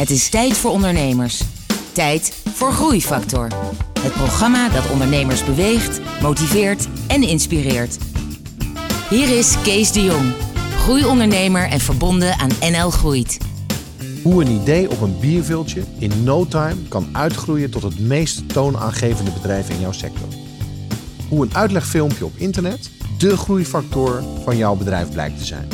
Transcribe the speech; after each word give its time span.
Het 0.00 0.10
is 0.10 0.28
tijd 0.28 0.56
voor 0.56 0.70
ondernemers. 0.70 1.42
Tijd 1.92 2.42
voor 2.54 2.72
Groeifactor. 2.72 3.48
Het 4.00 4.12
programma 4.12 4.68
dat 4.68 4.90
ondernemers 4.90 5.44
beweegt, 5.44 6.00
motiveert 6.22 6.88
en 7.06 7.22
inspireert. 7.22 7.98
Hier 9.10 9.38
is 9.38 9.54
Kees 9.62 9.92
de 9.92 10.04
Jong, 10.04 10.32
groeiondernemer 10.76 11.68
en 11.68 11.80
verbonden 11.80 12.38
aan 12.38 12.50
NL 12.60 12.90
Groeit. 12.90 13.38
Hoe 14.22 14.44
een 14.44 14.50
idee 14.50 14.90
op 14.90 15.00
een 15.00 15.18
bierviltje 15.18 15.82
in 15.98 16.24
no 16.24 16.46
time 16.46 16.88
kan 16.88 17.08
uitgroeien 17.12 17.70
tot 17.70 17.82
het 17.82 17.98
meest 17.98 18.48
toonaangevende 18.48 19.30
bedrijf 19.30 19.70
in 19.70 19.80
jouw 19.80 19.92
sector. 19.92 20.28
Hoe 21.28 21.42
een 21.42 21.54
uitlegfilmpje 21.54 22.24
op 22.24 22.36
internet 22.36 22.90
de 23.18 23.36
groeifactor 23.36 24.22
van 24.44 24.56
jouw 24.56 24.74
bedrijf 24.74 25.10
blijkt 25.10 25.38
te 25.38 25.44
zijn. 25.44 25.68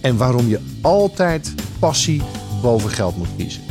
En 0.00 0.16
waarom 0.16 0.48
je 0.48 0.60
altijd 0.80 1.54
passie 1.78 2.22
boven 2.60 2.90
geld 2.90 3.16
moet 3.16 3.36
kiezen. 3.36 3.62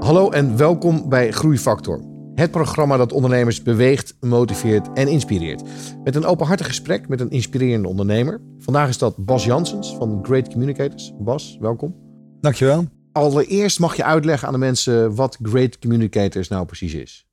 Hallo 0.00 0.30
en 0.30 0.56
welkom 0.56 1.08
bij 1.08 1.32
Groeifactor. 1.32 2.00
Het 2.34 2.50
programma 2.50 2.96
dat 2.96 3.12
ondernemers 3.12 3.62
beweegt, 3.62 4.16
motiveert 4.20 4.92
en 4.92 5.08
inspireert. 5.08 5.62
Met 6.04 6.14
een 6.14 6.24
openhartig 6.24 6.66
gesprek 6.66 7.08
met 7.08 7.20
een 7.20 7.30
inspirerende 7.30 7.88
ondernemer. 7.88 8.40
Vandaag 8.58 8.88
is 8.88 8.98
dat 8.98 9.24
Bas 9.24 9.44
Janssens 9.44 9.96
van 9.96 10.18
Great 10.22 10.48
Communicators. 10.48 11.12
Bas, 11.18 11.56
welkom. 11.60 11.96
Dankjewel. 12.40 12.84
Allereerst 13.12 13.78
mag 13.78 13.96
je 13.96 14.04
uitleggen 14.04 14.46
aan 14.46 14.54
de 14.54 14.60
mensen 14.60 15.14
wat 15.14 15.38
Great 15.42 15.78
Communicators 15.78 16.48
nou 16.48 16.66
precies 16.66 16.94
is. 16.94 17.25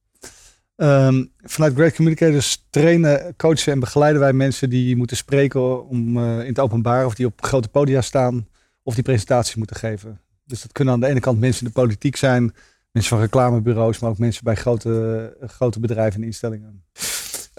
Um, 0.83 1.31
vanuit 1.43 1.73
Great 1.73 1.95
Communicators 1.95 2.65
trainen, 2.69 3.35
coachen 3.35 3.73
en 3.73 3.79
begeleiden 3.79 4.21
wij 4.21 4.33
mensen 4.33 4.69
die 4.69 4.95
moeten 4.95 5.17
spreken 5.17 5.87
om, 5.87 6.17
uh, 6.17 6.39
in 6.39 6.47
het 6.47 6.59
openbaar 6.59 7.05
of 7.05 7.16
die 7.16 7.25
op 7.25 7.44
grote 7.44 7.67
podia 7.67 8.02
staan 8.02 8.47
of 8.81 8.93
die 8.93 9.03
presentaties 9.03 9.55
moeten 9.55 9.75
geven. 9.75 10.19
Dus 10.45 10.61
dat 10.61 10.71
kunnen 10.71 10.93
aan 10.93 10.99
de 10.99 11.08
ene 11.08 11.19
kant 11.19 11.39
mensen 11.39 11.66
in 11.66 11.67
de 11.67 11.80
politiek 11.80 12.16
zijn, 12.16 12.53
mensen 12.91 13.11
van 13.11 13.19
reclamebureaus, 13.19 13.99
maar 13.99 14.09
ook 14.09 14.17
mensen 14.17 14.43
bij 14.43 14.55
grote, 14.55 15.38
grote 15.41 15.80
bedrijven 15.80 16.21
en 16.21 16.25
instellingen. 16.25 16.83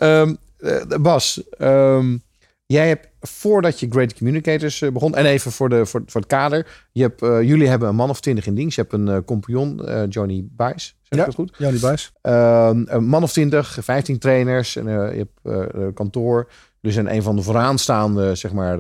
Um, 0.02 0.36
uh, 0.58 0.82
Bas, 1.00 1.42
um, 1.58 2.22
jij 2.66 2.88
hebt 2.88 3.08
voordat 3.20 3.80
je 3.80 3.90
Great 3.90 4.14
Communicators 4.14 4.80
uh, 4.80 4.92
begon, 4.92 5.14
en 5.14 5.26
even 5.26 5.52
voor, 5.52 5.68
de, 5.68 5.86
voor, 5.86 6.02
voor 6.06 6.20
het 6.20 6.30
kader, 6.30 6.86
je 6.92 7.02
hebt, 7.02 7.22
uh, 7.22 7.42
jullie 7.42 7.68
hebben 7.68 7.88
een 7.88 7.96
man 7.96 8.10
of 8.10 8.20
twintig 8.20 8.46
in 8.46 8.54
dienst. 8.54 8.76
Je 8.76 8.82
hebt 8.82 8.92
een 8.92 9.24
compagnon, 9.24 9.82
Johnny 10.08 10.46
Bijs. 10.50 10.96
Ja, 11.16 11.24
dat 11.24 11.34
goed? 11.34 11.54
Johnny 11.58 11.80
Bijs. 11.80 12.12
Ehm, 12.20 12.82
een 12.86 13.04
man 13.04 13.22
of 13.22 13.32
twintig, 13.32 13.78
15 13.80 14.18
trainers, 14.18 14.76
en 14.76 14.86
je 14.88 15.28
hebt 15.42 15.94
kantoor. 15.94 16.50
Dus 16.80 16.96
een, 16.96 17.14
een 17.14 17.22
van 17.22 17.36
de 17.36 17.42
vooraanstaande, 17.42 18.34
zeg 18.34 18.52
maar, 18.52 18.78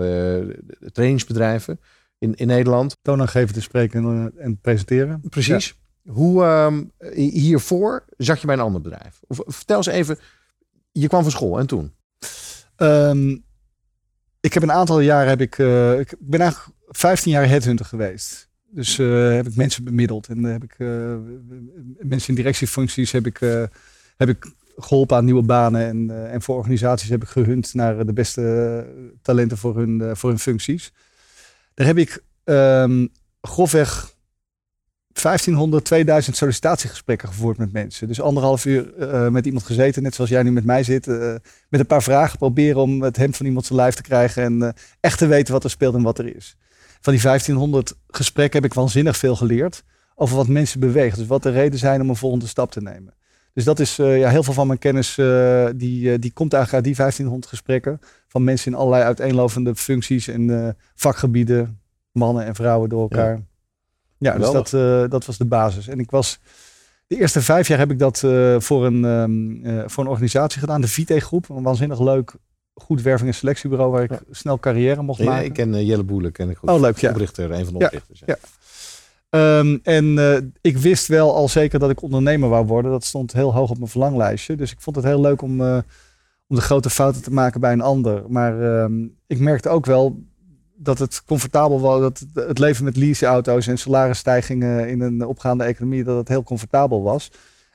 trainingsbedrijven 0.92 1.80
in, 2.18 2.34
in 2.34 2.46
Nederland. 2.46 2.96
Toonaangevend 3.02 3.54
te 3.54 3.60
spreken 3.60 4.04
en, 4.04 4.32
en 4.36 4.58
presenteren. 4.60 5.20
Precies. 5.28 5.66
Ja. 6.02 6.12
Hoe 6.12 6.44
um, 6.44 6.92
hiervoor 7.14 8.04
zat 8.16 8.40
je 8.40 8.46
bij 8.46 8.56
een 8.56 8.62
ander 8.62 8.80
bedrijf? 8.80 9.20
Of, 9.26 9.40
vertel 9.46 9.76
eens 9.76 9.86
even, 9.86 10.18
je 10.92 11.08
kwam 11.08 11.22
van 11.22 11.30
school 11.30 11.58
en 11.58 11.66
toen? 11.66 11.92
Um, 12.76 13.44
ik 14.40 14.54
heb 14.54 14.62
een 14.62 14.72
aantal 14.72 15.00
jaren, 15.00 15.28
heb 15.28 15.40
ik, 15.40 15.58
uh, 15.58 15.98
ik 15.98 16.14
ben 16.18 16.40
eigenlijk 16.40 16.76
15 16.88 17.32
jaar 17.32 17.48
headhunter 17.48 17.86
geweest. 17.86 18.48
Dus 18.74 18.98
uh, 18.98 19.34
heb 19.34 19.46
ik 19.46 19.56
mensen 19.56 19.84
bemiddeld 19.84 20.28
en 20.28 20.44
heb 20.44 20.64
ik 20.64 20.74
uh, 20.78 21.14
mensen 21.98 22.28
in 22.28 22.34
directiefuncties 22.34 23.12
heb 23.12 23.26
ik, 23.26 23.38
heb 24.16 24.28
ik 24.28 24.52
geholpen 24.76 25.16
aan 25.16 25.24
nieuwe 25.24 25.42
banen 25.42 25.86
en, 25.86 26.30
en 26.30 26.42
voor 26.42 26.56
organisaties 26.56 27.08
heb 27.08 27.22
ik 27.22 27.28
gehunt 27.28 27.74
naar 27.74 28.06
de 28.06 28.12
beste 28.12 28.86
talenten 29.22 29.58
voor 29.58 29.76
hun, 29.76 30.16
voor 30.16 30.30
hun 30.30 30.38
functies. 30.38 30.92
Daar 31.74 31.86
heb 31.86 31.98
ik 31.98 32.22
um, 32.44 33.08
grofweg 33.40 34.12
1500, 35.22 35.84
2000 35.84 36.36
sollicitatiegesprekken 36.36 37.28
gevoerd 37.28 37.58
met 37.58 37.72
mensen. 37.72 38.08
Dus 38.08 38.20
anderhalf 38.20 38.64
uur 38.64 38.92
met 39.32 39.46
iemand 39.46 39.64
gezeten, 39.64 40.02
net 40.02 40.14
zoals 40.14 40.30
jij 40.30 40.42
nu 40.42 40.52
met 40.52 40.64
mij 40.64 40.82
zit. 40.82 41.06
Met 41.68 41.80
een 41.80 41.86
paar 41.86 42.02
vragen 42.02 42.38
proberen 42.38 42.80
om 42.80 43.02
het 43.02 43.16
hemd 43.16 43.36
van 43.36 43.46
iemand 43.46 43.66
zijn 43.66 43.78
lijf 43.78 43.94
te 43.94 44.02
krijgen. 44.02 44.42
En 44.42 44.74
echt 45.00 45.18
te 45.18 45.26
weten 45.26 45.52
wat 45.52 45.64
er 45.64 45.70
speelt 45.70 45.94
en 45.94 46.02
wat 46.02 46.18
er 46.18 46.36
is. 46.36 46.56
Van 47.04 47.12
die 47.12 47.22
1500 47.22 47.94
gesprekken 48.08 48.62
heb 48.62 48.70
ik 48.70 48.76
waanzinnig 48.76 49.16
veel 49.16 49.36
geleerd. 49.36 49.84
Over 50.14 50.36
wat 50.36 50.48
mensen 50.48 50.80
bewegen. 50.80 51.18
Dus 51.18 51.26
wat 51.26 51.42
de 51.42 51.50
reden 51.50 51.78
zijn 51.78 52.00
om 52.00 52.08
een 52.08 52.16
volgende 52.16 52.46
stap 52.46 52.70
te 52.70 52.82
nemen. 52.82 53.14
Dus 53.52 53.64
dat 53.64 53.80
is 53.80 53.96
ja, 53.96 54.28
heel 54.28 54.42
veel 54.42 54.52
van 54.52 54.66
mijn 54.66 54.78
kennis. 54.78 55.14
die, 55.76 56.18
die 56.18 56.32
komt 56.32 56.52
eigenlijk 56.52 56.72
uit 56.72 56.84
die 56.84 56.94
1500 56.94 57.46
gesprekken. 57.46 58.00
Van 58.28 58.44
mensen 58.44 58.72
in 58.72 58.78
allerlei 58.78 59.02
uiteenlopende 59.04 59.74
functies 59.74 60.28
en 60.28 60.76
vakgebieden. 60.94 61.80
Mannen 62.12 62.44
en 62.44 62.54
vrouwen 62.54 62.88
door 62.88 63.02
elkaar. 63.02 63.34
Ja. 64.18 64.32
Ja, 64.32 64.38
dus 64.38 64.50
dat, 64.50 64.70
dat 65.10 65.26
was 65.26 65.38
de 65.38 65.46
basis. 65.46 65.88
En 65.88 65.98
ik 65.98 66.10
was 66.10 66.38
de 67.06 67.16
eerste 67.16 67.42
vijf 67.42 67.68
jaar 67.68 67.78
heb 67.78 67.90
ik 67.90 67.98
dat 67.98 68.18
voor, 68.58 68.86
een, 68.86 69.04
uh, 69.66 69.82
voor 69.86 70.04
een 70.04 70.10
organisatie 70.10 70.60
gedaan, 70.60 70.80
de 70.80 70.88
Vite 70.88 71.20
Groep. 71.20 71.48
Een 71.48 71.62
waanzinnig 71.62 72.00
leuk, 72.00 72.34
goed 72.74 73.02
werving- 73.02 73.28
en 73.28 73.34
selectiebureau 73.34 73.90
waar 73.90 74.02
ik 74.02 74.10
ja. 74.10 74.20
snel 74.30 74.58
carrière 74.58 75.02
mocht 75.02 75.22
maken. 75.22 75.44
Ik 75.44 75.52
ken 75.52 75.84
Jelle 75.84 76.02
Boelen, 76.02 76.32
ken 76.32 76.50
ik 76.50 76.56
goed. 76.56 76.70
Oh, 76.70 76.80
leuk, 76.80 76.98
ja. 76.98 77.10
Oprichter, 77.10 77.50
een 77.50 77.64
van 77.64 77.78
de 77.78 77.84
oprichters. 77.84 78.22
Ja. 78.26 78.38
Um, 79.58 79.80
en 79.82 80.18
ik 80.60 80.76
wist 80.76 81.06
wel 81.06 81.34
al 81.34 81.48
zeker 81.48 81.78
dat 81.78 81.90
ik 81.90 82.02
ondernemer 82.02 82.48
wou 82.48 82.66
worden. 82.66 82.90
Dat 82.90 83.04
stond 83.04 83.32
heel 83.32 83.54
hoog 83.54 83.70
op 83.70 83.78
mijn 83.78 83.90
verlanglijstje. 83.90 84.56
Dus 84.56 84.72
ik 84.72 84.80
vond 84.80 84.96
het 84.96 85.04
heel 85.04 85.20
leuk 85.20 85.42
om, 85.42 85.60
om 86.46 86.56
de 86.56 86.60
grote 86.60 86.90
fouten 86.90 87.22
te 87.22 87.32
maken 87.32 87.60
bij 87.60 87.72
een 87.72 87.80
ander. 87.80 88.22
Maar 88.28 88.82
um, 88.82 89.16
ik 89.26 89.38
merkte 89.38 89.68
ook 89.68 89.86
wel 89.86 90.22
dat 90.76 90.98
het 90.98 91.22
comfortabel 91.24 91.80
was, 91.80 92.00
dat 92.00 92.24
het 92.34 92.58
leven 92.58 92.84
met 92.84 92.96
leaseauto's 92.96 93.66
en 93.66 93.78
salarisstijgingen 93.78 94.88
in 94.88 95.00
een 95.00 95.26
opgaande 95.26 95.64
economie, 95.64 96.04
dat 96.04 96.16
het 96.16 96.28
heel 96.28 96.42
comfortabel 96.42 97.02
was. 97.02 97.30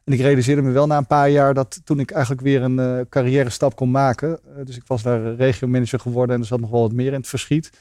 En 0.10 0.16
ik 0.16 0.22
realiseerde 0.22 0.62
me 0.62 0.72
wel 0.72 0.88
na 0.88 0.98
een 0.98 1.08
paar 1.08 1.30
jaar 1.30 1.54
dat 1.54 1.82
toen 1.84 2.00
ik 2.00 2.12
eigenlijk 2.12 2.42
weer 2.42 2.62
een 2.62 2.80
uh, 2.80 3.00
carrière 3.10 3.50
stap 3.50 3.76
kon 3.76 3.92
maken. 3.92 4.30
Uh, 4.30 4.66
dus 4.66 4.76
ik 4.76 4.84
was 4.88 5.04
daar 5.04 5.36
regiomanager 5.36 6.00
geworden 6.00 6.36
en 6.36 6.42
er 6.42 6.48
zat 6.48 6.60
nog 6.60 6.70
wel 6.70 6.82
wat 6.82 6.92
meer 6.92 7.08
in 7.08 7.20
het 7.20 7.28
verschiet. 7.28 7.72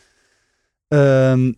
Um, 0.89 1.55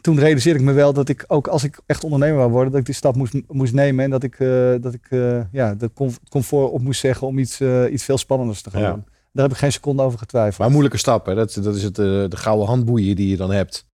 toen 0.00 0.18
realiseerde 0.18 0.58
ik 0.58 0.64
me 0.64 0.72
wel 0.72 0.92
dat 0.92 1.08
ik 1.08 1.24
ook 1.26 1.46
als 1.46 1.64
ik 1.64 1.80
echt 1.86 2.04
ondernemer 2.04 2.36
wou 2.38 2.50
worden, 2.50 2.70
dat 2.70 2.80
ik 2.80 2.86
die 2.86 2.94
stap 2.94 3.16
moest, 3.16 3.34
moest 3.46 3.72
nemen. 3.72 4.04
En 4.04 4.10
dat 4.10 4.22
ik, 4.22 4.38
uh, 4.38 4.74
dat 4.80 4.94
ik 4.94 5.06
ja, 5.52 5.74
de 5.74 5.90
comfort 6.28 6.70
op 6.70 6.80
moest 6.80 7.00
zeggen 7.00 7.26
om 7.26 7.38
iets, 7.38 7.60
iets 7.90 8.04
veel 8.04 8.18
spannenders 8.18 8.62
te 8.62 8.70
gaan 8.70 8.82
ja. 8.82 8.92
doen. 8.92 9.04
Daar 9.32 9.44
heb 9.44 9.52
ik 9.52 9.58
geen 9.58 9.72
seconde 9.72 10.02
over 10.02 10.18
getwijfeld. 10.18 10.58
Maar 10.58 10.70
moeilijke 10.70 10.98
stap, 10.98 11.26
hè? 11.26 11.34
Dat, 11.34 11.58
dat 11.62 11.76
is 11.76 11.82
het, 11.82 11.94
de 11.94 12.28
gouden 12.30 12.66
handboeien 12.66 13.16
die 13.16 13.28
je 13.28 13.36
dan 13.36 13.50
hebt. 13.50 13.86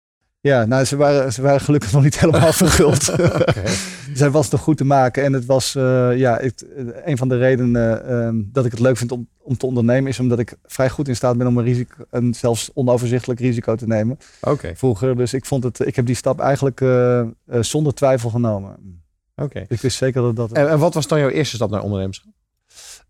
Ja, 0.41 0.65
nou, 0.65 0.85
ze 0.85 0.95
waren, 0.95 1.33
ze 1.33 1.41
waren 1.41 1.61
gelukkig 1.61 1.91
nog 1.91 2.03
niet 2.03 2.19
helemaal 2.19 2.53
verguld. 2.53 3.09
okay. 3.11 3.73
Zij 4.13 4.29
was 4.29 4.49
nog 4.49 4.61
goed 4.61 4.77
te 4.77 4.85
maken. 4.85 5.23
En 5.23 5.33
het 5.33 5.45
was, 5.45 5.75
uh, 5.75 6.17
ja, 6.17 6.37
het, 6.41 6.65
een 7.05 7.17
van 7.17 7.29
de 7.29 7.37
redenen 7.37 8.11
uh, 8.11 8.43
dat 8.53 8.65
ik 8.65 8.71
het 8.71 8.79
leuk 8.79 8.97
vind 8.97 9.11
om, 9.11 9.27
om 9.37 9.57
te 9.57 9.65
ondernemen, 9.65 10.09
is 10.09 10.19
omdat 10.19 10.39
ik 10.39 10.55
vrij 10.65 10.89
goed 10.89 11.07
in 11.07 11.15
staat 11.15 11.37
ben 11.37 11.47
om 11.47 11.57
een 11.57 11.63
risico, 11.63 12.05
een 12.09 12.33
zelfs 12.33 12.69
onoverzichtelijk 12.73 13.39
risico 13.39 13.75
te 13.75 13.87
nemen. 13.87 14.17
Okay. 14.41 14.75
Vroeger, 14.75 15.17
dus 15.17 15.33
ik 15.33 15.45
vond 15.45 15.63
het, 15.63 15.85
ik 15.85 15.95
heb 15.95 16.05
die 16.05 16.15
stap 16.15 16.39
eigenlijk 16.39 16.81
uh, 16.81 17.27
zonder 17.59 17.93
twijfel 17.93 18.29
genomen. 18.29 19.03
Oké. 19.35 19.43
Okay. 19.43 19.65
Ik 19.67 19.81
wist 19.81 19.97
zeker 19.97 20.21
dat 20.21 20.35
dat. 20.35 20.51
En, 20.51 20.69
en 20.69 20.79
wat 20.79 20.93
was 20.93 21.07
dan 21.07 21.19
jouw 21.19 21.29
eerste 21.29 21.55
stap 21.55 21.69
naar 21.69 21.83
ondernemerschap? 21.83 22.31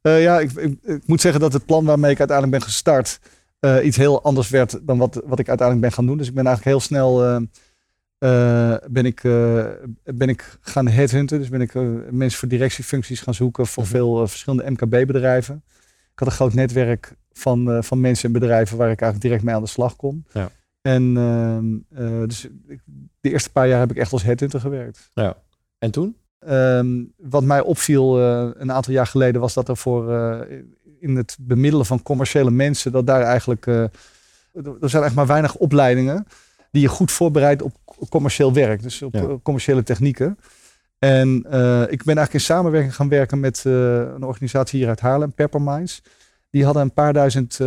Ja, 0.01 0.39
ik, 0.39 0.51
ik, 0.51 0.77
ik, 0.81 1.07
moet 1.07 1.21
zeggen 1.21 1.41
dat 1.41 1.53
het 1.53 1.65
plan 1.65 1.85
waarmee 1.85 2.11
ik 2.11 2.19
uiteindelijk 2.19 2.57
ben 2.57 2.67
gestart 2.67 3.19
uh, 3.59 3.85
iets 3.85 3.97
heel 3.97 4.23
anders 4.23 4.49
werd 4.49 4.79
dan 4.81 4.97
wat, 4.97 5.21
wat 5.25 5.39
ik 5.39 5.47
uiteindelijk 5.47 5.87
ben 5.87 5.91
gaan 5.91 6.05
doen. 6.05 6.17
Dus 6.17 6.27
ik 6.27 6.33
ben 6.33 6.45
eigenlijk 6.45 6.77
heel 6.77 6.85
snel 6.85 7.25
uh, 8.19 8.75
ben 8.89 9.05
ik, 9.05 9.21
ben 10.03 10.29
ik 10.29 10.57
gaan 10.61 10.87
headhunten. 10.87 11.39
Dus 11.39 11.49
ben 11.49 11.61
ik 11.61 11.73
mensen 12.11 12.39
voor 12.39 12.47
directiefuncties 12.47 13.21
gaan 13.21 13.33
zoeken 13.33 13.67
voor 13.67 13.83
-hmm. 13.83 13.91
veel 13.91 14.27
verschillende 14.27 14.71
MKB-bedrijven. 14.71 15.63
Ik 16.11 16.19
had 16.19 16.27
een 16.27 16.33
groot 16.33 16.53
netwerk 16.53 17.15
van, 17.31 17.83
van 17.83 17.99
mensen 17.99 18.25
en 18.25 18.39
bedrijven 18.39 18.77
waar 18.77 18.91
ik 18.91 19.01
eigenlijk 19.01 19.21
direct 19.21 19.43
mee 19.43 19.55
aan 19.55 19.61
de 19.61 19.67
slag 19.67 19.95
kon. 19.95 20.25
Ja. 20.31 20.49
En 20.81 21.17
ehm, 21.17 22.27
dus 22.27 22.47
de 23.21 23.31
eerste 23.31 23.51
paar 23.51 23.67
jaar 23.67 23.79
heb 23.79 23.91
ik 23.91 23.97
echt 23.97 24.11
als 24.11 24.23
headhunter 24.23 24.59
gewerkt. 24.59 25.09
Ja. 25.13 25.37
En 25.79 25.91
toen? 25.91 26.15
Um, 26.47 27.13
wat 27.17 27.43
mij 27.43 27.61
opviel 27.61 28.19
uh, 28.19 28.49
een 28.53 28.71
aantal 28.71 28.93
jaar 28.93 29.07
geleden 29.07 29.41
was 29.41 29.53
dat 29.53 29.69
er 29.69 29.77
voor 29.77 30.11
uh, 30.11 30.39
in 30.99 31.15
het 31.15 31.37
bemiddelen 31.39 31.85
van 31.85 32.01
commerciële 32.01 32.51
mensen, 32.51 32.91
dat 32.91 33.07
daar 33.07 33.21
eigenlijk, 33.21 33.65
uh, 33.65 33.83
er 34.81 34.89
zijn 34.89 35.03
echt 35.03 35.15
maar 35.15 35.27
weinig 35.27 35.55
opleidingen 35.55 36.25
die 36.71 36.81
je 36.81 36.87
goed 36.87 37.11
voorbereidt 37.11 37.61
op 37.61 37.73
commercieel 38.09 38.53
werk, 38.53 38.81
dus 38.81 39.01
op 39.01 39.13
ja. 39.13 39.37
commerciële 39.43 39.83
technieken. 39.83 40.37
En 40.99 41.35
ik 41.89 42.03
ben 42.03 42.15
eigenlijk 42.17 42.33
in 42.33 42.39
samenwerking 42.39 42.95
gaan 42.95 43.09
werken 43.09 43.39
met 43.39 43.63
een 43.65 44.23
organisatie 44.23 44.79
hier 44.79 44.87
uit 44.87 44.99
Haarlem, 44.99 45.33
Pepperminds. 45.33 46.01
Die 46.49 46.65
hadden 46.65 46.81
een 46.81 46.93
paar 46.93 47.13
duizend 47.13 47.59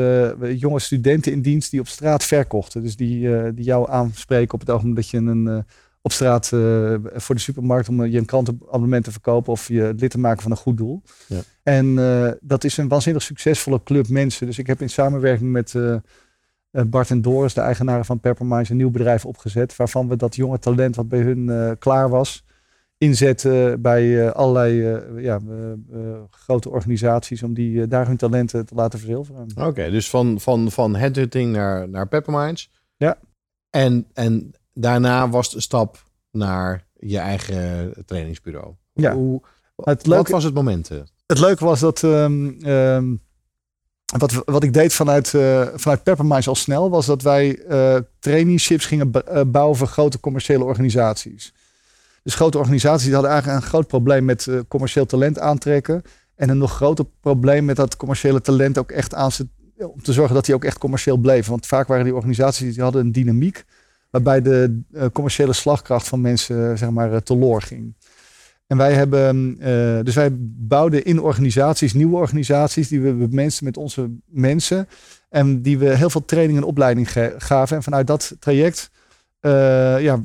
jonge 0.54 0.80
studenten 0.80 1.32
in 1.32 1.42
dienst 1.42 1.70
die 1.70 1.80
op 1.80 1.88
straat 1.88 2.24
verkochten. 2.24 2.82
Dus 2.82 2.96
die, 2.96 3.52
die 3.52 3.64
jou 3.64 3.90
aanspreken 3.90 4.54
op 4.54 4.60
het 4.60 4.70
ogenblik 4.70 4.96
dat 4.96 5.08
je 5.08 5.16
een 5.16 5.64
op 6.02 6.12
straat 6.12 6.50
uh, 6.54 6.94
voor 7.02 7.34
de 7.34 7.40
supermarkt 7.40 7.88
om 7.88 8.04
je 8.04 8.18
een 8.18 8.24
krantenabonnement 8.24 9.04
te 9.04 9.12
verkopen 9.12 9.52
of 9.52 9.68
je 9.68 9.94
lid 9.96 10.10
te 10.10 10.18
maken 10.18 10.42
van 10.42 10.50
een 10.50 10.56
goed 10.56 10.76
doel. 10.76 11.02
Ja. 11.26 11.40
En 11.62 11.94
dat 12.40 12.64
is 12.64 12.76
een 12.76 12.88
waanzinnig 12.88 13.22
succesvolle 13.22 13.82
club 13.82 14.08
mensen. 14.08 14.46
Dus 14.46 14.58
ik 14.58 14.66
heb 14.66 14.80
in 14.80 14.90
samenwerking 14.90 15.50
met 15.50 15.74
Bart 16.70 17.10
en 17.10 17.22
Doris, 17.22 17.54
de 17.54 17.60
eigenaren 17.60 18.04
van 18.04 18.20
Pepperminds, 18.20 18.68
een 18.68 18.76
nieuw 18.76 18.90
bedrijf 18.90 19.24
opgezet. 19.24 19.76
Waarvan 19.76 20.08
we 20.08 20.16
dat 20.16 20.34
jonge 20.34 20.58
talent 20.58 20.96
wat 20.96 21.08
bij 21.08 21.20
hun 21.20 21.76
klaar 21.78 22.08
was, 22.08 22.44
inzetten 23.02 23.80
bij 23.80 24.26
eh, 24.26 24.32
allerlei 24.32 24.92
eh, 24.92 25.22
ja, 25.22 25.40
eh, 25.92 26.20
grote 26.30 26.70
organisaties 26.70 27.42
om 27.42 27.54
die 27.54 27.86
daar 27.86 28.06
hun 28.06 28.16
talenten 28.16 28.66
te 28.66 28.74
laten 28.74 28.98
verzilveren. 28.98 29.46
Oké, 29.54 29.90
dus 29.90 30.10
van, 30.10 30.40
van, 30.40 30.70
van 30.70 30.96
headhunting 30.96 31.52
naar, 31.52 31.88
naar 31.88 32.08
Pepperminds. 32.08 32.70
Ja. 32.96 33.18
En, 33.70 34.06
en 34.12 34.52
daarna 34.74 35.28
was 35.28 35.50
de 35.50 35.60
stap 35.60 36.02
naar 36.30 36.86
je 36.98 37.18
eigen 37.18 37.92
trainingsbureau. 38.06 38.74
Ja. 38.92 39.14
Hoe, 39.14 39.42
het 39.76 40.06
leuke, 40.06 40.22
wat 40.22 40.30
was 40.30 40.44
het 40.44 40.54
moment? 40.54 40.88
Het 41.26 41.38
leuke 41.38 41.64
was 41.64 41.80
dat 41.80 42.02
um, 42.02 42.58
wat, 44.18 44.42
wat 44.44 44.62
ik 44.62 44.72
deed 44.72 44.92
vanuit, 44.92 45.32
uh, 45.32 45.66
vanuit 45.74 46.46
al 46.46 46.54
snel 46.54 46.90
was 46.90 47.06
dat 47.06 47.22
wij 47.22 47.58
uh, 47.68 47.96
traineeships 48.18 48.86
gingen 48.86 49.10
bouwen 49.46 49.76
voor 49.76 49.86
grote 49.86 50.20
commerciële 50.20 50.64
organisaties. 50.64 51.52
Dus 52.22 52.34
grote 52.34 52.58
organisaties 52.58 53.04
die 53.04 53.14
hadden 53.14 53.30
eigenlijk 53.32 53.62
een 53.62 53.68
groot 53.68 53.86
probleem 53.86 54.24
met 54.24 54.46
uh, 54.46 54.60
commercieel 54.68 55.06
talent 55.06 55.38
aantrekken. 55.38 56.02
En 56.34 56.48
een 56.48 56.58
nog 56.58 56.72
groter 56.72 57.04
probleem 57.20 57.64
met 57.64 57.76
dat 57.76 57.96
commerciële 57.96 58.40
talent 58.40 58.78
ook 58.78 58.90
echt 58.90 59.14
aan 59.14 59.30
om 59.76 60.02
te 60.02 60.12
zorgen 60.12 60.34
dat 60.34 60.44
die 60.44 60.54
ook 60.54 60.64
echt 60.64 60.78
commercieel 60.78 61.16
bleven. 61.16 61.50
Want 61.50 61.66
vaak 61.66 61.88
waren 61.88 62.04
die 62.04 62.14
organisaties 62.14 62.74
die 62.74 62.82
hadden 62.82 63.00
een 63.00 63.12
dynamiek 63.12 63.64
waarbij 64.12 64.42
de 64.42 64.82
uh, 64.92 65.04
commerciële 65.12 65.52
slagkracht 65.52 66.08
van 66.08 66.20
mensen 66.20 66.56
uh, 66.56 66.76
zeg 66.76 66.90
maar 66.90 67.12
uh, 67.12 67.16
teloor 67.16 67.62
ging. 67.62 67.96
En 68.66 68.76
wij 68.76 68.92
hebben, 68.92 69.56
dus 70.04 70.14
wij 70.14 70.30
bouwden 70.40 71.04
in 71.04 71.20
organisaties, 71.20 71.92
nieuwe 71.92 72.16
organisaties, 72.16 72.88
die 72.88 73.00
we 73.00 73.26
mensen 73.30 73.64
met 73.64 73.76
onze 73.76 74.10
mensen. 74.26 74.88
En 75.28 75.62
die 75.62 75.78
we 75.78 75.96
heel 75.96 76.10
veel 76.10 76.24
training 76.24 76.58
en 76.58 76.64
opleiding 76.64 77.12
gaven. 77.36 77.76
En 77.76 77.82
vanuit 77.82 78.06
dat 78.06 78.36
traject 78.38 78.90
ja, 80.00 80.20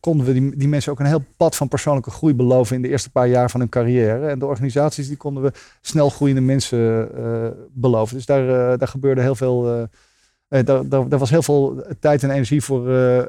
konden 0.00 0.26
we 0.26 0.32
die, 0.32 0.56
die 0.56 0.68
mensen 0.68 0.92
ook 0.92 1.00
een 1.00 1.06
heel 1.06 1.24
pad 1.36 1.56
van 1.56 1.68
persoonlijke 1.68 2.10
groei 2.10 2.34
beloven 2.34 2.76
in 2.76 2.82
de 2.82 2.88
eerste 2.88 3.10
paar 3.10 3.28
jaar 3.28 3.50
van 3.50 3.60
hun 3.60 3.68
carrière. 3.68 4.28
En 4.28 4.38
de 4.38 4.46
organisaties 4.46 5.08
die 5.08 5.16
konden 5.16 5.42
we 5.42 5.52
snel 5.80 6.10
groeiende 6.10 6.42
mensen 6.42 7.10
beloven. 7.72 8.16
Dus 8.16 8.26
daar, 8.26 8.78
daar 8.78 8.88
gebeurde 8.88 9.20
heel 9.20 9.34
veel. 9.34 9.88
Uh, 10.48 10.60
daar, 10.64 11.18
was 11.18 11.30
heel 11.30 11.42
veel 11.42 11.84
tijd 12.00 12.22
en 12.22 12.30
energie 12.30 12.62
voor, 12.62 12.82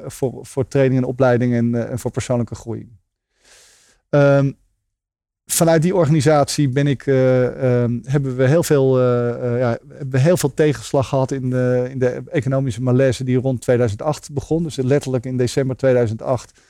voor, 0.06 0.38
voor 0.42 0.68
training 0.68 1.00
en 1.00 1.08
opleiding 1.08 1.54
en, 1.54 1.88
en 1.88 1.98
voor 1.98 2.10
persoonlijke 2.10 2.54
groei. 2.54 2.88
Um, 4.10 4.56
vanuit 5.46 5.82
die 5.82 5.94
organisatie 5.94 6.68
ben 6.68 6.86
ik, 6.86 7.06
uh, 7.06 7.14
hebben 8.02 8.36
we 8.36 8.46
heel 8.46 8.62
veel, 8.62 9.00
ja, 9.58 9.78
we 10.08 10.18
heel 10.18 10.36
veel 10.36 10.54
tegenslag 10.54 11.08
gehad 11.08 11.30
in 11.30 11.50
de, 11.50 11.86
in 11.90 11.98
de 11.98 12.22
economische 12.26 12.82
malaise 12.82 13.24
die 13.24 13.38
rond 13.38 13.60
2008 13.60 14.32
begon. 14.32 14.62
Dus 14.62 14.76
letterlijk 14.76 15.26
in 15.26 15.36
december 15.36 15.76
2008 15.76 16.60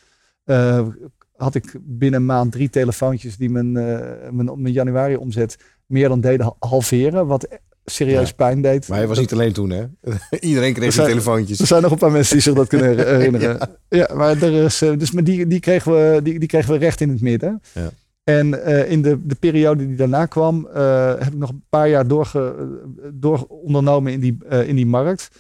had 1.36 1.54
ik 1.54 1.74
binnen 1.80 2.20
een 2.20 2.26
maand 2.26 2.52
drie 2.52 2.70
telefoontjes 2.70 3.36
die 3.36 3.50
mijn, 3.50 3.72
mijn, 3.72 4.62
mijn 4.62 4.72
januari 4.72 5.16
omzet 5.16 5.58
meer 5.86 6.08
dan 6.08 6.20
deden 6.20 6.54
halveren. 6.58 7.26
Wat 7.26 7.48
serieus 7.90 8.32
pijn 8.32 8.62
deed. 8.62 8.88
Maar 8.88 9.00
je 9.00 9.06
was 9.06 9.18
niet 9.18 9.32
alleen 9.32 9.52
toen, 9.52 9.70
hè? 9.70 9.84
Iedereen 10.40 10.74
kreeg 10.74 10.92
zijn, 10.92 11.08
telefoontjes. 11.08 11.60
Er 11.60 11.66
zijn 11.66 11.82
nog 11.82 11.92
een 11.92 11.98
paar 11.98 12.10
mensen 12.10 12.32
die 12.32 12.42
zich 12.42 12.54
dat 12.54 12.68
kunnen 12.68 12.96
herinneren. 13.06 13.58
ja. 13.88 14.10
maar, 14.14 14.42
er 14.42 14.52
is, 14.52 14.78
dus, 14.78 15.10
maar 15.10 15.24
die, 15.24 15.46
die, 15.46 15.60
kregen 15.60 15.92
we, 15.92 16.20
die, 16.22 16.38
die 16.38 16.48
kregen 16.48 16.72
we 16.72 16.78
recht 16.78 17.00
in 17.00 17.08
het 17.08 17.20
midden. 17.20 17.62
Ja. 17.72 17.90
En 18.24 18.48
uh, 18.48 18.90
in 18.90 19.02
de, 19.02 19.26
de 19.26 19.34
periode 19.34 19.86
die 19.86 19.96
daarna 19.96 20.26
kwam, 20.26 20.68
uh, 20.74 21.08
heb 21.08 21.32
ik 21.32 21.38
nog 21.38 21.48
een 21.48 21.64
paar 21.68 21.88
jaar 21.88 22.06
doorge, 22.06 22.54
door 23.12 23.46
ondernomen 23.48 24.12
in 24.12 24.20
die, 24.20 24.38
uh, 24.50 24.68
in 24.68 24.76
die 24.76 24.86
markt. 24.86 25.30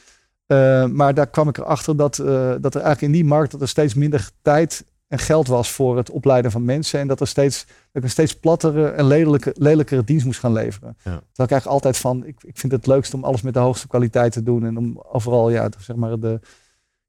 maar 0.92 1.14
daar 1.14 1.30
kwam 1.30 1.48
ik 1.48 1.58
erachter 1.58 1.96
dat, 1.96 2.16
dat 2.60 2.74
er 2.74 2.80
eigenlijk 2.80 3.00
in 3.00 3.12
die 3.12 3.24
markt 3.24 3.50
dat 3.50 3.60
er 3.60 3.68
steeds 3.68 3.94
minder 3.94 4.30
tijd 4.42 4.84
en 5.10 5.18
geld 5.18 5.46
was 5.46 5.70
voor 5.70 5.96
het 5.96 6.10
opleiden 6.10 6.50
van 6.50 6.64
mensen. 6.64 7.00
En 7.00 7.08
dat, 7.08 7.20
er 7.20 7.26
steeds, 7.26 7.64
dat 7.66 7.76
ik 7.92 8.02
een 8.02 8.10
steeds 8.10 8.34
plattere 8.34 8.88
en 8.88 9.06
lelijke, 9.06 9.54
lelijkere 9.58 10.04
dienst 10.04 10.24
moest 10.24 10.40
gaan 10.40 10.52
leveren. 10.52 10.96
Ja. 11.04 11.10
Dat 11.10 11.46
ik 11.46 11.52
eigenlijk 11.52 11.66
altijd 11.66 11.96
van, 11.96 12.24
ik, 12.24 12.42
ik 12.42 12.58
vind 12.58 12.72
het 12.72 12.86
leukst 12.86 13.14
om 13.14 13.24
alles 13.24 13.42
met 13.42 13.54
de 13.54 13.60
hoogste 13.60 13.88
kwaliteit 13.88 14.32
te 14.32 14.42
doen. 14.42 14.64
En 14.64 14.76
om 14.76 15.00
overal, 15.12 15.50
ja, 15.50 15.68
zeg 15.78 15.96
maar 15.96 16.20
de, 16.20 16.40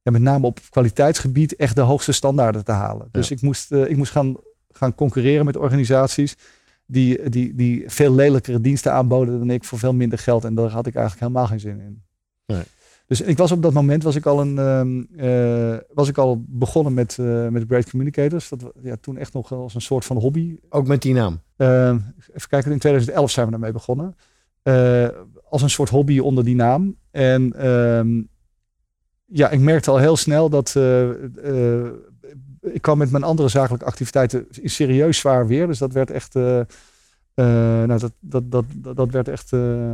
ja, 0.02 0.12
met 0.12 0.22
name 0.22 0.46
op 0.46 0.60
kwaliteitsgebied 0.70 1.56
echt 1.56 1.76
de 1.76 1.82
hoogste 1.82 2.12
standaarden 2.12 2.64
te 2.66 2.72
halen. 2.72 3.08
Dus 3.12 3.32
ik, 3.32 3.42
moest, 3.42 3.72
ik 3.72 3.98
moest 3.98 4.12
gaan 4.12 4.38
gaan 4.72 4.96
concurreren 4.96 5.46
met 5.46 5.58
organisaties 5.58 6.36
die, 6.86 7.30
die, 7.30 7.56
die 7.56 7.84
veel 7.88 8.14
lelijkere 8.14 8.62
diensten 8.62 8.94
aanboden 8.94 9.38
dan 9.38 9.50
ik 9.50 9.64
voor 9.64 9.80
veel 9.80 9.94
minder 9.94 10.20
geld. 10.20 10.44
En 10.44 10.56
daar 10.56 10.70
had 10.70 10.88
ik 10.88 10.96
eigenlijk 10.96 11.26
helemaal 11.26 11.48
geen 11.48 11.60
zin 11.60 11.80
in. 11.80 12.04
Nee. 12.46 12.64
Dus 13.12 13.22
ik 13.22 13.38
was 13.38 13.52
op 13.52 13.62
dat 13.62 13.74
moment 13.74 14.04
was 14.04 14.16
ik 14.16 14.26
al, 14.26 14.42
een, 14.42 15.08
uh, 15.16 15.78
was 15.94 16.08
ik 16.08 16.18
al 16.18 16.44
begonnen 16.48 16.94
met, 16.94 17.18
uh, 17.20 17.48
met 17.48 17.64
Great 17.68 17.90
Communicators. 17.90 18.50
Dat 18.50 18.72
ja, 18.82 18.96
toen 19.02 19.18
echt 19.18 19.34
nog 19.34 19.52
als 19.52 19.76
een 19.76 19.82
soort 19.82 20.06
van 20.06 20.18
hobby. 20.18 20.58
Ook 20.70 20.88
met 20.88 21.02
die 21.02 21.14
naam? 21.14 21.42
Uh, 21.58 21.90
even 22.34 22.50
kijken, 22.50 22.72
in 22.72 22.80
2011 22.80 23.32
zijn 23.32 23.46
we 23.46 23.52
daarmee 23.52 23.72
begonnen. 23.72 24.16
Eh, 24.64 25.08
als 25.50 25.62
een 25.62 25.70
soort 25.70 25.90
hobby 25.90 26.20
onder 26.20 26.44
die 26.44 26.56
naam. 26.56 26.96
En 27.12 27.54
ehm, 27.54 28.22
ja, 29.26 29.50
ik 29.50 29.60
merkte 29.60 29.92
al 29.92 29.98
heel 29.98 30.18
snel 30.18 30.50
dat 30.50 30.76
ik 32.62 32.82
kwam 32.82 32.98
met 32.98 33.12
mijn 33.12 33.24
andere 33.24 33.50
zakelijke 33.50 33.86
activiteiten 33.86 34.48
serieus 34.64 35.18
zwaar 35.18 35.48
weer. 35.48 35.68
Dus 35.68 35.78
dat 35.78 35.94
werd 35.94 36.12
echt, 36.12 36.34
nou, 37.34 38.00
dat, 38.00 38.12
dat, 38.20 38.52
dat, 38.52 38.66
dat, 38.96 39.12
werd 39.12 39.28
echt 39.28 39.50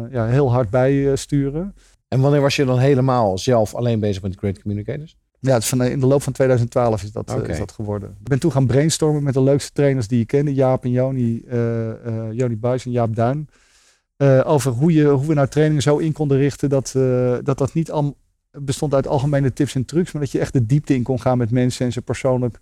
ja, 0.10 0.26
heel 0.26 0.52
hard 0.52 0.70
bijsturen. 0.70 1.74
En 2.08 2.20
wanneer 2.20 2.42
was 2.42 2.56
je 2.56 2.66
dan 2.66 2.80
helemaal 2.80 3.38
zelf 3.38 3.76
alleen 3.76 4.00
bezig 4.00 4.22
met 4.22 4.36
Great 4.36 4.62
Communicators? 4.62 5.18
Ja, 5.40 5.62
van, 5.62 5.84
in 5.84 6.00
de 6.00 6.06
loop 6.06 6.22
van 6.22 6.34
2012 6.34 7.04
is 7.04 7.12
dat, 7.12 7.48
is 7.48 7.58
dat 7.58 7.72
geworden. 7.72 8.10
Ik 8.10 8.28
ben 8.28 8.40
toen 8.40 8.52
gaan 8.52 8.68
brainstormen 8.68 9.24
met 9.24 9.34
de 9.34 9.42
leukste 9.42 9.72
trainers 9.72 10.08
die 10.08 10.18
je 10.18 10.26
kende. 10.26 10.54
Jaap 10.54 10.84
en 10.84 10.92
Joni, 10.92 11.46
Joni 12.32 12.58
Buijs 12.58 12.86
en 12.86 12.92
Jaap 12.92 13.16
Duin. 13.16 13.48
over 14.44 14.72
hoe, 14.72 14.94
je, 14.94 15.06
hoe 15.06 15.28
we 15.28 15.34
nou 15.34 15.48
trainingen 15.48 15.84
zo 15.84 15.98
in 15.98 16.12
konden 16.12 16.38
richten 16.38 16.70
dat 16.70 16.92
dat, 17.44 17.58
dat 17.58 17.74
niet 17.74 17.92
al, 17.92 18.18
bestond 18.52 18.94
uit 18.94 19.08
algemene 19.08 19.54
tips 19.54 19.76
en 19.76 19.86
trucs, 19.86 20.12
maar 20.12 20.22
dat 20.22 20.32
je 20.32 20.40
echt 20.40 20.54
de 20.54 20.66
diepte 20.66 20.94
in 20.94 21.04
kon 21.04 21.22
gaan 21.22 21.38
met 21.38 21.52
mensen 21.52 21.86
en 21.86 21.92
ze 21.92 22.02
persoonlijk 22.02 22.60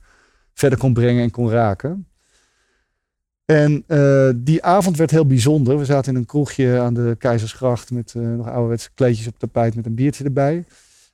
verder 0.54 0.80
kon 0.80 0.94
brengen 0.94 1.24
en 1.24 1.32
kon 1.32 1.50
raken. 1.50 2.08
En 3.46 3.84
uh, 3.88 4.30
die 4.36 4.64
avond 4.64 4.98
werd 4.98 5.12
heel 5.12 5.26
bijzonder. 5.26 5.78
We 5.78 5.86
zaten 5.86 6.14
in 6.14 6.20
een 6.20 6.26
kroegje 6.26 6.80
aan 6.80 6.94
de 6.94 7.16
Keizersgracht 7.20 7.92
met 7.92 8.14
uh, 8.18 8.28
nog 8.28 8.48
ouderwetse 8.48 8.90
kleedjes 8.94 9.28
op 9.28 9.40
tapijt 9.40 9.76
met 9.76 9.86
een 9.86 9.96
biertje 9.96 10.24
erbij. 10.24 10.66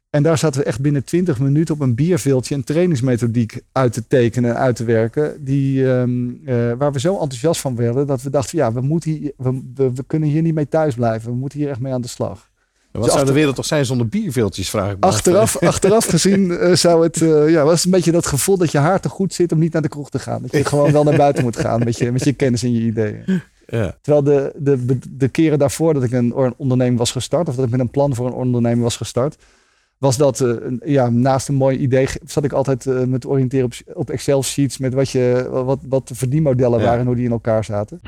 En 0.09 0.23
daar 0.23 0.37
zaten 0.37 0.61
we 0.61 0.67
echt 0.67 0.81
binnen 0.81 1.03
20 1.03 1.39
minuten 1.39 1.73
op 1.75 1.81
een 1.81 1.95
bierveeltje 1.95 2.55
een 2.55 2.63
trainingsmethodiek 2.63 3.61
uit 3.71 3.93
te 3.93 4.07
tekenen 4.07 4.49
en 4.49 4.57
uit 4.57 4.75
te 4.75 4.83
werken. 4.83 5.43
Die, 5.43 5.83
um, 5.83 6.41
uh, 6.43 6.73
waar 6.73 6.91
we 6.91 6.99
zo 6.99 7.11
enthousiast 7.11 7.61
van 7.61 7.75
werden 7.75 8.07
dat 8.07 8.21
we 8.21 8.29
dachten, 8.29 8.57
ja, 8.57 8.73
we, 8.73 8.81
moeten 8.81 9.31
we, 9.37 9.61
we, 9.75 9.93
we, 9.93 10.03
kunnen 10.07 10.29
hier 10.29 10.41
niet 10.41 10.53
mee 10.53 10.67
thuis 10.67 10.95
blijven. 10.95 11.31
We 11.31 11.37
moeten 11.37 11.59
hier 11.59 11.69
echt 11.69 11.79
mee 11.79 11.93
aan 11.93 12.01
de 12.01 12.07
slag. 12.07 12.50
Wat 12.91 13.03
dus 13.03 13.13
zou 13.13 13.25
de 13.25 13.31
wereld 13.31 13.55
toch 13.55 13.65
zijn 13.65 13.85
zonder 13.85 14.07
bierveeltjes, 14.07 14.69
vraag 14.69 14.91
ik 14.91 14.99
me 14.99 15.05
Achteraf, 15.05 15.57
achteraf 15.73 16.05
gezien 16.05 16.49
uh, 16.51 16.73
zou 16.73 17.03
het, 17.03 17.21
uh, 17.21 17.49
ja, 17.49 17.63
was 17.63 17.85
een 17.85 17.91
beetje 17.91 18.11
dat 18.11 18.25
gevoel 18.25 18.57
dat 18.57 18.71
je 18.71 18.77
haar 18.77 18.99
te 18.99 19.09
goed 19.09 19.33
zit 19.33 19.51
om 19.51 19.59
niet 19.59 19.73
naar 19.73 19.81
de 19.81 19.87
kroeg 19.87 20.09
te 20.09 20.19
gaan. 20.19 20.41
Dat 20.41 20.51
je 20.51 20.65
gewoon 20.73 20.91
wel 20.91 21.03
naar 21.03 21.17
buiten 21.17 21.43
moet 21.43 21.57
gaan 21.57 21.83
met 21.83 21.97
je, 21.97 22.11
met 22.11 22.23
je 22.23 22.33
kennis 22.33 22.63
en 22.63 22.73
je 22.73 22.81
ideeën. 22.81 23.41
Ja. 23.67 23.97
Terwijl 24.01 24.23
de, 24.23 24.53
de, 24.55 24.97
de 25.09 25.27
keren 25.27 25.59
daarvoor 25.59 25.93
dat 25.93 26.03
ik 26.03 26.11
een 26.11 26.53
onderneming 26.57 26.97
was 26.97 27.11
gestart, 27.11 27.47
of 27.47 27.55
dat 27.55 27.65
ik 27.65 27.71
met 27.71 27.79
een 27.79 27.89
plan 27.89 28.15
voor 28.15 28.27
een 28.27 28.33
onderneming 28.33 28.83
was 28.83 28.97
gestart, 28.97 29.37
was 30.01 30.17
dat, 30.17 30.39
uh, 30.39 30.55
ja, 30.85 31.09
naast 31.09 31.47
een 31.47 31.55
mooi 31.55 31.77
idee, 31.77 32.07
zat 32.25 32.43
ik 32.43 32.53
altijd 32.53 32.85
uh, 32.85 33.03
met 33.03 33.25
oriënteren 33.25 33.65
op, 33.65 33.73
op 33.93 34.09
Excel-sheets 34.09 34.77
met 34.77 34.93
wat, 34.93 35.09
je, 35.09 35.47
wat, 35.51 35.79
wat 35.89 36.07
de 36.07 36.15
verdienmodellen 36.15 36.79
ja. 36.79 36.85
waren 36.85 36.99
en 36.99 37.05
hoe 37.05 37.15
die 37.15 37.25
in 37.25 37.31
elkaar 37.31 37.63
zaten. 37.63 37.99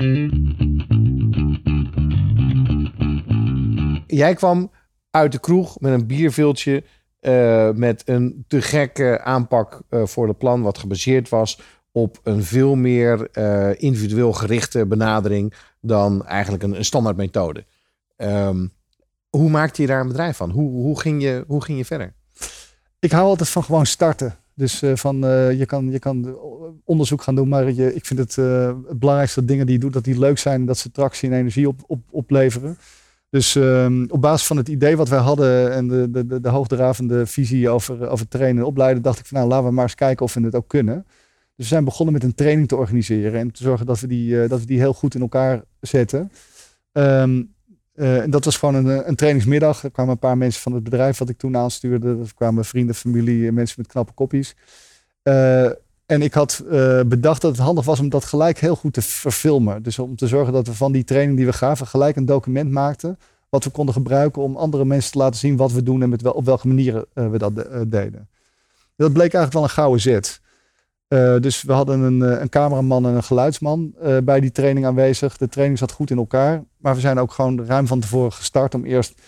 Jij 4.14 4.34
kwam 4.34 4.70
uit 5.10 5.32
de 5.32 5.38
kroeg 5.38 5.80
met 5.80 5.92
een 5.92 6.06
bierviltje. 6.06 6.84
Uh, 7.20 7.70
met 7.70 8.02
een 8.04 8.44
te 8.48 8.62
gekke 8.62 9.20
aanpak 9.20 9.82
uh, 9.90 10.06
voor 10.06 10.28
het 10.28 10.38
plan, 10.38 10.62
wat 10.62 10.78
gebaseerd 10.78 11.28
was 11.28 11.60
op 11.92 12.20
een 12.22 12.42
veel 12.42 12.74
meer 12.74 13.28
uh, 13.32 13.70
individueel 13.76 14.32
gerichte 14.32 14.86
benadering 14.86 15.54
dan 15.80 16.26
eigenlijk 16.26 16.62
een, 16.62 16.76
een 16.76 16.84
standaard 16.84 17.16
methode. 17.16 17.64
Um, 18.16 18.72
hoe 19.30 19.50
maakte 19.50 19.82
je 19.82 19.88
daar 19.88 20.00
een 20.00 20.08
bedrijf 20.08 20.36
van? 20.36 20.50
Hoe, 20.50 20.70
hoe, 20.70 21.00
ging, 21.00 21.22
je, 21.22 21.44
hoe 21.46 21.62
ging 21.62 21.78
je 21.78 21.84
verder? 21.84 22.14
Ik 22.98 23.12
hou 23.12 23.26
altijd 23.26 23.48
van 23.48 23.64
gewoon 23.64 23.86
starten. 23.86 24.36
Dus 24.54 24.82
van 24.94 25.18
je, 25.56 25.64
kan, 25.66 25.90
je 25.90 25.98
kan 25.98 26.38
onderzoek 26.84 27.22
gaan 27.22 27.34
doen, 27.34 27.48
maar 27.48 27.72
je, 27.72 27.94
ik 27.94 28.06
vind 28.06 28.18
het, 28.18 28.36
het 28.36 28.98
belangrijkste 28.98 29.40
dat 29.40 29.48
dingen 29.48 29.66
die 29.66 29.74
je 29.74 29.80
doet, 29.80 29.92
dat 29.92 30.04
die 30.04 30.18
leuk 30.18 30.38
zijn 30.38 30.66
dat 30.66 30.78
ze 30.78 30.90
tractie 30.90 31.30
en 31.30 31.38
energie 31.38 31.68
op, 31.68 31.80
op, 31.86 32.00
opleveren. 32.10 32.78
Dus 33.34 33.54
ehm, 33.54 34.04
op 34.08 34.20
basis 34.20 34.46
van 34.46 34.56
het 34.56 34.68
idee 34.68 34.96
wat 34.96 35.08
wij 35.08 35.18
hadden 35.18 35.72
en 35.72 35.88
de, 35.88 36.10
de, 36.10 36.26
de, 36.26 36.40
de 36.40 36.48
hoogdravende 36.48 37.26
visie 37.26 37.68
over, 37.68 38.08
over 38.08 38.28
trainen 38.28 38.62
en 38.62 38.68
opleiden, 38.68 39.02
dacht 39.02 39.18
ik 39.18 39.26
van 39.26 39.36
nou 39.36 39.48
laten 39.48 39.66
we 39.66 39.72
maar 39.72 39.84
eens 39.84 39.94
kijken 39.94 40.24
of 40.24 40.34
we 40.34 40.40
het 40.40 40.54
ook 40.54 40.68
kunnen. 40.68 41.04
Dus 41.06 41.12
we 41.56 41.64
zijn 41.64 41.84
begonnen 41.84 42.14
met 42.14 42.22
een 42.22 42.34
training 42.34 42.68
te 42.68 42.76
organiseren 42.76 43.40
en 43.40 43.52
te 43.52 43.62
zorgen 43.62 43.86
dat 43.86 44.00
we 44.00 44.06
die, 44.06 44.42
eh, 44.42 44.48
dat 44.48 44.60
we 44.60 44.66
die 44.66 44.78
heel 44.78 44.92
goed 44.92 45.14
in 45.14 45.20
elkaar 45.20 45.62
zetten. 45.80 46.32
Ehm, 46.92 47.42
eh, 47.94 48.20
en 48.20 48.30
dat 48.30 48.44
was 48.44 48.56
gewoon 48.56 48.74
een, 48.74 49.08
een 49.08 49.16
trainingsmiddag. 49.16 49.82
Er 49.82 49.90
kwamen 49.90 50.12
een 50.12 50.18
paar 50.18 50.38
mensen 50.38 50.62
van 50.62 50.72
het 50.72 50.82
bedrijf 50.82 51.18
wat 51.18 51.28
ik 51.28 51.38
toen 51.38 51.56
aanstuurde. 51.56 52.08
Er 52.08 52.34
kwamen 52.34 52.64
vrienden, 52.64 52.94
familie, 52.94 53.52
mensen 53.52 53.74
met 53.78 53.86
knappe 53.86 54.12
koppies. 54.12 54.54
Uh, 55.22 55.70
en 56.06 56.22
ik 56.22 56.34
had 56.34 56.62
uh, 56.64 57.00
bedacht 57.06 57.40
dat 57.40 57.50
het 57.50 57.60
handig 57.60 57.84
was 57.84 58.00
om 58.00 58.08
dat 58.08 58.24
gelijk 58.24 58.58
heel 58.58 58.76
goed 58.76 58.92
te 58.92 59.02
verfilmen. 59.02 59.82
Dus 59.82 59.98
om 59.98 60.16
te 60.16 60.26
zorgen 60.26 60.52
dat 60.52 60.66
we 60.66 60.74
van 60.74 60.92
die 60.92 61.04
training 61.04 61.36
die 61.36 61.46
we 61.46 61.52
gaven 61.52 61.86
gelijk 61.86 62.16
een 62.16 62.26
document 62.26 62.70
maakten. 62.70 63.18
Wat 63.48 63.64
we 63.64 63.70
konden 63.70 63.94
gebruiken 63.94 64.42
om 64.42 64.56
andere 64.56 64.84
mensen 64.84 65.12
te 65.12 65.18
laten 65.18 65.38
zien 65.38 65.56
wat 65.56 65.72
we 65.72 65.82
doen 65.82 66.02
en 66.02 66.08
met 66.08 66.32
op 66.32 66.44
welke 66.44 66.68
manieren 66.68 67.06
uh, 67.14 67.30
we 67.30 67.38
dat 67.38 67.52
uh, 67.56 67.80
deden. 67.86 68.28
Dat 68.96 69.12
bleek 69.12 69.34
eigenlijk 69.34 69.52
wel 69.52 69.62
een 69.62 69.68
gouden 69.68 70.00
zet. 70.00 70.40
dus 71.42 71.62
we 71.62 71.72
hadden 71.72 72.00
een, 72.00 72.20
een, 72.20 72.48
cameraman 72.48 73.06
en 73.06 73.14
een 73.14 73.22
geluidsman 73.22 73.94
bij 74.24 74.40
die 74.40 74.50
training 74.50 74.86
aanwezig. 74.86 75.36
De 75.36 75.48
training 75.48 75.78
zat 75.78 75.92
goed 75.92 76.10
in 76.10 76.16
elkaar. 76.16 76.64
Maar 76.76 76.94
we 76.94 77.00
zijn 77.00 77.18
ook 77.18 77.32
gewoon 77.32 77.64
ruim 77.66 77.86
van 77.86 78.00
tevoren 78.00 78.32
gestart 78.32 78.74
om 78.74 78.84
eerst 78.84 79.20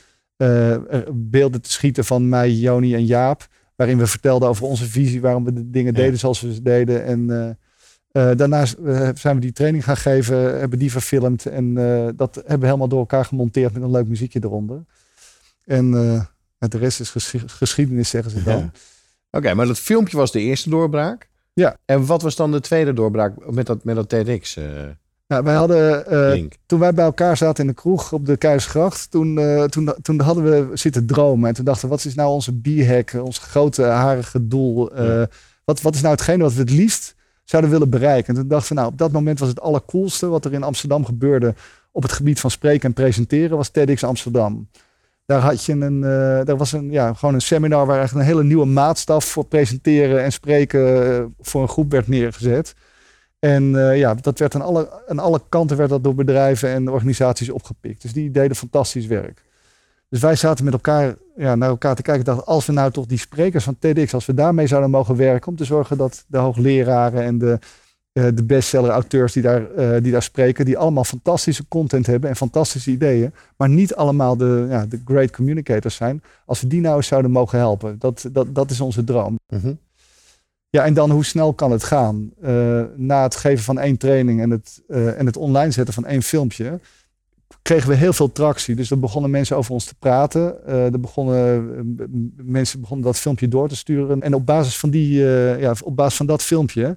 beelden 1.12 1.62
te 1.62 1.72
schieten 1.72 2.04
van 2.04 2.28
mij, 2.28 2.50
Joni 2.50 2.94
en 2.94 3.04
Jaap 3.04 3.48
waarin 3.76 3.98
we 3.98 4.06
vertelden 4.06 4.48
over 4.48 4.64
onze 4.66 4.84
visie, 4.84 5.20
waarom 5.20 5.44
we 5.44 5.52
de 5.52 5.70
dingen 5.70 5.94
deden 5.94 6.18
zoals 6.18 6.40
we 6.40 6.54
ze 6.54 6.62
deden. 6.62 7.04
En 7.04 7.20
uh, 7.20 7.48
uh, 8.28 8.36
daarna 8.36 8.64
zijn 9.14 9.34
we 9.34 9.38
die 9.38 9.52
training 9.52 9.84
gaan 9.84 9.96
geven, 9.96 10.58
hebben 10.58 10.78
die 10.78 10.90
verfilmd 10.90 11.46
en 11.46 11.74
dat 12.16 12.34
hebben 12.34 12.60
we 12.60 12.66
helemaal 12.66 12.88
door 12.88 12.98
elkaar 12.98 13.24
gemonteerd 13.24 13.72
met 13.72 13.82
een 13.82 13.90
leuk 13.90 14.08
muziekje 14.08 14.40
eronder. 14.42 14.84
En 15.64 15.90
de 16.58 16.78
rest 16.78 17.00
is 17.00 17.10
ges 17.10 17.34
geschiedenis, 17.46 18.08
zeggen 18.08 18.30
ze 18.30 18.42
dan. 18.42 18.58
Ja. 18.58 18.64
Oké, 18.64 18.72
okay, 19.30 19.52
maar 19.52 19.66
dat 19.66 19.78
filmpje 19.78 20.16
was 20.16 20.32
de 20.32 20.40
eerste 20.40 20.70
doorbraak. 20.70 21.28
Ja. 21.52 21.76
En 21.84 22.06
wat 22.06 22.22
was 22.22 22.36
dan 22.36 22.52
de 22.52 22.60
tweede 22.60 22.92
doorbraak 22.92 23.50
met 23.50 23.66
dat, 23.66 23.84
met 23.84 23.96
dat 23.96 24.08
TEDx? 24.08 24.58
Nou, 25.26 25.44
wij 25.44 25.54
hadden, 25.54 26.04
uh, 26.12 26.48
toen 26.66 26.78
wij 26.78 26.94
bij 26.94 27.04
elkaar 27.04 27.36
zaten 27.36 27.64
in 27.64 27.70
de 27.70 27.76
kroeg 27.76 28.12
op 28.12 28.26
de 28.26 28.36
Keizersgracht, 28.36 29.10
toen, 29.10 29.38
uh, 29.38 29.64
toen, 29.64 29.94
toen 30.02 30.20
hadden 30.20 30.44
we 30.44 30.76
zitten 30.76 31.06
dromen. 31.06 31.48
En 31.48 31.54
toen 31.54 31.64
dachten 31.64 31.88
we, 31.88 31.94
wat 31.94 32.04
is 32.04 32.14
nou 32.14 32.30
onze 32.30 32.52
bierhack, 32.52 33.12
ons 33.22 33.38
grote 33.38 33.82
harige 33.82 34.46
doel? 34.46 34.98
Uh, 34.98 35.06
ja. 35.06 35.28
wat, 35.64 35.80
wat 35.80 35.94
is 35.94 36.00
nou 36.00 36.14
hetgene 36.14 36.42
wat 36.42 36.52
we 36.52 36.60
het 36.60 36.70
liefst 36.70 37.14
zouden 37.44 37.70
willen 37.70 37.90
bereiken? 37.90 38.34
En 38.34 38.40
toen 38.40 38.48
dachten 38.48 38.68
we, 38.68 38.80
nou, 38.80 38.92
op 38.92 38.98
dat 38.98 39.12
moment 39.12 39.38
was 39.38 39.48
het 39.48 39.60
allercoolste 39.60 40.26
wat 40.26 40.44
er 40.44 40.52
in 40.52 40.62
Amsterdam 40.62 41.04
gebeurde 41.04 41.54
op 41.92 42.02
het 42.02 42.12
gebied 42.12 42.40
van 42.40 42.50
spreken 42.50 42.88
en 42.88 42.94
presenteren, 42.94 43.56
was 43.56 43.68
TEDx 43.68 44.04
Amsterdam. 44.04 44.68
Daar 45.24 45.40
had 45.40 45.64
je 45.64 45.72
een, 45.72 46.00
daar 46.44 46.56
was 46.56 46.72
een, 46.72 46.90
ja, 46.90 47.14
gewoon 47.14 47.34
een 47.34 47.40
seminar 47.40 47.86
waar 47.86 47.98
eigenlijk 47.98 48.26
een 48.28 48.34
hele 48.34 48.46
nieuwe 48.46 48.66
maatstaf 48.66 49.24
voor 49.24 49.44
presenteren 49.44 50.22
en 50.22 50.32
spreken 50.32 51.34
voor 51.40 51.62
een 51.62 51.68
groep 51.68 51.90
werd 51.90 52.08
neergezet. 52.08 52.74
En 53.38 53.62
uh, 53.62 53.98
ja, 53.98 54.14
dat 54.14 54.38
werd 54.38 54.54
aan 54.54 54.62
alle, 54.62 55.02
aan 55.06 55.18
alle 55.18 55.40
kanten 55.48 55.76
werd 55.76 55.90
dat 55.90 56.04
door 56.04 56.14
bedrijven 56.14 56.68
en 56.68 56.90
organisaties 56.90 57.50
opgepikt. 57.50 58.02
Dus 58.02 58.12
die 58.12 58.30
deden 58.30 58.56
fantastisch 58.56 59.06
werk. 59.06 59.44
Dus 60.08 60.20
wij 60.20 60.36
zaten 60.36 60.64
met 60.64 60.72
elkaar 60.72 61.14
ja, 61.36 61.54
naar 61.54 61.68
elkaar 61.68 61.94
te 61.94 62.02
kijken. 62.02 62.24
Dachten, 62.24 62.46
als 62.46 62.66
we 62.66 62.72
nou 62.72 62.90
toch 62.90 63.06
die 63.06 63.18
sprekers 63.18 63.64
van 63.64 63.78
TEDx, 63.78 64.14
als 64.14 64.26
we 64.26 64.34
daarmee 64.34 64.66
zouden 64.66 64.90
mogen 64.90 65.16
werken. 65.16 65.48
Om 65.48 65.56
te 65.56 65.64
zorgen 65.64 65.96
dat 65.96 66.24
de 66.26 66.38
hoogleraren 66.38 67.22
en 67.22 67.38
de, 67.38 67.58
uh, 68.12 68.26
de 68.34 68.44
bestseller-auteurs 68.44 69.32
die, 69.32 69.42
daar, 69.42 69.62
uh, 69.78 70.02
die 70.02 70.12
daar 70.12 70.22
spreken. 70.22 70.64
Die 70.64 70.78
allemaal 70.78 71.04
fantastische 71.04 71.68
content 71.68 72.06
hebben 72.06 72.30
en 72.30 72.36
fantastische 72.36 72.90
ideeën. 72.90 73.32
Maar 73.56 73.68
niet 73.68 73.94
allemaal 73.94 74.36
de, 74.36 74.66
ja, 74.68 74.86
de 74.86 75.00
great 75.04 75.30
communicators 75.30 75.94
zijn. 75.94 76.22
Als 76.44 76.60
we 76.60 76.66
die 76.66 76.80
nou 76.80 76.96
eens 76.96 77.06
zouden 77.06 77.30
mogen 77.30 77.58
helpen. 77.58 77.98
Dat, 77.98 78.28
dat, 78.32 78.54
dat 78.54 78.70
is 78.70 78.80
onze 78.80 79.04
droom. 79.04 79.38
Mm. 79.46 79.78
Ja, 80.76 80.84
en 80.84 80.94
dan 80.94 81.10
hoe 81.10 81.24
snel 81.24 81.54
kan 81.54 81.70
het 81.70 81.84
gaan? 81.84 82.30
Uh, 82.42 82.82
na 82.96 83.22
het 83.22 83.36
geven 83.36 83.64
van 83.64 83.78
één 83.78 83.96
training 83.96 84.40
en 84.40 84.50
het, 84.50 84.82
uh, 84.88 85.18
en 85.18 85.26
het 85.26 85.36
online 85.36 85.70
zetten 85.70 85.94
van 85.94 86.06
één 86.06 86.22
filmpje, 86.22 86.80
kregen 87.62 87.88
we 87.88 87.94
heel 87.94 88.12
veel 88.12 88.32
tractie. 88.32 88.74
Dus 88.74 88.90
er 88.90 88.98
begonnen 88.98 89.30
mensen 89.30 89.56
over 89.56 89.72
ons 89.72 89.84
te 89.84 89.94
praten. 89.94 90.56
Uh, 90.66 90.92
er 90.92 91.00
begonnen, 91.00 91.96
mensen 92.36 92.80
begonnen 92.80 93.06
dat 93.06 93.18
filmpje 93.18 93.48
door 93.48 93.68
te 93.68 93.76
sturen. 93.76 94.22
En 94.22 94.34
op 94.34 94.46
basis 94.46 94.78
van, 94.78 94.90
die, 94.90 95.18
ja, 95.58 95.74
op 95.84 95.96
basis 95.96 96.16
van 96.16 96.26
dat 96.26 96.42
filmpje 96.42 96.96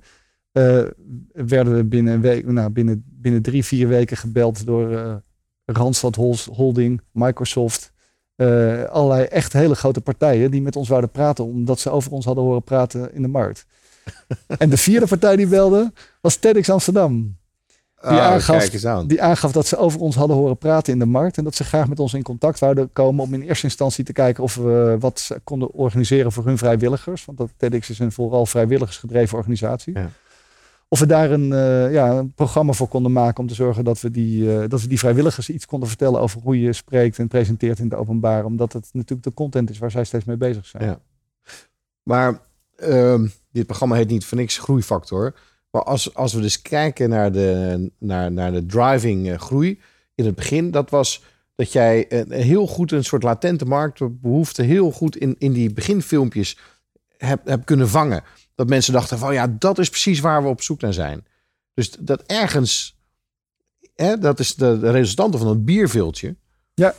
werden 1.34 1.76
we 1.76 1.84
binnen, 1.84 2.14
een 2.14 2.22
week, 2.22 2.52
nou, 2.52 2.70
binnen, 2.70 3.04
binnen 3.08 3.42
drie, 3.42 3.66
vier 3.66 3.88
weken 3.88 4.18
gebeld 4.18 4.66
door 4.66 5.22
Randstad 5.66 6.16
Holding, 6.52 7.02
Microsoft. 7.12 7.94
Uh, 8.40 8.84
allerlei 8.84 9.24
echt 9.24 9.54
hele 9.54 9.76
grote 9.76 10.02
partijen 10.02 10.52
die 10.52 10.62
met 10.62 10.76
ons 10.76 10.90
wouden 10.90 11.10
praten, 11.10 11.46
omdat 11.46 11.80
ze 11.80 11.90
over 11.90 12.12
ons 12.12 12.26
hadden 12.26 12.44
horen 12.44 12.64
praten 12.64 13.14
in 13.14 13.22
de 13.22 13.28
markt. 13.28 13.66
en 14.58 14.70
de 14.70 14.78
vierde 14.78 15.08
partij 15.08 15.36
die 15.36 15.48
belde 15.48 15.92
was 16.22 16.36
TEDx 16.36 16.70
Amsterdam. 16.70 17.38
Die, 18.02 18.12
oh, 18.12 18.20
aangaf, 18.20 18.70
die 19.08 19.22
aangaf 19.22 19.52
dat 19.52 19.68
ze 19.68 19.78
over 19.78 20.00
ons 20.00 20.16
hadden 20.16 20.38
horen 20.38 20.58
praten 20.58 20.94
in 20.94 21.00
de 21.00 21.06
markt 21.06 21.38
en 21.38 21.44
dat 21.44 21.56
ze 21.56 21.64
graag 21.64 21.88
met 21.88 22.00
ons 22.00 22.14
in 22.14 22.24
contact 22.24 22.60
wouden 22.60 22.90
komen 22.94 23.24
om 23.24 23.34
in 23.34 23.42
eerste 23.42 23.66
instantie 23.66 24.04
te 24.04 24.14
kijken 24.14 24.44
of 24.44 24.56
we 24.56 24.98
wat 25.00 25.30
konden 25.44 25.72
organiseren 25.72 26.32
voor 26.32 26.46
hun 26.46 26.58
vrijwilligers. 26.58 27.26
Want 27.26 27.38
dat 27.38 27.50
TEDx 27.58 27.90
is 27.90 28.00
een 28.00 28.12
vooral 28.12 28.46
vrijwilligersgedreven 28.46 29.38
organisatie. 29.38 29.94
Ja. 29.94 30.10
Of 30.92 31.00
we 31.00 31.06
daar 31.06 31.32
een, 31.32 31.52
uh, 31.52 31.94
ja, 31.94 32.12
een 32.12 32.34
programma 32.34 32.74
voor 32.74 32.88
konden 32.88 33.12
maken 33.12 33.40
om 33.40 33.48
te 33.48 33.54
zorgen 33.54 33.84
dat 33.84 34.02
we, 34.02 34.12
die, 34.12 34.44
uh, 34.44 34.64
dat 34.68 34.82
we 34.82 34.88
die 34.88 35.00
vrijwilligers 35.00 35.50
iets 35.50 35.66
konden 35.66 35.90
vertellen 35.90 36.22
over 36.22 36.42
hoe 36.42 36.60
je 36.60 36.74
spreekt 36.74 37.20
en 37.20 37.28
presenteert 37.28 37.80
in 37.80 37.86
het 37.86 37.94
openbaar. 37.94 38.46
Omdat 38.46 38.74
het 38.74 38.90
natuurlijk 38.92 39.24
de 39.24 39.34
content 39.34 39.70
is 39.70 39.78
waar 39.78 39.92
zij 39.92 40.04
steeds 40.04 40.26
mee 40.26 40.38
bezig 40.38 40.66
zijn. 40.66 40.84
Ja. 40.84 41.00
Maar 42.04 42.40
uh, 42.78 43.22
dit 43.52 43.66
programma 43.66 43.96
heet 43.96 44.10
niet 44.10 44.26
voor 44.26 44.38
niks 44.38 44.58
groeifactor. 44.58 45.36
Maar 45.72 45.84
als, 45.84 46.16
als 46.16 46.34
we 46.34 46.42
dus 46.42 46.62
kijken 46.62 47.10
naar 47.10 47.32
de, 47.32 47.92
naar, 48.00 48.32
naar 48.32 48.52
de 48.52 48.66
driving 48.66 49.28
uh, 49.28 49.38
groei 49.38 49.80
in 50.16 50.26
het 50.26 50.36
begin, 50.36 50.72
dat 50.72 50.90
was 50.90 51.24
dat 51.56 51.72
jij 51.72 52.26
heel 52.30 52.68
goed 52.68 52.92
een 52.92 53.04
soort 53.04 53.24
latente 53.24 53.66
marktbehoefte 53.66 54.62
heel 54.62 54.92
goed 54.92 55.18
in, 55.18 55.36
in 55.38 55.54
die 55.54 55.74
beginfilmpjes 55.74 56.58
hebt 57.18 57.50
heb 57.50 57.66
kunnen 57.66 57.90
vangen 57.90 58.24
dat 58.60 58.68
mensen 58.68 58.94
dachten 58.94 59.18
van 59.18 59.34
ja, 59.34 59.48
dat 59.48 59.78
is 59.78 59.90
precies 59.90 60.20
waar 60.20 60.44
we 60.44 60.50
op 60.50 60.62
zoek 60.62 60.82
naar 60.82 60.94
zijn. 60.94 61.26
Dus 61.74 61.92
dat 61.92 62.22
ergens, 62.22 63.00
hè, 63.96 64.18
dat 64.18 64.40
is 64.40 64.56
de, 64.56 64.80
de 64.80 64.92
resultante 64.92 65.38
van 65.38 65.48
het 65.48 65.66
bierviltje. 65.66 66.36
Ja. 66.74 66.96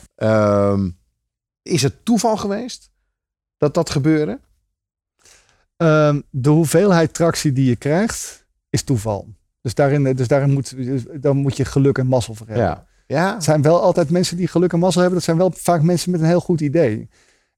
Um, 0.71 0.97
is 1.61 1.81
het 1.81 2.05
toeval 2.05 2.37
geweest 2.37 2.91
dat 3.57 3.73
dat 3.73 3.89
gebeurde? 3.89 4.39
Um, 5.77 6.23
de 6.29 6.49
hoeveelheid 6.49 7.13
tractie 7.13 7.51
die 7.51 7.65
je 7.65 7.75
krijgt, 7.75 8.45
is 8.69 8.83
toeval. 8.83 9.27
Dus 9.61 9.73
daarin, 9.73 10.15
dus 10.15 10.27
daarin 10.27 10.53
moet, 10.53 10.75
dan 11.21 11.37
moet 11.37 11.57
je 11.57 11.65
geluk 11.65 11.97
en 11.97 12.07
mazzel 12.07 12.35
voor 12.35 12.47
hebben. 12.47 12.65
Ja. 12.65 12.87
Ja. 13.07 13.33
Het 13.33 13.43
zijn 13.43 13.61
wel 13.61 13.81
altijd 13.81 14.09
mensen 14.09 14.37
die 14.37 14.47
geluk 14.47 14.73
en 14.73 14.79
mazzel 14.79 15.01
hebben. 15.01 15.19
Dat 15.19 15.27
zijn 15.27 15.37
wel 15.37 15.51
vaak 15.51 15.81
mensen 15.81 16.11
met 16.11 16.19
een 16.19 16.27
heel 16.27 16.41
goed 16.41 16.61
idee. 16.61 17.09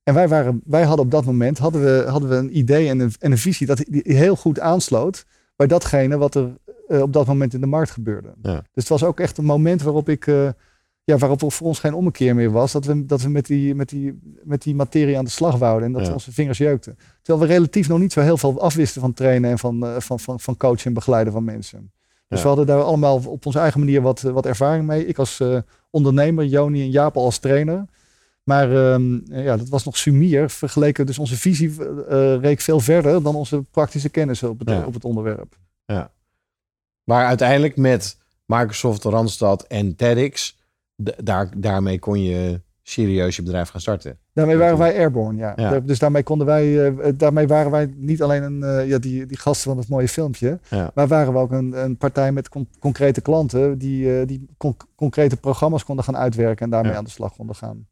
En 0.04 0.14
wij, 0.14 0.28
waren, 0.28 0.62
wij 0.66 0.84
hadden 0.84 1.06
op 1.06 1.12
dat 1.12 1.26
moment 1.26 1.58
hadden 1.58 1.82
we, 1.84 2.06
hadden 2.10 2.30
we 2.30 2.36
een 2.36 2.58
idee 2.58 2.90
en 2.90 3.00
een, 3.00 3.12
en 3.20 3.32
een 3.32 3.38
visie 3.38 3.68
dat 3.68 3.78
die 3.88 4.02
heel 4.04 4.36
goed 4.36 4.60
aansloot 4.60 5.26
bij 5.56 5.68
datgene 5.68 6.18
wat 6.18 6.36
er 6.36 6.58
uh, 6.88 7.02
op 7.02 7.14
dat 7.14 7.28
moment 7.28 7.54
in 7.54 7.62
de 7.62 7.68
markt 7.68 7.92
gebeurde. 7.92 8.34
Ja. 8.42 8.54
Dus 8.54 8.64
het 8.74 8.88
was 8.88 9.04
ook 9.04 9.20
echt 9.20 9.38
een 9.38 9.46
moment 9.46 9.82
waarop 9.82 10.10
ik, 10.10 10.26
uh, 10.28 10.50
ja, 11.04 11.18
waarop 11.18 11.42
er 11.42 11.52
voor 11.52 11.68
ons 11.68 11.80
geen 11.80 11.94
ommekeer 11.94 12.36
meer 12.36 12.52
was. 12.52 12.72
Dat 12.72 12.86
we, 12.86 13.06
dat 13.06 13.22
we 13.22 13.30
met, 13.30 13.46
die, 13.46 13.76
met, 13.76 13.90
die, 13.90 14.20
met 14.44 14.62
die 14.62 14.76
materie 14.76 15.18
aan 15.18 15.24
de 15.24 15.30
slag 15.30 15.58
wouden 15.58 15.88
en 15.88 15.94
dat 15.94 16.06
Ja. 16.08 16.14
onze 16.14 16.32
vingers 16.34 16.58
jeukten. 16.58 16.98
Terwijl 17.22 17.48
we 17.48 17.54
relatief 17.54 17.88
nog 17.88 18.00
niet 18.00 18.14
zo 18.14 18.22
heel 18.22 18.38
veel 18.38 18.62
afwisten 18.62 19.02
van 19.02 19.14
trainen 19.14 19.52
en 19.52 19.60
van, 19.60 19.86
uh, 19.86 19.96
van, 20.00 20.20
van, 20.20 20.40
van 20.40 20.58
coachen 20.58 20.86
en 20.86 20.94
begeleiden 20.94 21.34
van 21.34 21.44
mensen. 21.44 21.92
Dus 22.28 22.38
Ja. 22.38 22.42
we 22.42 22.48
hadden 22.48 22.66
daar 22.66 22.84
allemaal 22.84 23.22
op 23.28 23.46
onze 23.46 23.60
eigen 23.60 23.80
manier 23.80 24.02
wat, 24.02 24.22
wat 24.22 24.46
ervaring 24.46 24.86
mee. 24.86 25.06
Ik 25.08 25.18
als 25.18 25.42
ondernemer, 25.90 26.46
Joni 26.46 26.82
en 26.82 26.90
Jaap 26.92 27.18
als 27.18 27.38
trainer. 27.38 27.86
Maar 28.44 28.94
um, 28.94 29.24
ja, 29.26 29.58
dat 29.58 29.70
was 29.70 29.84
nog 29.86 29.98
sumier. 29.98 30.50
Vergeleken, 30.50 31.06
dus 31.06 31.20
onze 31.20 31.38
visie 31.38 31.70
uh, 31.70 32.36
reek 32.40 32.60
veel 32.62 32.80
verder 32.80 33.24
dan 33.24 33.36
onze 33.36 33.64
praktische 33.72 34.10
kennis 34.10 34.44
op 34.44 34.60
het, 34.60 34.70
Ja. 34.70 34.86
op 34.86 34.94
het 34.94 35.06
onderwerp. 35.06 35.58
Maar 37.04 37.26
uiteindelijk 37.26 37.78
met 37.78 38.18
Microsoft, 38.46 39.04
Randstad 39.04 39.64
en 39.64 39.96
TEDx, 39.96 40.58
daar, 40.96 41.50
daarmee 41.58 42.00
kon 42.00 42.24
je 42.24 42.62
serieus 42.84 43.36
je 43.36 43.44
bedrijf 43.44 43.70
gaan 43.70 43.82
starten. 43.82 44.18
Daarmee 44.34 44.58
waren 44.58 44.78
wij 44.78 44.98
airborne, 44.98 45.38
ja. 45.40 45.54
Ja. 45.56 45.80
Dus 45.80 46.00
daarmee 46.00 46.24
konden 46.24 46.48
wij, 46.48 46.92
uh, 46.92 47.12
daarmee 47.16 47.48
waren 47.48 47.72
wij 47.72 47.94
niet 47.96 48.22
alleen 48.22 48.44
een, 48.44 48.60
uh, 48.60 48.88
ja, 48.90 48.98
die, 48.98 49.26
die 49.26 49.38
gasten 49.38 49.70
van 49.70 49.78
het 49.78 49.88
mooie 49.90 50.08
filmpje, 50.08 50.60
Ja. 50.70 50.92
maar 50.96 51.08
waren 51.08 51.34
we 51.34 51.40
ook 51.40 51.52
een, 51.52 51.84
een 51.84 51.98
partij 51.98 52.32
met 52.32 52.50
con- 52.50 52.70
concrete 52.80 53.22
klanten 53.22 53.78
die, 53.78 54.26
die 54.26 54.46
con- 54.58 54.78
concrete 54.96 55.38
programma's 55.38 55.84
konden 55.84 56.06
gaan 56.06 56.18
uitwerken 56.18 56.66
en 56.66 56.72
daarmee 56.72 56.92
Ja. 56.92 56.98
aan 56.98 57.04
de 57.04 57.10
slag 57.10 57.36
konden 57.36 57.56
gaan. 57.56 57.88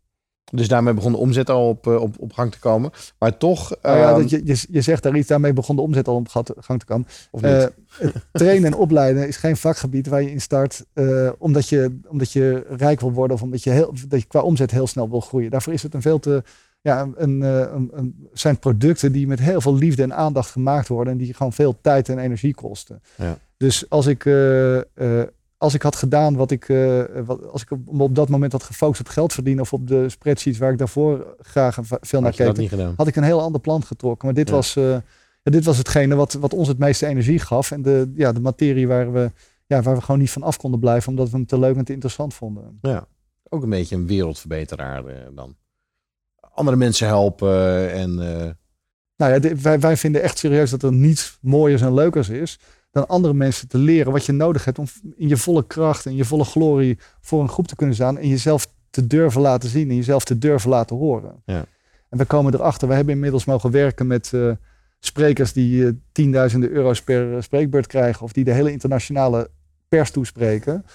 Dus 0.51 0.67
daarmee 0.67 0.93
begon 0.93 1.11
de 1.11 1.17
omzet 1.17 1.49
al 1.49 1.67
op, 1.67 1.87
eh, 1.87 2.01
op, 2.01 2.15
op 2.19 2.33
gang 2.33 2.51
te 2.51 2.59
komen. 2.59 2.91
Maar 3.19 3.37
toch... 3.37 3.75
Nou 3.81 3.97
ja, 3.97 4.09
ehm, 4.09 4.19
dat 4.19 4.29
je, 4.29 4.41
je, 4.45 4.65
je 4.69 4.81
zegt 4.81 5.03
daar 5.03 5.15
iets, 5.15 5.27
daarmee 5.27 5.53
begon 5.53 5.75
de 5.75 5.81
omzet 5.81 6.07
al 6.07 6.15
op 6.15 6.27
gang 6.57 6.79
te 6.79 6.85
komen. 6.85 7.07
of 7.31 7.41
niet? 7.41 7.51
Eh, 7.51 8.07
trainen 8.31 8.71
en 8.71 8.77
opleiden 8.77 9.27
is 9.27 9.37
geen 9.37 9.57
vakgebied 9.57 10.07
waar 10.07 10.21
je 10.21 10.31
in 10.31 10.41
start 10.41 10.85
eh, 10.93 11.29
omdat, 11.37 11.69
je, 11.69 11.99
omdat 12.07 12.31
je 12.31 12.65
rijk 12.69 12.99
wil 12.99 13.11
worden 13.11 13.35
of 13.35 13.41
omdat 13.41 13.63
je, 13.63 13.69
heel, 13.69 13.93
dat 14.07 14.21
je 14.21 14.27
qua 14.27 14.41
omzet 14.41 14.71
heel 14.71 14.87
snel 14.87 15.09
wil 15.09 15.21
groeien. 15.21 15.51
Daarvoor 15.51 15.73
is 15.73 15.83
het 15.83 15.93
een 15.93 16.01
veel 16.01 16.19
te. 16.19 16.43
Ja, 16.83 17.01
een, 17.15 17.41
een, 17.41 17.89
een, 17.93 18.29
zijn 18.33 18.59
producten 18.59 19.11
die 19.11 19.27
met 19.27 19.39
heel 19.39 19.61
veel 19.61 19.75
liefde 19.75 20.03
en 20.03 20.13
aandacht 20.13 20.51
gemaakt 20.51 20.87
worden 20.87 21.13
en 21.13 21.19
die 21.19 21.33
gewoon 21.33 21.53
veel 21.53 21.77
tijd 21.81 22.09
en 22.09 22.19
energie 22.19 22.53
kosten. 22.53 23.01
Ja. 23.15 23.37
Dus 23.57 23.89
als 23.89 24.05
ik, 24.05 24.23
als 25.61 25.73
ik 25.73 25.81
had 25.81 25.95
gedaan 25.95 26.35
wat 26.35 26.51
ik, 26.51 26.69
eh, 26.69 27.03
wat, 27.25 27.47
als 27.47 27.61
ik 27.61 27.71
op, 27.71 27.99
op 27.99 28.15
dat 28.15 28.29
moment 28.29 28.51
had 28.51 28.63
gefocust 28.63 28.99
op 28.99 29.07
geld 29.07 29.33
verdienen 29.33 29.63
of 29.63 29.73
op 29.73 29.87
de 29.87 30.09
spreadsheets 30.09 30.57
waar 30.57 30.71
ik 30.71 30.77
daarvoor 30.77 31.35
graag 31.39 31.77
veel 31.81 32.21
naar 32.21 32.35
had 32.37 32.57
keek, 32.57 32.71
had 32.95 33.07
ik 33.07 33.15
een 33.15 33.23
heel 33.23 33.41
ander 33.41 33.61
plan 33.61 33.83
getrokken. 33.83 34.25
Maar 34.25 34.35
dit, 34.35 34.47
Ja. 34.47 34.53
was, 34.53 34.75
eh, 34.75 34.89
ja, 35.43 35.51
dit 35.51 35.65
was 35.65 35.77
hetgene 35.77 36.15
wat, 36.15 36.33
wat 36.33 36.53
ons 36.53 36.67
het 36.67 36.77
meeste 36.77 37.05
energie 37.05 37.39
gaf. 37.39 37.71
En 37.71 37.81
de, 37.81 38.11
ja, 38.15 38.31
de 38.31 38.39
materie 38.39 38.87
waar 38.87 39.13
we, 39.13 39.31
ja, 39.65 39.81
waar 39.81 39.95
we 39.95 40.01
gewoon 40.01 40.19
niet 40.19 40.31
van 40.31 40.43
af 40.43 40.57
konden 40.57 40.79
blijven. 40.79 41.09
Omdat 41.09 41.29
we 41.29 41.37
hem 41.37 41.45
te 41.45 41.59
leuk 41.59 41.75
en 41.75 41.85
te 41.85 41.93
interessant 41.93 42.33
vonden. 42.33 42.77
Ja. 42.81 43.07
Ook 43.49 43.63
een 43.63 43.69
beetje 43.69 43.95
een 43.95 44.07
wereldverbeteraar 44.07 45.05
eh, 45.05 45.15
dan. 45.35 45.55
Andere 46.53 46.77
mensen 46.77 47.07
helpen 47.07 47.91
en... 47.91 48.15
Nou 49.15 49.33
ja, 49.33 49.55
wij, 49.55 49.79
wij 49.79 49.97
vinden 49.97 50.21
echt 50.21 50.37
serieus 50.37 50.69
dat 50.69 50.83
er 50.83 50.93
niets 50.93 51.37
mooiers 51.41 51.81
en 51.81 51.93
leukers 51.93 52.29
is. 52.29 52.59
Dan 52.91 53.07
andere 53.07 53.33
mensen 53.33 53.67
te 53.67 53.77
leren 53.77 54.11
wat 54.11 54.25
je 54.25 54.31
nodig 54.31 54.65
hebt 54.65 54.79
om 54.79 54.85
in 55.15 55.27
je 55.27 55.37
volle 55.37 55.67
kracht 55.67 56.05
en 56.05 56.15
je 56.15 56.25
volle 56.25 56.43
glorie 56.43 56.99
voor 57.21 57.41
een 57.41 57.49
groep 57.49 57.67
te 57.67 57.75
kunnen 57.75 57.95
staan. 57.95 58.17
En 58.17 58.27
jezelf 58.27 58.67
te 58.89 59.07
durven 59.07 59.41
laten 59.41 59.69
zien 59.69 59.89
en 59.89 59.95
jezelf 59.95 60.23
te 60.23 60.37
durven 60.37 60.69
laten 60.69 60.95
horen. 60.95 61.41
Ja. 61.45 61.65
En 62.09 62.17
we 62.17 62.25
komen 62.25 62.53
erachter, 62.53 62.87
we 62.87 62.93
hebben 62.93 63.13
inmiddels 63.13 63.45
mogen 63.45 63.71
werken 63.71 64.07
met 64.07 64.33
eh, 64.33 64.51
sprekers 64.99 65.53
die 65.53 65.85
eh, 65.85 65.91
tienduizenden 66.11 66.69
euro's 66.69 67.01
per 67.01 67.35
eh, 67.35 67.41
spreekbeurt 67.41 67.87
krijgen. 67.87 68.23
Of 68.23 68.33
die 68.33 68.43
de 68.43 68.51
hele 68.51 68.71
internationale 68.71 69.49
pers 69.87 70.11
toespreken. 70.11 70.85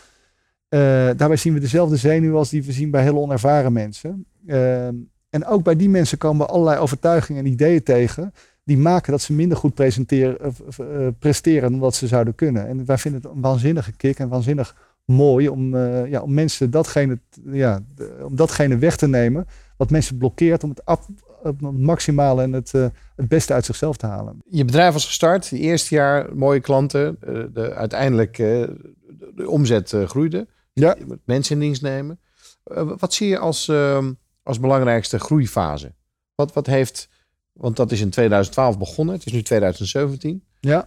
Daarbij 0.68 1.36
zien 1.36 1.54
we 1.54 1.60
dezelfde 1.60 1.96
zenuw 1.96 2.36
als 2.36 2.50
die 2.50 2.62
we 2.62 2.72
zien 2.72 2.90
bij 2.90 3.02
hele 3.02 3.18
onervaren 3.18 3.72
mensen. 3.72 4.26
Ehm, 4.46 4.94
en 5.30 5.46
ook 5.46 5.62
bij 5.62 5.76
die 5.76 5.88
mensen 5.88 6.18
komen 6.18 6.46
we 6.46 6.52
allerlei 6.52 6.78
overtuigingen 6.78 7.44
en 7.44 7.50
ideeën 7.50 7.82
tegen. 7.82 8.32
Die 8.66 8.78
maken 8.78 9.12
dat 9.12 9.20
ze 9.20 9.32
minder 9.32 9.56
goed 9.56 9.74
presenteren, 9.74 10.46
of, 10.66 10.78
eh, 10.78 11.08
presteren 11.18 11.70
dan 11.70 11.80
wat 11.80 11.94
ze 11.94 12.06
zouden 12.06 12.34
kunnen. 12.34 12.68
En 12.68 12.84
wij 12.86 12.98
vinden 12.98 13.22
het 13.22 13.30
een 13.30 13.40
waanzinnige 13.40 13.92
kick 13.92 14.18
en 14.18 14.28
waanzinnig 14.28 14.76
mooi 15.04 15.48
om, 15.48 15.74
eh, 15.74 16.06
ja, 16.10 16.20
om 16.20 16.34
mensen 16.34 16.70
datgene, 16.70 17.18
ja, 17.44 17.80
om 18.22 18.36
datgene 18.36 18.78
weg 18.78 18.96
te 18.96 19.08
nemen. 19.08 19.46
Wat 19.76 19.90
mensen 19.90 20.18
blokkeert 20.18 20.64
om 20.64 20.70
het, 20.70 20.84
af, 20.84 21.08
het 21.42 21.60
maximale 21.60 22.42
en 22.42 22.52
het, 22.52 22.74
eh, 22.74 22.86
het 23.16 23.28
beste 23.28 23.52
uit 23.52 23.64
zichzelf 23.64 23.96
te 23.96 24.06
halen. 24.06 24.42
je 24.50 24.64
bedrijf 24.64 24.92
was 24.92 25.06
gestart, 25.06 25.46
je 25.46 25.58
eerste 25.58 25.94
jaar 25.94 26.36
mooie 26.36 26.60
klanten. 26.60 27.16
eh, 27.20 27.42
de, 27.52 27.74
uiteindelijk 27.74 28.38
eh, 28.38 28.46
de, 28.46 29.32
de 29.34 29.48
omzet 29.50 29.92
eh, 29.92 30.04
groeide. 30.04 30.46
Ja. 30.72 30.94
Je 30.98 31.04
moet 31.06 31.18
mensen 31.24 31.54
in 31.54 31.60
dienst 31.60 31.82
nemen. 31.82 32.20
Eh, 32.64 32.90
wat 32.98 33.14
zie 33.14 33.28
je 33.28 33.38
als, 33.38 33.68
ehm, 33.68 34.12
als 34.42 34.60
belangrijkste 34.60 35.18
groeifase? 35.18 35.94
Wat, 36.34 36.52
wat 36.52 36.66
heeft, 36.66 37.08
want 37.56 37.76
dat 37.76 37.92
is 37.92 38.00
in 38.00 38.10
2012 38.10 38.78
begonnen, 38.78 39.14
het 39.14 39.26
is 39.26 39.32
nu 39.32 39.42
2017. 39.42 40.44
Ja. 40.60 40.86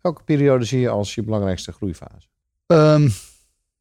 Welke 0.00 0.22
periode 0.22 0.64
zie 0.64 0.80
je 0.80 0.88
als 0.88 1.14
je 1.14 1.22
belangrijkste 1.22 1.72
groeifase? 1.72 2.26
Ehm, 2.66 3.08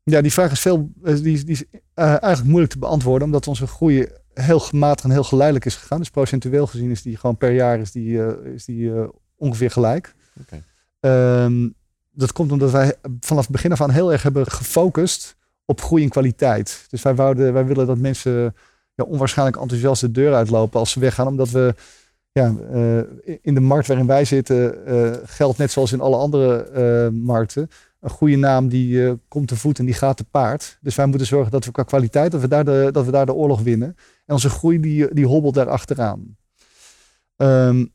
ja, 0.04 0.22
die 0.22 0.32
vraag 0.32 0.52
is, 0.52 0.60
veel, 0.60 0.92
eh, 1.04 1.16
die, 1.16 1.34
is- 1.34 1.46
die 1.46 1.54
is 1.56 1.64
eh, 1.94 2.06
eigenlijk 2.06 2.44
moeilijk 2.44 2.72
te 2.72 2.80
beantwoorden, 2.80 3.26
omdat 3.28 3.48
onze 3.48 3.68
groei 3.68 4.08
heel 4.34 4.60
gematigd 4.60 5.04
en 5.04 5.12
heel 5.12 5.24
geleidelijk 5.24 5.66
is 5.66 5.76
gegaan. 5.76 5.98
Dus 6.00 6.10
procentueel 6.10 6.68
gezien 6.68 6.90
is 6.90 7.02
die 7.02 7.18
gewoon 7.18 7.38
per 7.38 7.52
jaar 7.52 7.80
is 7.80 7.92
die, 7.92 8.24
eh, 8.24 8.54
is 8.54 8.66
die, 8.66 8.94
eh, 8.94 9.08
ongeveer 9.36 9.72
gelijk. 9.72 10.16
Oké. 10.42 10.64
Ehm, 11.00 11.70
dat 12.12 12.32
komt 12.32 12.52
omdat 12.52 12.72
wij 12.72 12.96
vanaf 13.20 13.44
het 13.44 13.52
begin 13.52 13.72
af 13.72 13.82
aan 13.82 13.90
heel 13.90 14.12
erg 14.12 14.24
hebben 14.24 14.48
gefocust 14.52 15.36
op 15.66 15.82
groei 15.82 16.04
en 16.04 16.10
kwaliteit. 16.10 16.86
Dus 16.90 17.02
wij, 17.02 17.16
wouden, 17.16 17.54
wij 17.54 17.66
willen 17.66 17.88
dat 17.88 17.98
mensen 17.98 18.56
ja, 18.94 19.04
onwaarschijnlijk 19.04 19.62
enthousiast 19.62 20.02
de 20.02 20.12
deur 20.12 20.34
uitlopen 20.34 20.80
als 20.80 20.92
ze 20.92 21.00
weggaan, 21.00 21.28
omdat 21.28 21.50
we 21.50 21.74
ja, 22.32 22.56
eh, 22.72 23.38
in 23.42 23.54
de 23.54 23.60
markt 23.60 23.88
waarin 23.88 24.08
wij 24.08 24.26
zitten 24.26 24.86
eh, 24.86 25.12
geldt 25.24 25.58
net 25.58 25.72
zoals 25.72 25.92
in 25.92 26.02
alle 26.02 26.16
andere 26.16 26.64
eh, 26.64 27.10
markten 27.20 27.70
een 28.00 28.10
goede 28.10 28.36
naam 28.36 28.68
die 28.68 29.18
komt 29.28 29.48
te 29.48 29.56
voet 29.56 29.80
en 29.80 29.86
die 29.86 29.94
gaat 29.94 30.18
te 30.18 30.24
paard. 30.24 30.78
Dus 30.82 30.96
wij 30.96 31.06
moeten 31.06 31.28
zorgen 31.28 31.52
dat 31.52 31.66
we 31.66 31.72
qua 31.72 31.84
kwaliteit, 31.84 32.32
dat 32.32 32.42
we 32.42 32.48
daar 32.48 32.66
de, 32.66 32.90
dat 32.92 33.06
we 33.06 33.12
daar 33.12 33.26
de 33.26 33.34
oorlog 33.34 33.62
winnen. 33.62 33.96
En 34.26 34.34
onze 34.34 34.50
groei 34.50 34.80
die, 34.80 35.14
die 35.14 35.26
hobbelt 35.26 35.54
daar 35.54 35.70
achteraan. 35.70 36.38
Ehm, 37.36 37.86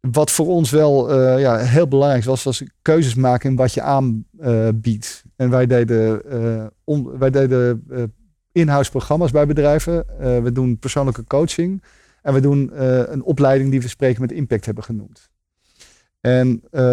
wat 0.00 0.30
voor 0.30 0.46
ons 0.46 0.70
wel 0.70 1.18
ja, 1.38 1.56
heel 1.56 1.88
belangrijk 1.88 2.24
was, 2.24 2.42
was 2.42 2.62
keuzes 2.82 3.14
maken 3.14 3.50
in 3.50 3.56
wat 3.56 3.74
je 3.74 3.82
aanbiedt. 3.82 5.24
en 5.36 5.50
wij 5.50 5.66
deden, 5.66 6.22
wij 7.18 7.30
deden 7.30 7.84
in-house 8.52 8.90
programma's 8.90 9.30
bij 9.30 9.46
bedrijven. 9.46 10.18
Eh, 10.18 10.42
we 10.42 10.52
doen 10.52 10.78
persoonlijke 10.78 11.24
coaching. 11.24 11.82
En 12.22 12.34
we 12.34 12.40
doen 12.40 12.72
eh, 12.72 13.02
een 13.06 13.22
opleiding 13.22 13.70
die 13.70 13.80
we 13.80 13.88
spreken 13.88 14.20
met 14.20 14.32
impact 14.32 14.64
hebben 14.64 14.84
genoemd. 14.84 15.30
En 16.20 16.62
eh, 16.70 16.92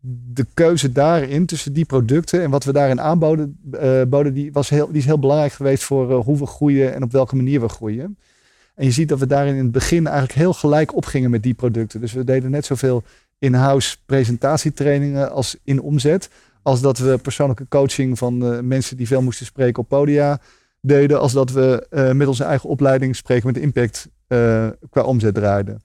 de 0.00 0.46
keuze 0.54 0.92
daarin 0.92 1.46
tussen 1.46 1.72
die 1.72 1.84
producten 1.84 2.42
en 2.42 2.50
wat 2.50 2.64
we 2.64 2.72
daarin 2.72 3.00
aanboden, 3.00 3.60
boden, 4.08 4.32
die, 4.32 4.52
was 4.52 4.68
heel, 4.68 4.86
die 4.86 4.96
is 4.96 5.04
heel 5.04 5.18
belangrijk 5.18 5.52
geweest 5.52 5.84
voor 5.84 6.12
hoe 6.12 6.38
we 6.38 6.46
groeien 6.46 6.94
en 6.94 7.02
op 7.02 7.12
welke 7.12 7.36
manier 7.36 7.60
we 7.60 7.68
groeien. 7.68 8.18
En 8.74 8.84
je 8.84 8.90
ziet 8.90 9.08
dat 9.08 9.18
we 9.18 9.26
daarin 9.26 9.54
in 9.54 9.62
het 9.62 9.72
begin 9.72 10.06
eigenlijk 10.06 10.38
heel 10.38 10.52
gelijk 10.52 10.94
opgingen 10.94 11.30
met 11.30 11.42
die 11.42 11.54
producten. 11.54 12.00
Dus 12.00 12.12
we 12.12 12.24
deden 12.24 12.50
net 12.50 12.64
zoveel 12.64 13.02
in-house 13.38 13.96
presentatietrainingen 14.06 15.30
als 15.30 15.56
in 15.64 15.80
omzet. 15.80 16.30
Als 16.62 16.80
dat 16.80 16.98
we 16.98 17.18
persoonlijke 17.18 17.68
coaching 17.68 18.18
van 18.18 18.66
mensen 18.66 18.96
die 18.96 19.06
veel 19.06 19.22
moesten 19.22 19.46
spreken 19.46 19.82
op 19.82 19.88
podia 19.88 20.40
deden. 20.86 21.20
Als 21.20 21.32
dat 21.32 21.50
we 21.50 21.86
eh, 21.90 22.12
met 22.12 22.26
onze 22.26 22.44
eigen 22.44 22.68
opleiding 22.68 23.16
spreken 23.16 23.46
met 23.46 23.58
impact 23.58 24.08
eh, 24.26 24.68
qua 24.90 25.02
omzet 25.02 25.34
draaiden. 25.34 25.82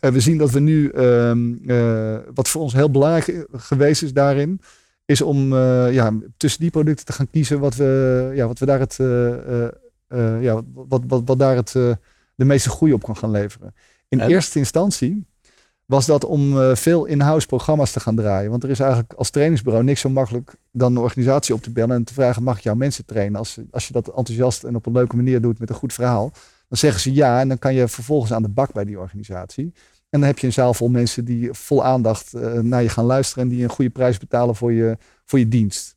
En 0.00 0.12
we 0.12 0.20
zien 0.20 0.38
dat 0.38 0.50
we 0.50 0.60
nu, 0.60 0.88
ehm, 0.88 1.54
eh, 1.66 2.16
wat 2.34 2.48
voor 2.48 2.62
ons 2.62 2.72
heel 2.72 2.90
belangrijk 2.90 3.46
geweest 3.52 4.02
is 4.02 4.12
daarin, 4.12 4.60
is 5.04 5.22
om 5.22 5.54
ja, 5.90 6.12
tussen 6.36 6.60
die 6.60 6.70
producten 6.70 7.04
te 7.04 7.12
gaan 7.12 7.30
kiezen 7.30 7.60
wat 7.60 7.74
we, 7.74 8.30
ja, 8.34 8.46
wat 8.46 8.58
we 8.58 8.66
daar 8.66 8.80
het, 8.80 8.96
ja, 10.40 10.62
wat, 10.74 11.02
wat, 11.06 11.22
wat 11.24 11.38
daar 11.38 11.56
het, 11.56 11.72
de 12.34 12.44
meeste 12.44 12.70
groei 12.70 12.92
op 12.92 13.02
kan 13.02 13.16
gaan 13.16 13.30
leveren. 13.30 13.74
In 14.08 14.20
En? 14.20 14.30
eerste 14.30 14.58
instantie 14.58 15.26
was 15.92 16.06
dat 16.06 16.24
om 16.24 16.60
eh, 16.60 16.74
veel 16.74 17.04
in-house 17.04 17.46
programma's 17.46 17.92
te 17.92 18.00
gaan 18.00 18.16
draaien. 18.16 18.50
Want 18.50 18.64
er 18.64 18.70
is 18.70 18.80
eigenlijk 18.80 19.12
als 19.12 19.30
trainingsbureau 19.30 19.84
niks 19.84 20.00
zo 20.00 20.08
makkelijk 20.08 20.54
dan 20.70 20.96
een 20.96 21.02
organisatie 21.02 21.54
op 21.54 21.62
te 21.62 21.70
bellen 21.70 21.96
en 21.96 22.04
te 22.04 22.14
vragen: 22.14 22.42
mag 22.42 22.56
ik 22.56 22.62
jouw 22.62 22.74
mensen 22.74 23.04
trainen? 23.04 23.38
Als, 23.38 23.58
als 23.70 23.86
je 23.86 23.92
dat 23.92 24.08
enthousiast 24.08 24.64
en 24.64 24.74
op 24.74 24.86
een 24.86 24.92
leuke 24.92 25.16
manier 25.16 25.40
doet 25.40 25.58
met 25.58 25.68
een 25.68 25.74
goed 25.74 25.92
verhaal, 25.92 26.32
dan 26.68 26.78
zeggen 26.78 27.00
ze 27.00 27.12
ja 27.12 27.40
en 27.40 27.48
dan 27.48 27.58
kan 27.58 27.74
je 27.74 27.88
vervolgens 27.88 28.32
aan 28.32 28.42
de 28.42 28.48
bak 28.48 28.72
bij 28.72 28.84
die 28.84 28.98
organisatie. 28.98 29.72
En 30.10 30.20
dan 30.20 30.22
heb 30.22 30.38
je 30.38 30.46
een 30.46 30.52
zaal 30.52 30.74
vol 30.74 30.88
mensen 30.88 31.24
die 31.24 31.52
vol 31.52 31.84
aandacht 31.84 32.34
eh, 32.34 32.52
naar 32.52 32.82
je 32.82 32.88
gaan 32.88 33.04
luisteren 33.04 33.42
en 33.42 33.48
die 33.48 33.62
een 33.62 33.70
goede 33.70 33.90
prijs 33.90 34.18
betalen 34.18 34.54
voor 34.54 34.72
je, 34.72 34.96
voor 35.24 35.38
je 35.38 35.48
dienst. 35.48 35.96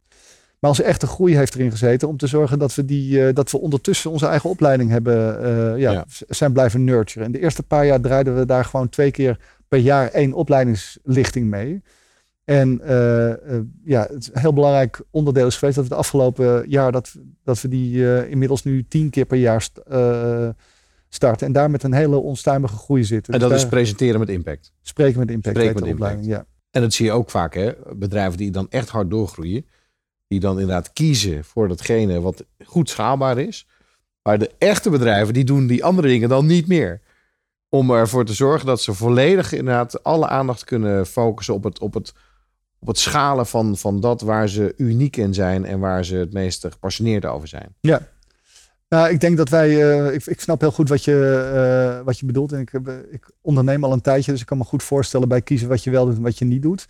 Maar 0.65 0.73
onze 0.73 0.83
echte 0.89 1.07
groei 1.07 1.35
heeft 1.35 1.55
erin 1.55 1.71
gezeten 1.71 2.07
om 2.07 2.17
te 2.17 2.27
zorgen 2.27 2.59
dat 2.59 2.75
we, 2.75 2.85
die, 2.85 3.25
eh, 3.27 3.33
dat 3.33 3.51
we 3.51 3.59
ondertussen 3.59 4.11
onze 4.11 4.25
eigen 4.25 4.49
opleiding 4.49 4.89
hebben, 4.89 5.43
eh, 5.43 5.79
ja, 5.79 6.05
zijn 6.27 6.53
blijven 6.53 6.83
nurturen. 6.83 7.25
En 7.25 7.31
de 7.31 7.39
eerste 7.39 7.63
paar 7.63 7.85
jaar 7.85 8.01
draaiden 8.01 8.35
we 8.37 8.45
daar 8.45 8.65
gewoon 8.65 8.89
twee 8.89 9.11
keer 9.11 9.39
per 9.67 9.79
jaar 9.79 10.07
één 10.09 10.33
opleidingslichting 10.33 11.49
mee. 11.49 11.81
En 12.43 12.81
eh, 12.81 13.31
eh, 13.31 13.37
ja, 13.83 14.07
het 14.11 14.29
heel 14.33 14.53
belangrijk 14.53 15.01
onderdeel 15.11 15.47
is 15.47 15.57
geweest 15.57 15.75
dat 15.77 15.87
we 15.87 15.89
het 15.89 15.99
afgelopen 15.99 16.69
jaar 16.69 16.91
dat, 16.91 17.15
dat 17.43 17.61
we 17.61 17.67
die 17.67 18.27
inmiddels 18.29 18.63
nu 18.63 18.85
tien 18.87 19.09
keer 19.09 19.25
per 19.25 19.37
jaar 19.37 19.61
st- 19.61 19.81
starten. 21.09 21.47
En 21.47 21.53
daar 21.53 21.71
met 21.71 21.83
een 21.83 21.93
hele 21.93 22.17
onstuimige 22.17 22.75
groei 22.75 23.03
zitten. 23.03 23.33
En 23.33 23.39
Dus 23.39 23.49
dat 23.49 23.57
is 23.57 23.67
presenteren 23.67 24.19
met 24.19 24.29
impact. 24.29 24.71
spreken 24.81 25.19
met 25.19 25.31
impact. 25.31 25.55
Spreken 25.55 25.81
met 25.83 25.93
opleiding, 25.93 26.27
Ja. 26.27 26.45
En 26.71 26.81
dat 26.81 26.93
zie 26.93 27.05
je 27.05 27.11
ook 27.11 27.29
vaak, 27.29 27.53
hè? 27.53 27.71
Bedrijven 27.95 28.37
die 28.37 28.51
dan 28.51 28.67
echt 28.69 28.89
hard 28.89 29.09
doorgroeien. 29.09 29.65
Die 30.27 30.39
dan 30.39 30.59
inderdaad 30.59 30.93
kiezen 30.93 31.43
voor 31.43 31.67
datgene 31.67 32.21
wat 32.21 32.43
goed 32.65 32.89
schaalbaar 32.89 33.37
is. 33.37 33.67
Maar 34.21 34.39
de 34.39 34.51
echte 34.57 34.89
bedrijven, 34.89 35.33
die 35.33 35.43
doen 35.43 35.67
die 35.67 35.83
andere 35.83 36.07
dingen 36.07 36.29
dan 36.29 36.45
niet 36.45 36.67
meer. 36.67 37.01
Om 37.69 37.91
ervoor 37.91 38.25
te 38.25 38.33
zorgen 38.33 38.65
dat 38.65 38.81
ze 38.81 38.93
volledig 38.93 39.51
inderdaad 39.51 40.03
alle 40.03 40.27
aandacht 40.27 40.63
kunnen 40.63 41.05
focussen 41.05 41.53
op 41.53 41.63
het, 41.63 41.79
op 41.79 41.93
het, 41.93 42.13
op 42.79 42.87
het 42.87 42.97
schalen 42.97 43.45
van, 43.45 43.77
van 43.77 43.99
dat 43.99 44.21
waar 44.21 44.49
ze 44.49 44.73
uniek 44.77 45.17
in 45.17 45.33
zijn. 45.33 45.65
En 45.65 45.79
waar 45.79 46.05
ze 46.05 46.15
het 46.15 46.33
meest 46.33 46.67
gepassioneerd 46.69 47.25
over 47.25 47.47
zijn. 47.47 47.75
Nou, 48.89 49.09
ik 49.09 49.19
denk 49.19 49.37
dat 49.37 49.49
wij, 49.49 49.69
eh, 49.69 50.13
ik, 50.13 50.25
ik 50.25 50.41
snap 50.41 50.61
heel 50.61 50.71
goed 50.71 50.89
wat 50.89 51.03
je, 51.03 51.15
eh, 51.97 52.05
wat 52.05 52.19
je 52.19 52.25
bedoelt. 52.25 52.51
En 52.51 52.59
ik, 52.59 52.73
eh, 52.73 52.93
ik 53.09 53.31
onderneem 53.41 53.83
al 53.83 53.91
een 53.91 54.01
tijdje, 54.01 54.31
dus 54.31 54.41
ik 54.41 54.47
kan 54.47 54.57
me 54.57 54.63
goed 54.63 54.83
voorstellen 54.83 55.27
bij 55.27 55.41
kiezen 55.41 55.69
wat 55.69 55.83
je 55.83 55.91
wel 55.91 56.05
doet 56.05 56.15
en 56.15 56.21
wat 56.21 56.37
je 56.37 56.45
niet 56.45 56.61
doet. 56.61 56.87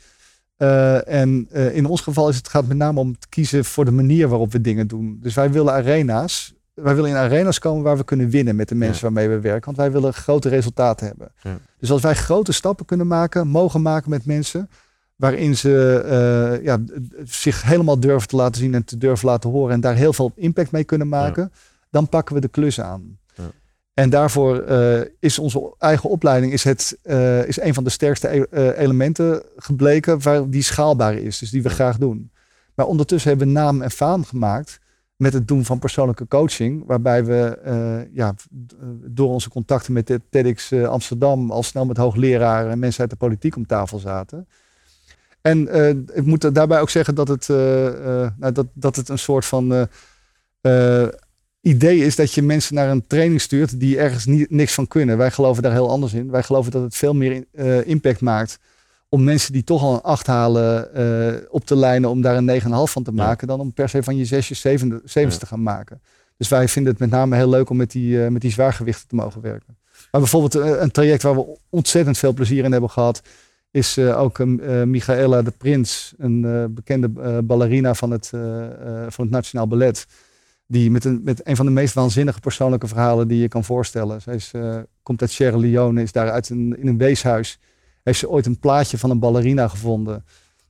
Eh, 0.58 1.08
en 1.08 1.48
eh, 1.52 1.76
in 1.76 1.86
ons 1.86 2.02
geval 2.02 2.30
is 2.30 2.36
het 2.36 2.50
gaat 2.50 2.68
met 2.68 2.78
name 2.78 3.00
om 3.00 3.18
te 3.20 3.28
kiezen 3.30 3.66
voor 3.66 3.86
de 3.86 3.92
manier 3.92 4.28
waarop 4.28 4.52
we 4.52 4.62
dingen 4.62 4.88
doen. 4.88 5.18
Dus 5.22 5.34
wij 5.34 5.52
willen 5.52 5.74
arena's 5.74 6.56
wij 6.76 6.96
willen 6.96 7.10
in 7.10 7.16
arenas 7.16 7.60
komen 7.60 7.84
waar 7.84 7.98
we 7.98 8.04
kunnen 8.04 8.30
winnen 8.30 8.56
met 8.56 8.70
de 8.70 8.76
mensen 8.76 9.04
waarmee 9.04 9.30
we 9.30 9.40
werken. 9.40 9.66
Want 9.66 9.78
wij 9.78 9.92
willen 9.92 10.14
grote 10.14 10.50
resultaten 10.50 11.08
hebben. 11.08 11.32
Ja. 11.42 11.58
Dus 11.80 11.92
als 11.92 12.02
wij 12.02 12.16
grote 12.16 12.52
stappen 12.52 12.86
kunnen 12.86 13.08
maken, 13.08 13.48
mogen 13.48 13.82
maken 13.82 14.10
met 14.10 14.26
mensen, 14.26 14.70
waarin 15.16 15.58
ze 15.58 16.02
eh, 16.06 16.64
ja, 16.64 16.80
zich 17.24 17.64
helemaal 17.64 18.00
durven 18.00 18.28
te 18.28 18.36
laten 18.36 18.62
zien 18.62 18.74
en 18.74 18.84
te 18.86 18.98
durven 18.98 19.28
laten 19.28 19.50
horen 19.50 19.74
en 19.74 19.82
daar 19.82 19.96
heel 19.96 20.14
veel 20.14 20.32
impact 20.36 20.72
mee 20.72 20.84
kunnen 20.84 21.08
maken, 21.08 21.52
dan 21.90 22.10
pakken 22.10 22.36
we 22.36 22.42
de 22.42 22.48
klus 22.48 22.82
aan. 22.82 23.18
En 23.96 24.10
daarvoor 24.10 24.60
eh, 24.60 25.02
is 25.20 25.40
onze 25.40 25.74
eigen 25.80 26.10
opleiding 26.10 26.54
is 26.54 26.64
het, 26.64 26.98
eh, 27.04 27.48
is 27.48 27.60
een 27.62 27.74
van 27.74 27.84
de 27.84 27.90
sterkste 27.90 28.36
e- 28.36 28.46
eh, 28.52 28.80
elementen 28.80 29.44
gebleken 29.58 30.22
waar 30.22 30.50
die 30.50 30.64
schaalbaar 30.64 31.14
is, 31.14 31.38
dus 31.38 31.50
die 31.50 31.64
we 31.64 31.70
graag 31.70 31.98
doen. 31.98 32.32
Maar 32.74 32.86
ondertussen 32.86 33.30
hebben 33.30 33.48
we 33.48 33.54
naam 33.54 33.82
en 33.82 33.92
faam 33.92 34.24
gemaakt 34.24 34.80
met 35.16 35.34
het 35.34 35.48
doen 35.48 35.66
van 35.66 35.80
persoonlijke 35.80 36.28
coaching, 36.28 36.84
waarbij 36.86 37.26
we 37.26 37.60
ja, 38.14 38.36
door 39.06 39.30
onze 39.30 39.50
contacten 39.50 39.94
met 39.94 40.08
de 40.08 40.22
TEDx 40.30 40.74
Amsterdam 40.74 41.52
al 41.52 41.64
snel 41.64 41.86
met 41.86 41.98
hoogleraren 41.98 42.72
en 42.72 42.80
mensen 42.80 43.02
uit 43.02 43.10
de 43.10 43.16
politiek 43.16 43.56
om 43.56 43.66
tafel 43.66 44.00
zaten. 44.00 44.48
En 45.42 45.68
ik 46.14 46.26
moet 46.26 46.56
daarbij 46.56 46.82
ook 46.82 46.90
zeggen 46.90 47.16
dat 47.16 47.28
het, 47.28 47.48
nou, 48.38 48.52
dat, 48.52 48.66
dat 48.74 48.96
het 48.96 49.10
een 49.10 49.20
soort 49.20 49.46
van 49.46 49.88
idee 51.66 51.98
is 52.06 52.16
dat 52.16 52.34
je 52.34 52.42
mensen 52.42 52.76
naar 52.76 52.90
een 52.90 53.08
training 53.08 53.42
stuurt 53.42 53.80
die 53.80 53.98
ergens 53.98 54.26
niet, 54.26 54.50
niks 54.50 54.74
van 54.74 54.88
kunnen. 54.88 55.18
Wij 55.18 55.32
geloven 55.32 55.64
daar 55.64 55.72
heel 55.72 55.90
anders 55.90 56.14
in. 56.14 56.32
Wij 56.32 56.44
geloven 56.44 56.72
dat 56.72 56.82
het 56.82 56.96
veel 56.96 57.14
meer 57.14 57.32
in- 57.32 57.46
eh, 57.52 57.88
impact 57.88 58.22
maakt 58.22 58.60
om 59.10 59.24
mensen 59.24 59.54
die 59.54 59.64
toch 59.64 59.82
al 59.82 59.94
een 59.94 60.02
8 60.02 60.28
halen 60.28 60.94
eh, 60.94 61.42
op 61.50 61.66
te 61.66 61.76
lijnen 61.76 62.10
om 62.10 62.22
daar 62.22 62.36
een 62.38 62.46
9,5 62.46 62.92
van 62.92 63.04
te 63.04 63.12
Ja. 63.14 63.24
maken, 63.24 63.48
dan 63.48 63.60
om 63.60 63.74
per 63.74 63.90
se 63.90 64.04
van 64.04 64.18
je 64.18 64.26
zesjes, 64.26 64.60
zevende, 64.62 65.02
zevens 65.04 65.38
te 65.38 65.46
gaan 65.46 65.64
maken. 65.64 66.02
Dus 66.38 66.48
wij 66.48 66.68
vinden 66.68 66.92
het 66.92 67.02
met 67.02 67.10
name 67.10 67.36
heel 67.36 67.50
leuk 67.50 67.70
om 67.70 67.78
met 67.78 67.92
die, 67.92 68.24
eh, 68.24 68.30
met 68.32 68.42
die 68.42 68.52
zwaargewichten 68.52 69.08
te 69.08 69.16
mogen 69.16 69.42
werken. 69.42 69.78
Maar 70.12 70.22
bijvoorbeeld 70.22 70.54
een 70.82 70.92
traject 70.92 71.22
waar 71.24 71.36
we 71.36 71.58
ontzettend 71.70 72.18
veel 72.18 72.34
plezier 72.34 72.64
in 72.64 72.72
hebben 72.72 72.90
gehad, 72.90 73.22
is 73.72 73.98
ook 74.00 74.46
Michaela 74.86 75.42
de 75.42 75.52
Prins, 75.52 76.14
een 76.18 76.68
bekende 76.74 77.10
ballerina 77.44 77.94
van 77.94 78.12
het, 78.12 78.28
van 79.08 79.24
het 79.26 79.30
Nationaal 79.30 79.68
Ballet. 79.68 80.06
Die 80.68 80.92
met 80.92 81.06
een, 81.06 81.22
met 81.24 81.48
een 81.48 81.56
van 81.56 81.66
de 81.66 81.72
meest 81.72 81.94
waanzinnige 81.94 82.40
persoonlijke 82.40 82.88
verhalen 82.88 83.28
die 83.28 83.42
je 83.42 83.48
kan 83.48 83.64
voorstellen. 83.64 84.22
Zij 84.22 84.40
eh, 84.52 84.78
komt 85.04 85.22
uit 85.22 85.32
Sierra 85.32 85.58
Leone, 85.58 86.02
is 86.02 86.12
daar 86.12 86.32
uit 86.32 86.50
in 86.50 86.78
een 86.82 86.98
weeshuis. 86.98 87.60
Heeft 88.04 88.20
ze 88.20 88.30
ooit 88.30 88.46
een 88.46 88.60
plaatje 88.60 88.98
van 88.98 89.10
een 89.10 89.20
ballerina 89.20 89.68
gevonden. 89.68 90.26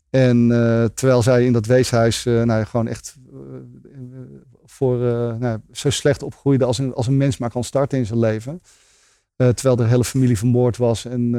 En 0.10 0.51
eh, 0.51 0.86
terwijl 0.86 1.21
zij 1.21 1.45
in 1.45 1.53
dat 1.53 1.65
weeshuis 1.65 2.25
eh, 2.25 2.43
nou, 2.43 2.65
gewoon 2.65 2.88
echt 2.88 3.15
voor 4.65 4.97
nou, 5.39 5.60
zo 5.71 5.89
slecht 5.89 6.23
opgroeide 6.23 6.65
als 6.65 6.77
een, 6.77 6.93
als 6.93 7.08
een 7.08 7.17
mens 7.17 7.38
maar 7.38 7.49
kan 7.49 7.63
starten 7.63 7.97
in 7.97 8.05
zijn 8.05 8.19
leven. 8.19 8.62
Terwijl 9.36 9.75
de 9.75 9.84
hele 9.84 10.03
familie 10.03 10.38
vermoord 10.38 10.77
was 10.77 11.05
en 11.05 11.36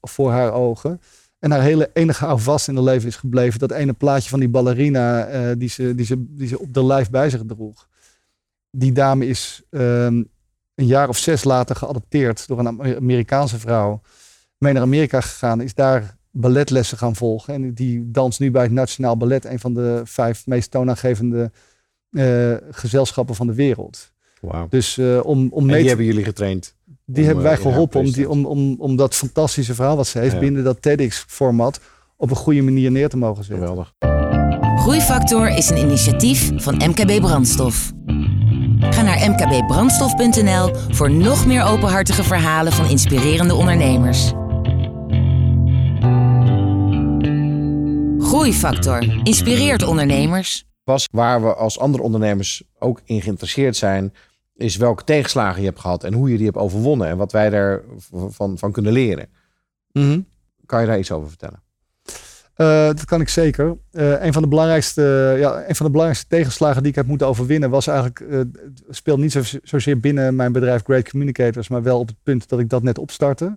voor 0.00 0.30
haar 0.30 0.52
ogen. 0.52 1.00
En 1.38 1.50
haar 1.50 1.62
hele 1.62 1.90
enige 1.92 2.24
houvast 2.24 2.68
in 2.68 2.74
haar 2.74 2.84
leven 2.84 3.08
is 3.08 3.16
gebleven. 3.16 3.58
Dat 3.58 3.70
ene 3.70 3.92
plaatje 3.92 4.28
van 4.28 4.40
die 4.40 4.48
ballerina 4.48 5.54
die, 5.54 5.68
ze, 5.68 5.94
die, 5.94 6.06
ze, 6.06 6.24
die 6.28 6.48
ze 6.48 6.58
op 6.58 6.74
de 6.74 6.84
lijf 6.84 7.10
bij 7.10 7.30
zich 7.30 7.42
droeg. 7.46 7.88
Die 8.70 8.92
dame 8.92 9.26
is 9.26 9.62
ehm, 9.70 10.22
een 10.74 10.86
jaar 10.86 11.08
of 11.08 11.16
zes 11.18 11.44
later 11.44 11.76
geadopteerd 11.76 12.46
door 12.48 12.58
een 12.58 12.66
Amer- 12.68 12.96
Amerikaanse 12.96 13.58
vrouw. 13.58 14.00
Mee 14.58 14.72
naar 14.72 14.82
Amerika 14.82 15.20
gegaan, 15.20 15.60
is 15.60 15.74
daar 15.74 16.16
balletlessen 16.30 16.98
gaan 16.98 17.16
volgen. 17.16 17.54
En 17.54 17.74
die 17.74 18.10
danst 18.10 18.40
nu 18.40 18.50
bij 18.50 18.62
het 18.62 18.72
Nationaal 18.72 19.16
Ballet, 19.16 19.44
een 19.44 19.58
van 19.58 19.74
de 19.74 20.00
vijf 20.04 20.46
meest 20.46 20.70
toonaangevende 20.70 21.50
eh, 22.10 22.54
gezelschappen 22.70 23.34
van 23.34 23.46
de 23.46 23.54
wereld. 23.54 24.12
Wauw. 24.40 24.66
Dus 24.68 24.98
eh, 24.98 25.20
om, 25.24 25.48
om 25.52 25.60
En 25.60 25.66
mee 25.66 25.74
die 25.74 25.82
te- 25.82 25.88
hebben 25.88 26.06
jullie 26.06 26.24
getraind. 26.24 26.74
die 26.84 26.96
om, 27.20 27.24
hebben 27.24 27.44
wij 27.44 27.52
eh, 27.52 27.58
haar 27.62 27.70
geholpen 27.72 28.00
om, 28.00 28.10
die, 28.12 28.28
om, 28.28 28.46
om, 28.46 28.74
om 28.78 28.96
dat 28.96 29.14
fantastische 29.14 29.74
verhaal 29.74 29.96
wat 29.96 30.06
ze 30.06 30.18
heeft 30.18 30.34
Ja. 30.34 30.40
binnen 30.40 30.64
dat 30.64 30.82
TEDx-format 30.82 31.80
op 32.16 32.30
een 32.30 32.36
goede 32.36 32.62
manier 32.62 32.90
neer 32.90 33.08
te 33.08 33.16
mogen 33.16 33.44
zetten. 33.44 33.66
Geweldig. 33.66 33.94
Groeifactor 34.80 35.48
is 35.56 35.70
een 35.70 35.78
initiatief 35.78 36.50
van 36.56 36.74
MKB 36.74 37.20
Brandstof. 37.20 37.92
Ga 38.90 39.02
naar 39.02 39.30
mkbbrandstof.nl 39.30 40.74
voor 40.90 41.10
nog 41.10 41.46
meer 41.46 41.64
openhartige 41.64 42.22
verhalen 42.22 42.72
van 42.72 42.90
inspirerende 42.90 43.54
ondernemers. 43.54 44.32
Groeifactor 48.18 49.26
inspireert 49.26 49.82
ondernemers. 49.82 50.64
Was 50.84 51.08
waar 51.12 51.42
we 51.42 51.54
als 51.54 51.78
andere 51.78 52.02
ondernemers 52.02 52.62
ook 52.78 53.00
in 53.04 53.22
geïnteresseerd 53.22 53.76
zijn, 53.76 54.14
is 54.54 54.76
welke 54.76 55.04
tegenslagen 55.04 55.60
je 55.60 55.66
hebt 55.66 55.80
gehad 55.80 56.04
en 56.04 56.12
hoe 56.12 56.30
je 56.30 56.36
die 56.36 56.46
hebt 56.46 56.58
overwonnen 56.58 57.08
en 57.08 57.16
wat 57.16 57.32
wij 57.32 57.50
daarvan 57.50 58.32
van, 58.32 58.58
van 58.58 58.72
kunnen 58.72 58.92
leren. 58.92 59.28
Mhm. 59.92 60.20
Kan 60.66 60.80
je 60.80 60.86
daar 60.86 60.98
iets 60.98 61.12
over 61.12 61.28
vertellen? 61.28 61.62
Eh, 62.60 62.86
dat 62.86 63.04
kan 63.04 63.20
ik 63.20 63.28
zeker. 63.28 63.76
Eh, 63.90 64.24
een, 64.24 64.32
van 64.32 64.42
de 64.42 64.48
belangrijkste, 64.48 65.02
ja, 65.38 65.68
een 65.68 65.74
van 65.76 65.86
de 65.86 65.92
belangrijkste 65.92 66.26
tegenslagen 66.28 66.80
die 66.82 66.90
ik 66.90 66.96
heb 66.96 67.06
moeten 67.06 67.26
overwinnen 67.26 67.70
was 67.70 67.86
eigenlijk, 67.86 68.20
eh, 68.20 68.38
het 68.38 68.82
speelt 68.88 69.18
niet 69.18 69.32
zo, 69.32 69.40
zozeer 69.62 70.00
binnen 70.00 70.36
mijn 70.36 70.52
bedrijf 70.52 70.82
Great 70.84 71.10
Communicators, 71.10 71.68
maar 71.68 71.82
wel 71.82 71.98
op 71.98 72.06
het 72.08 72.16
punt 72.22 72.48
dat 72.48 72.58
ik 72.58 72.68
dat 72.68 72.82
net 72.82 72.98
opstartte. 72.98 73.56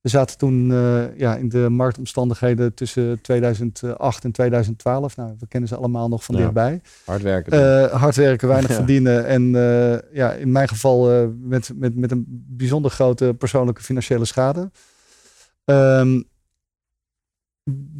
We 0.00 0.08
zaten 0.08 0.38
toen 0.38 0.72
ja, 1.16 1.36
in 1.36 1.48
de 1.48 1.68
marktomstandigheden 1.68 2.74
tussen 2.74 3.20
2008 3.20 4.24
en 4.24 4.32
2012. 4.32 5.16
Nou, 5.16 5.34
we 5.38 5.46
kennen 5.46 5.68
ze 5.68 5.76
allemaal 5.76 6.08
nog 6.08 6.24
van 6.24 6.34
Ja. 6.34 6.40
dichtbij. 6.40 6.80
Hard 7.04 7.22
werken. 7.22 7.90
Hard 7.90 8.16
werken, 8.16 8.48
weinig 8.48 8.70
Ja. 8.70 8.76
verdienen. 8.76 9.26
En 9.26 9.50
ja, 10.12 10.32
in 10.32 10.52
mijn 10.52 10.68
geval 10.68 11.28
met, 11.40 11.70
met, 11.74 11.96
met 11.96 12.10
een 12.10 12.24
bijzonder 12.48 12.90
grote 12.90 13.34
persoonlijke 13.38 13.82
financiële 13.82 14.24
schade. 14.24 14.70
Ehm, 15.64 16.20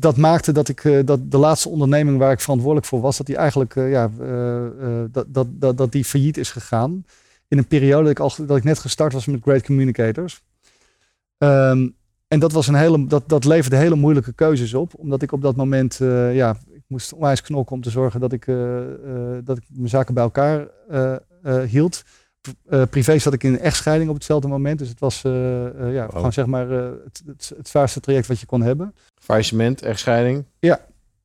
dat 0.01 0.17
maakte 0.17 0.53
dat 0.53 0.69
ik 0.69 0.85
eh, 0.85 0.99
dat 1.05 1.31
de 1.31 1.39
laatste 1.39 1.69
onderneming 1.69 2.19
waar 2.19 2.33
ik 2.33 2.41
verantwoordelijk 2.41 2.87
voor 2.87 3.01
was, 3.01 3.17
dat 3.17 3.27
die 3.27 3.37
eigenlijk 3.37 3.77
eh, 3.77 3.91
ja, 3.91 4.11
eh, 4.21 5.03
dat, 5.11 5.27
dat, 5.29 5.47
dat, 5.51 5.77
dat 5.77 5.93
die 5.93 6.05
failliet 6.05 6.37
is 6.37 6.51
gegaan. 6.51 7.05
In 7.49 7.59
een 7.59 7.67
periode 7.67 8.03
dat 8.03 8.11
ik, 8.11 8.19
al, 8.19 8.47
dat 8.47 8.57
ik 8.57 8.65
net 8.65 8.79
gestart 8.79 9.13
was 9.13 9.27
met 9.27 9.43
Great 9.43 9.65
Communicators. 9.65 10.43
Ehm, 11.39 11.89
en 12.29 12.39
dat, 12.39 12.53
was 12.53 12.67
een 12.67 12.75
hele, 12.75 13.07
dat, 13.07 13.23
dat 13.27 13.45
leverde 13.45 13.77
hele 13.77 13.95
moeilijke 13.95 14.33
keuzes 14.33 14.75
op. 14.75 14.93
Omdat 14.97 15.23
ik 15.23 15.33
op 15.33 15.43
dat 15.43 15.57
moment, 15.57 15.97
ja, 16.33 16.57
ik 16.73 16.83
moest 16.87 17.13
onwijs 17.13 17.43
knokken 17.43 17.77
om 17.77 17.83
te 17.83 17.91
zorgen 17.91 18.21
dat 18.21 18.33
ik, 18.33 18.47
dat 19.45 19.57
ik 19.57 19.65
mijn 19.69 19.89
zaken 19.89 20.15
bij 20.15 20.23
elkaar 20.23 20.69
hield. 21.67 22.03
Privé 22.91 23.19
zat 23.19 23.33
ik 23.33 23.43
in 23.43 23.53
een 23.53 23.61
echtscheiding 23.61 24.09
op 24.09 24.15
hetzelfde 24.17 24.49
moment. 24.49 24.79
Dus 24.79 24.89
het 24.89 25.01
was 25.01 25.23
ja, 25.23 25.31
Wow. 26.07 26.11
gewoon 26.11 26.33
zeg 26.33 26.47
maar 26.47 26.69
het, 26.69 27.23
het, 27.27 27.53
het 27.57 27.69
zwaarste 27.69 28.01
traject 28.01 28.27
wat 28.27 28.41
je 28.41 28.47
kon 28.47 28.63
hebben. 28.63 28.95
Faillissement, 29.31 29.83
echtscheiding. 29.83 30.45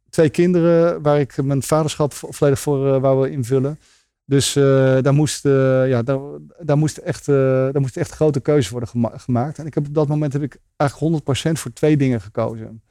Twee 0.10 0.30
kinderen 0.30 1.02
waar 1.02 1.20
ik 1.20 1.44
mijn 1.44 1.64
vaderschap 1.64 2.14
vo- 2.14 2.32
volledig 2.32 2.60
voor 2.60 2.94
eh, 2.94 3.02
wou 3.02 3.30
invullen. 3.30 3.80
Dus 4.26 4.56
eh, 4.56 4.64
daar, 5.02 5.14
moest, 5.14 5.46
eh, 5.46 5.88
ja, 5.90 6.04
daar, 6.04 6.20
daar, 6.60 6.78
moest 6.78 6.98
echt, 6.98 7.26
daar 7.26 7.82
moest 7.82 7.98
echt 7.98 8.12
grote 8.12 8.40
keuzes 8.40 8.70
worden 8.72 8.90
gema- 8.90 9.18
gemaakt. 9.18 9.58
En 9.58 9.66
ik 9.66 9.74
heb 9.74 9.88
op 9.88 9.94
dat 9.94 10.08
moment 10.08 10.34
heb 10.34 10.42
ik 10.42 10.58
eigenlijk 10.76 11.24
100% 11.48 11.52
voor 11.52 11.74
twee 11.74 11.98
dingen 11.98 12.22
gekozen. 12.22 12.82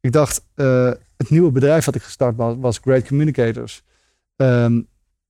Ik 0.00 0.12
dacht, 0.12 0.44
het 1.16 1.30
nieuwe 1.30 1.50
bedrijf 1.50 1.84
dat 1.84 1.94
ik 1.94 2.02
gestart 2.02 2.36
was, 2.36 2.54
was 2.58 2.78
Great 2.78 3.06
Communicators. 3.06 3.82
Ehm, 4.36 4.80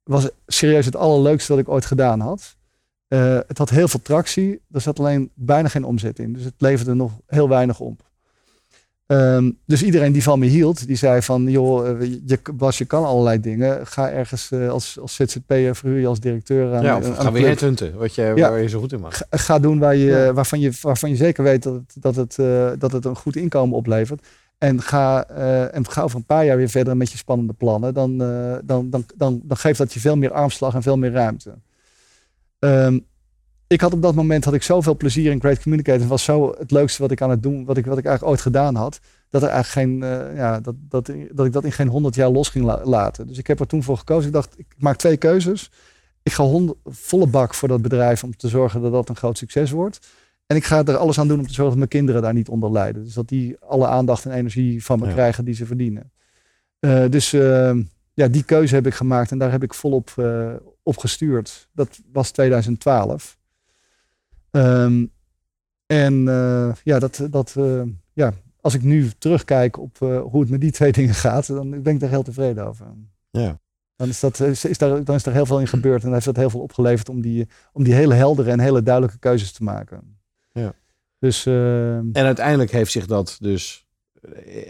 was 0.02 0.28
serieus 0.46 0.84
het 0.84 0.96
allerleukste 0.96 1.52
dat 1.52 1.60
ik 1.60 1.68
ooit 1.68 1.84
gedaan 1.86 2.20
had. 2.20 2.56
Het 3.46 3.58
had 3.58 3.70
heel 3.70 3.88
veel 3.88 4.02
tractie. 4.02 4.60
Er 4.70 4.80
zat 4.80 4.98
alleen 4.98 5.30
bijna 5.34 5.68
geen 5.68 5.84
omzet 5.84 6.18
in. 6.18 6.32
Dus 6.32 6.44
het 6.44 6.54
leverde 6.58 6.94
nog 6.94 7.12
heel 7.26 7.48
weinig 7.48 7.80
op. 7.80 8.08
Ehm, 9.09 9.51
dus 9.66 9.83
iedereen 9.83 10.12
die 10.12 10.23
van 10.23 10.38
me 10.38 10.47
hield, 10.47 10.87
die 10.87 10.97
zei 10.97 11.23
van, 11.23 11.51
joh, 11.51 11.88
eh, 11.88 12.11
je, 12.27 12.38
Bas, 12.55 12.79
je 12.79 12.85
kan 12.85 13.05
allerlei 13.05 13.40
dingen. 13.40 13.87
Ga 13.87 14.11
ergens 14.11 14.51
eh, 14.51 14.71
als, 14.71 14.99
als 15.01 15.14
ZZP'er, 15.14 15.77
verhuur 15.77 16.01
je 16.01 16.07
als 16.07 16.21
directeur 16.21 16.75
aan, 16.75 16.83
ja, 16.83 16.97
of 16.97 17.07
een 17.07 17.14
gaan 17.14 17.33
we 17.33 17.38
club. 17.38 17.44
headhunten, 17.47 17.97
wat 17.97 18.14
je, 18.14 18.23
Ja. 18.23 18.51
waar 18.51 18.61
je 18.61 18.68
zo 18.68 18.79
goed 18.81 18.92
in 18.92 19.01
mag. 19.01 19.16
Ga, 19.16 19.25
ga 19.31 19.59
doen 19.59 19.79
waar 19.79 19.97
je, 19.97 20.07
Ja. 20.07 20.33
waarvan, 20.33 20.61
je, 20.61 20.73
waarvan 20.83 21.11
je 21.11 21.16
zeker 21.16 21.44
weet 21.44 21.62
dat 21.62 21.75
het, 21.75 21.94
dat, 21.99 22.16
het, 22.16 22.38
eh, 22.38 22.71
dat 22.79 22.92
het 22.92 23.05
een 23.05 23.16
goed 23.16 23.37
inkomen 23.37 23.77
oplevert. 23.77 24.27
En 24.59 24.83
ga, 24.83 25.25
eh, 25.29 25.75
en 25.75 25.90
ga 25.90 26.03
over 26.03 26.16
een 26.16 26.25
paar 26.27 26.44
jaar 26.44 26.57
weer 26.57 26.68
verder 26.68 26.97
met 26.97 27.11
je 27.11 27.16
spannende 27.18 27.53
plannen. 27.53 27.94
Dan, 27.94 28.23
eh, 28.23 28.55
dan, 28.64 28.90
dan, 28.90 29.05
dan, 29.16 29.40
dan 29.44 29.57
geeft 29.57 29.79
dat 29.79 29.92
je 29.92 30.01
veel 30.01 30.16
meer 30.16 30.33
armslag 30.33 30.75
en 30.75 30.83
veel 30.83 30.97
meer 30.99 31.12
ruimte. 31.12 31.55
Ehm, 32.59 32.99
ik 33.68 33.81
had 33.81 33.92
op 33.92 34.02
dat 34.02 34.14
moment 34.14 34.44
had 34.44 34.54
ik 34.54 34.62
zoveel 34.62 34.96
plezier 34.96 35.31
in 35.31 35.40
Great 35.40 35.62
Communicators. 35.62 36.00
Het 36.02 36.11
was 36.11 36.24
zo 36.24 36.54
het 36.59 36.70
leukste 36.70 37.02
wat 37.02 37.11
ik 37.11 37.22
aan 37.22 37.31
het 37.31 37.42
doen, 37.42 37.64
wat 37.64 37.76
ik, 37.76 37.87
wat 37.87 37.98
ik 37.98 38.04
eigenlijk 38.04 38.35
ooit 38.35 38.42
gedaan 38.42 38.74
had. 38.74 39.00
Dat, 39.31 39.42
er 39.42 39.48
eigenlijk 39.48 39.88
geen, 39.88 40.02
eh, 40.02 40.37
ja, 40.37 40.61
dat, 40.61 40.74
dat, 40.78 41.12
dat 41.33 41.46
ik 41.46 41.52
dat 41.52 41.64
in 41.64 41.72
geen 41.72 41.88
honderd 41.88 42.14
jaar 42.14 42.31
los 42.31 42.48
ging 42.48 42.64
la- 42.64 42.81
laten. 42.85 43.26
Dus 43.26 43.38
ik 43.38 43.46
heb 43.46 43.61
er 43.61 43.66
toen 43.66 43.83
voor 43.83 43.98
gekozen. 43.98 44.26
Ik 44.26 44.33
dacht, 44.33 44.59
ik 44.59 44.66
maak 44.78 44.96
twee 44.96 45.16
keuzes. 45.16 45.70
Ik 46.22 46.33
ga 46.33 46.44
honderd, 46.44 46.78
volle 46.85 47.26
bak 47.26 47.54
voor 47.54 47.68
dat 47.68 47.83
bedrijf 47.83 48.24
om 48.24 48.37
te 48.37 48.48
zorgen 48.48 48.81
dat 48.83 48.92
dat 48.92 49.09
een 49.09 49.16
groot 49.16 49.38
succes 49.38 49.70
wordt. 49.70 49.98
En 50.46 50.57
ik 50.57 50.64
ga 50.64 50.85
er 50.85 50.96
alles 50.96 51.18
aan 51.18 51.28
doen 51.28 51.38
om 51.38 51.46
te 51.46 51.52
zorgen 51.52 51.68
dat 51.68 51.76
mijn 51.78 51.88
kinderen 51.88 52.22
daar 52.22 52.35
niet 52.35 52.48
onder 52.48 52.72
lijden. 52.72 53.04
Dus 53.04 53.14
dat 53.14 53.28
die 53.28 53.57
alle 53.61 53.87
aandacht 53.87 54.24
en 54.24 54.33
energie 54.33 54.85
van 54.85 54.98
me 54.98 55.07
Ja. 55.07 55.12
krijgen 55.12 55.44
die 55.44 55.54
ze 55.54 55.66
verdienen. 55.66 56.12
Eh, 56.81 57.04
dus 57.11 57.33
eh, 57.33 57.76
ja, 58.14 58.28
die 58.28 58.42
keuze 58.44 58.74
heb 58.74 58.87
ik 58.87 58.94
gemaakt 58.94 59.31
en 59.31 59.38
daar 59.38 59.50
heb 59.50 59.62
ik 59.62 59.74
volop 59.74 60.11
eh, 60.16 60.52
opgestuurd. 60.83 61.68
Dat 61.72 61.98
was 62.12 62.31
2012. 62.31 63.38
Ehm, 64.50 65.04
en 65.87 66.28
eh, 66.28 66.72
ja, 66.82 66.98
dat, 66.98 67.26
dat, 67.30 67.54
uh, 67.58 67.82
ja, 68.12 68.32
als 68.61 68.74
ik 68.74 68.82
nu 68.82 69.11
terugkijk 69.18 69.78
op 69.78 69.98
uh, 70.02 70.20
hoe 70.20 70.40
het 70.40 70.50
met 70.50 70.61
die 70.61 70.70
twee 70.70 70.92
dingen 71.00 71.14
gaat, 71.14 71.46
dan 71.46 71.82
ben 71.82 71.94
ik 71.94 72.00
daar 72.00 72.11
heel 72.11 72.22
tevreden 72.22 72.66
over. 72.66 72.87
Ja. 73.30 73.58
Dan 73.96 74.08
is, 74.08 74.20
dat, 74.20 74.40
is, 74.40 74.64
is 74.64 74.78
daar, 74.78 75.04
dan 75.04 75.14
is 75.14 75.26
er 75.26 75.32
heel 75.32 75.46
veel 75.46 75.61
in 75.61 75.66
gebeurd 75.66 76.04
en 76.04 76.12
heeft 76.12 76.24
dat 76.24 76.37
heel 76.37 76.50
veel 76.50 76.61
opgeleverd 76.61 77.08
om 77.08 77.20
die, 77.20 77.48
om 77.72 77.84
die 77.84 77.94
hele 77.94 78.14
heldere 78.14 78.50
en 78.50 78.61
hele 78.61 78.82
duidelijke 78.82 79.18
keuzes 79.18 79.52
te 79.52 79.62
maken. 79.62 80.18
Ja. 80.52 80.74
Dus, 81.18 81.46
uh, 81.46 81.96
en 81.96 82.14
uiteindelijk 82.14 82.70
heeft 82.70 82.92
zich 82.92 83.06
dat 83.06 83.37
dus 83.40 83.87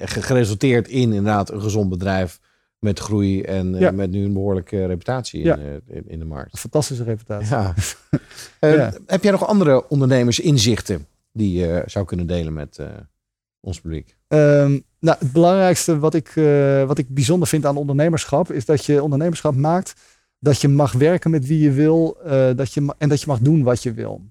geresulteerd 0.00 0.88
in 0.88 1.12
inderdaad 1.12 1.50
een 1.50 1.60
gezond 1.60 1.88
bedrijf 1.88 2.40
met 2.78 2.98
groei 2.98 3.42
en 3.42 3.74
ja. 3.74 3.90
met 3.90 4.10
nu 4.10 4.24
een 4.24 4.32
behoorlijke 4.32 4.86
reputatie 4.86 5.40
in, 5.40 5.46
Ja. 5.46 5.56
in, 5.86 6.04
in 6.06 6.18
de 6.18 6.24
markt. 6.24 6.52
een 6.52 6.58
fantastische 6.58 7.04
reputatie. 7.04 7.48
Ja. 7.56 7.74
Eh, 8.58 8.74
Ja. 8.74 8.92
Heb 9.06 9.22
jij 9.22 9.32
nog 9.32 9.46
andere 9.46 9.88
ondernemersinzichten 9.88 11.06
die 11.32 11.58
je 11.58 11.82
zou 11.86 12.04
kunnen 12.04 12.26
delen 12.26 12.52
met 12.52 12.78
eh, 12.78 12.86
ons 13.60 13.80
publiek? 13.80 14.16
Ehm, 14.28 14.78
nou, 15.00 15.18
het 15.18 15.32
belangrijkste 15.32 15.98
wat 15.98 16.14
ik, 16.14 16.32
eh, 16.36 16.84
wat 16.84 16.98
ik 16.98 17.08
bijzonder 17.08 17.48
vind 17.48 17.66
aan 17.66 17.76
ondernemerschap 17.76 18.52
is 18.52 18.64
dat 18.64 18.84
je 18.84 19.02
ondernemerschap 19.02 19.54
maakt 19.54 19.94
dat 20.40 20.60
je 20.60 20.68
mag 20.68 20.92
werken 20.92 21.30
met 21.30 21.46
wie 21.46 21.60
je 21.60 21.70
wil 21.72 22.16
eh, 22.24 22.50
dat 22.56 22.72
je, 22.72 22.94
en 22.98 23.08
dat 23.08 23.20
je 23.20 23.26
mag 23.26 23.38
doen 23.38 23.62
wat 23.62 23.82
je 23.82 23.92
wil. 23.92 24.22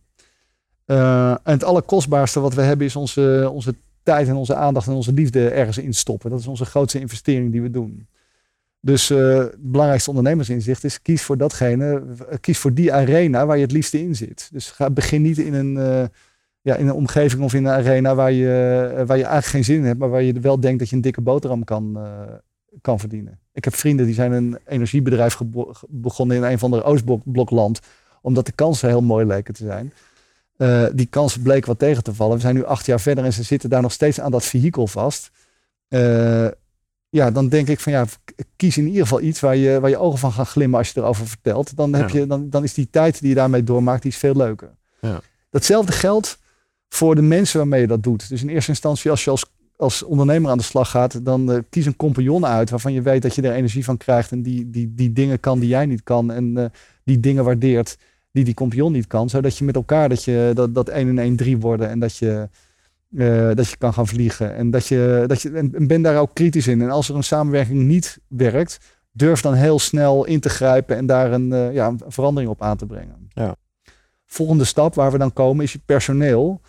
Eh, 0.86 1.30
en 1.30 1.54
het 1.54 1.64
allerkostbaarste 1.64 2.40
wat 2.40 2.54
we 2.54 2.62
hebben 2.62 2.86
is 2.86 2.96
onze, 2.96 3.50
onze 3.54 3.76
tijd 4.04 4.28
en 4.28 4.36
onze 4.36 4.56
aandacht 4.56 4.88
en 4.88 4.94
onze 4.94 5.14
liefde 5.14 5.50
ergens 5.50 5.78
in 5.78 5.94
stoppen. 5.94 6.30
Dat 6.30 6.40
is 6.40 6.48
onze 6.48 6.66
grootste 6.66 7.00
investering 7.00 7.52
die 7.52 7.62
we 7.62 7.72
doen. 7.72 8.08
Dus 8.88 9.10
eh, 9.10 9.38
het 9.38 9.72
belangrijkste 9.72 10.10
ondernemersinzicht 10.10 10.84
is 10.84 11.02
kies 11.02 11.22
voor 11.22 11.38
datgene, 11.38 12.04
eh, 12.30 12.38
kies 12.42 12.58
voor 12.58 12.74
die 12.74 12.94
arena 12.94 13.46
waar 13.46 13.56
je 13.56 13.62
het 13.62 13.72
liefste 13.72 14.02
in 14.02 14.16
zit. 14.16 14.50
Dus 14.52 14.72
ga, 14.72 14.90
begin 14.90 15.22
niet 15.22 15.38
in 15.38 15.54
een, 15.54 15.78
eh, 15.78 16.04
ja, 16.62 16.76
in 16.76 16.88
een 16.88 16.94
omgeving 16.94 17.42
of 17.42 17.54
in 17.54 17.66
een 17.66 17.72
arena 17.72 18.16
waar 18.16 18.32
je, 18.32 18.48
waar 19.06 19.18
je 19.18 19.24
eigenlijk 19.24 19.46
geen 19.46 19.64
zin 19.64 19.76
in 19.76 19.84
hebt, 19.84 20.00
maar 20.00 20.10
waar 20.10 20.22
je 20.22 20.40
wel 20.40 20.60
denkt 20.60 20.80
dat 20.80 20.90
je 20.90 20.96
een 20.96 21.02
dikke 21.02 21.22
boterham 21.22 21.64
kan, 21.64 21.98
kan 22.82 23.00
verdienen. 23.00 23.40
Ik 23.54 23.64
heb 23.64 23.76
vrienden 23.76 24.06
die 24.06 24.16
zijn 24.16 24.32
een 24.32 24.58
energiebedrijf 24.66 25.38
begonnen 25.88 26.38
in 26.38 26.44
een 26.44 26.60
van 26.60 26.72
de 26.72 26.84
Oostblokland, 26.84 27.80
omdat 28.22 28.46
de 28.46 28.52
kansen 28.52 28.90
heel 28.90 29.02
mooi 29.02 29.26
leken 29.26 29.54
te 29.54 29.66
zijn. 29.66 29.94
Die 30.96 31.06
kansen 31.06 31.42
bleken 31.42 31.68
wat 31.68 31.80
tegen 31.80 32.04
te 32.04 32.14
vallen. 32.14 32.36
We 32.36 32.42
zijn 32.42 32.56
nu 32.56 32.66
acht 32.66 32.86
jaar 32.86 33.00
verder 33.00 33.24
en 33.24 33.34
ze 33.34 33.44
zitten 33.44 33.70
daar 33.70 33.82
nog 33.82 33.92
steeds 33.92 34.20
aan 34.20 34.32
dat 34.32 34.46
vehikel 34.46 34.88
vast. 34.88 35.32
Ja, 37.10 37.32
dan 37.32 37.50
denk 37.50 37.68
ik 37.68 37.80
van 37.80 37.92
ja, 37.92 38.06
kies 38.56 38.78
in 38.78 38.88
ieder 38.88 39.02
geval 39.02 39.22
iets 39.22 39.40
waar 39.40 39.56
je, 39.56 39.80
waar 39.80 39.90
je 39.90 39.98
ogen 39.98 40.20
van 40.20 40.32
gaan 40.32 40.46
glimmen 40.46 40.78
als 40.80 40.92
je 40.92 41.00
erover 41.00 41.28
vertelt. 41.28 41.76
Dan, 41.76 41.94
heb 41.94 42.10
Ja. 42.10 42.20
je, 42.20 42.28
dan, 42.28 42.50
dan 42.50 42.64
is 42.64 42.74
die 42.74 42.90
tijd 42.90 43.20
die 43.20 43.30
je 43.30 43.36
daarmee 43.36 43.64
doormaakt, 43.64 44.02
die 44.02 44.12
is 44.12 44.18
veel 44.18 44.36
leuker. 44.36 44.70
Ja. 45.02 45.22
Datzelfde 45.50 45.92
geldt 45.92 46.40
voor 46.90 47.16
de 47.16 47.22
mensen 47.22 47.58
waarmee 47.58 47.82
je 47.82 47.88
dat 47.88 48.04
doet. 48.04 48.30
Dus 48.30 48.42
in 48.42 48.50
eerste 48.50 48.72
instantie, 48.72 49.12
als 49.12 49.24
je 49.24 49.30
als, 49.30 49.46
als 49.76 50.04
ondernemer 50.04 50.52
aan 50.52 50.58
de 50.58 50.64
slag 50.64 50.90
gaat, 50.90 51.26
dan 51.26 51.52
eh, 51.52 51.60
kies 51.70 51.86
een 51.86 51.96
compagnon 51.96 52.46
uit 52.46 52.70
waarvan 52.70 52.94
je 52.94 53.02
weet 53.02 53.22
dat 53.22 53.36
je 53.36 53.42
er 53.42 53.54
energie 53.54 53.84
van 53.84 53.98
krijgt 53.98 54.32
en 54.32 54.42
die, 54.42 54.70
die, 54.70 54.94
die 54.96 55.14
dingen 55.14 55.40
kan 55.40 55.60
die 55.60 55.70
jij 55.70 55.86
niet 55.86 56.04
kan 56.04 56.32
en 56.32 56.58
eh, 56.58 56.66
die 57.04 57.20
dingen 57.20 57.44
waardeert 57.44 57.98
die 58.32 58.44
die 58.44 58.54
compagnon 58.54 58.92
niet 58.92 59.08
kan, 59.08 59.30
zodat 59.30 59.58
je 59.58 59.64
met 59.64 59.76
elkaar 59.76 60.10
dat, 60.10 60.24
je, 60.24 60.52
dat, 60.54 60.76
dat 60.76 60.90
1 60.90 61.08
en 61.08 61.20
1 61.20 61.36
3 61.36 61.58
worden 61.58 61.90
en 61.90 62.00
dat 62.00 62.18
je, 62.18 62.50
eh, 63.16 63.52
dat 63.54 63.70
je 63.70 63.78
kan 63.78 63.94
gaan 63.94 64.08
vliegen. 64.08 64.56
En, 64.56 64.72
dat 64.72 64.88
je, 64.88 65.24
dat 65.28 65.42
je, 65.42 65.52
en 65.52 65.74
en 65.74 65.88
ben 65.88 66.02
daar 66.02 66.20
ook 66.20 66.34
kritisch 66.34 66.68
in. 66.68 66.82
En 66.82 66.90
als 66.90 67.10
er 67.10 67.16
een 67.16 67.24
samenwerking 67.24 67.84
niet 67.84 68.20
werkt, 68.28 68.78
durf 69.12 69.42
dan 69.42 69.54
heel 69.54 69.80
snel 69.80 70.26
in 70.26 70.40
te 70.40 70.50
grijpen 70.50 70.96
en 70.96 71.06
daar 71.06 71.32
een, 71.32 71.54
eh, 71.54 71.74
ja, 71.74 71.88
een 71.88 72.02
verandering 72.08 72.52
op 72.52 72.62
aan 72.62 72.78
te 72.78 72.86
brengen. 72.86 73.28
Ja. 73.30 73.56
Volgende 74.26 74.64
stap 74.64 74.96
waar 74.96 75.12
we 75.12 75.18
dan 75.18 75.34
komen 75.34 75.64
is 75.64 75.72
je 75.72 75.80
personeel. 75.86 76.62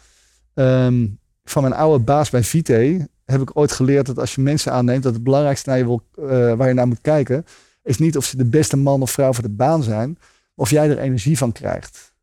Ehm, 0.55 1.07
van 1.45 1.63
mijn 1.63 1.75
oude 1.75 2.05
baas 2.05 2.31
bij 2.31 2.45
Vite 2.45 3.09
heb 3.25 3.41
ik 3.41 3.57
ooit 3.57 3.73
geleerd 3.73 4.07
dat 4.07 4.19
als 4.19 4.35
je 4.35 4.41
mensen 4.41 4.73
aanneemt, 4.73 5.03
dat 5.03 5.15
het 5.15 5.23
belangrijkste 5.23 5.69
naar 5.69 5.79
je 5.79 5.85
wil, 5.85 6.03
eh, 6.15 6.55
waar 6.55 6.69
je 6.69 6.75
naar 6.75 6.89
moet 6.89 7.01
kijken, 7.01 7.45
is 7.83 7.99
niet 7.99 8.17
of 8.17 8.25
ze 8.25 8.37
de 8.37 8.45
beste 8.45 8.77
man 8.77 9.03
of 9.03 9.11
vrouw 9.11 9.33
voor 9.33 9.43
de 9.43 9.51
baan 9.51 9.83
zijn, 9.83 10.19
of 10.55 10.71
jij 10.71 10.91
er 10.91 10.99
energie 10.99 11.39
van 11.39 11.53
krijgt. 11.53 12.15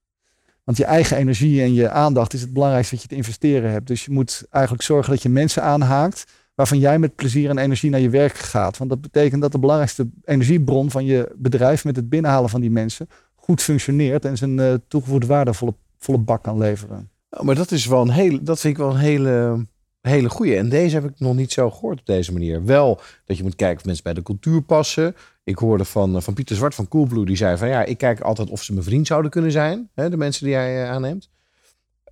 Want 0.66 0.78
je 0.78 0.86
eigen 0.86 1.18
energie 1.18 1.62
en 1.62 1.74
je 1.74 1.90
aandacht 1.90 2.34
is 2.34 2.42
het 2.42 2.54
belangrijkste 2.54 2.94
wat 2.94 3.04
je 3.04 3.10
te 3.10 3.16
investeren 3.16 3.72
hebt. 3.72 3.88
Dus 3.88 4.06
je 4.06 4.12
moet 4.12 4.44
eigenlijk 4.50 4.84
zorgen 4.84 5.12
dat 5.12 5.22
je 5.22 5.30
mensen 5.30 5.64
aanhaakt 5.64 6.26
waarvan 6.56 6.80
jij 6.80 7.00
met 7.00 7.16
plezier 7.16 7.50
en 7.50 7.58
energie 7.58 7.90
naar 7.90 8.00
je 8.00 8.10
werk 8.10 8.36
gaat. 8.36 8.78
Want 8.78 8.90
dat 8.90 9.02
betekent 9.02 9.42
dat 9.42 9.52
de 9.52 9.60
belangrijkste 9.60 10.08
energiebron 10.24 10.92
van 10.92 11.06
je 11.06 11.32
bedrijf 11.36 11.84
met 11.84 11.96
het 11.96 12.10
binnenhalen 12.10 12.50
van 12.50 12.62
die 12.62 12.72
mensen 12.72 13.08
goed 13.36 13.62
functioneert 13.62 14.26
en 14.26 14.38
zijn 14.38 14.60
eh, 14.60 14.74
toegevoegde 14.88 15.28
waarde 15.28 15.54
volle, 15.54 15.74
volle 15.98 16.18
bak 16.18 16.44
kan 16.44 16.58
leveren. 16.58 17.10
Oh, 17.30 17.42
maar 17.42 17.56
dat 17.56 17.72
is 17.72 17.86
wel 17.86 18.02
een 18.02 18.10
hele, 18.10 18.44
dat 18.44 18.60
vind 18.60 18.74
ik 18.74 18.80
wel 18.80 18.90
een 18.90 19.00
hele, 19.00 19.66
hele 20.06 20.30
goede. 20.30 20.56
En 20.56 20.70
deze 20.70 20.96
heb 20.96 21.06
ik 21.06 21.20
nog 21.20 21.36
niet 21.36 21.52
zo 21.52 21.72
gehoord 21.72 22.00
op 22.00 22.06
deze 22.06 22.34
manier. 22.34 22.66
Wel 22.66 23.02
dat 23.26 23.38
je 23.38 23.44
moet 23.44 23.56
kijken 23.56 23.78
of 23.78 23.86
mensen 23.86 24.04
bij 24.04 24.14
de 24.14 24.22
cultuur 24.22 24.62
passen. 24.62 25.16
Ik 25.44 25.58
hoorde 25.58 25.86
van, 25.86 26.16
eh, 26.16 26.22
van 26.22 26.34
Pieter 26.34 26.56
Zwart 26.56 26.76
van 26.76 26.88
Coolblue, 26.88 27.26
die 27.26 27.36
zei 27.36 27.58
van 27.58 27.68
ja, 27.68 27.84
ik 27.84 27.98
kijk 27.98 28.20
altijd 28.20 28.50
of 28.50 28.64
ze 28.64 28.74
mijn 28.74 28.86
vriend 28.86 29.08
zouden 29.08 29.32
kunnen 29.32 29.52
zijn. 29.52 29.90
Hè, 29.94 30.10
de 30.10 30.18
mensen 30.18 30.44
die 30.46 30.54
jij 30.54 30.84
eh, 30.84 30.90
aanneemt. 30.90 31.30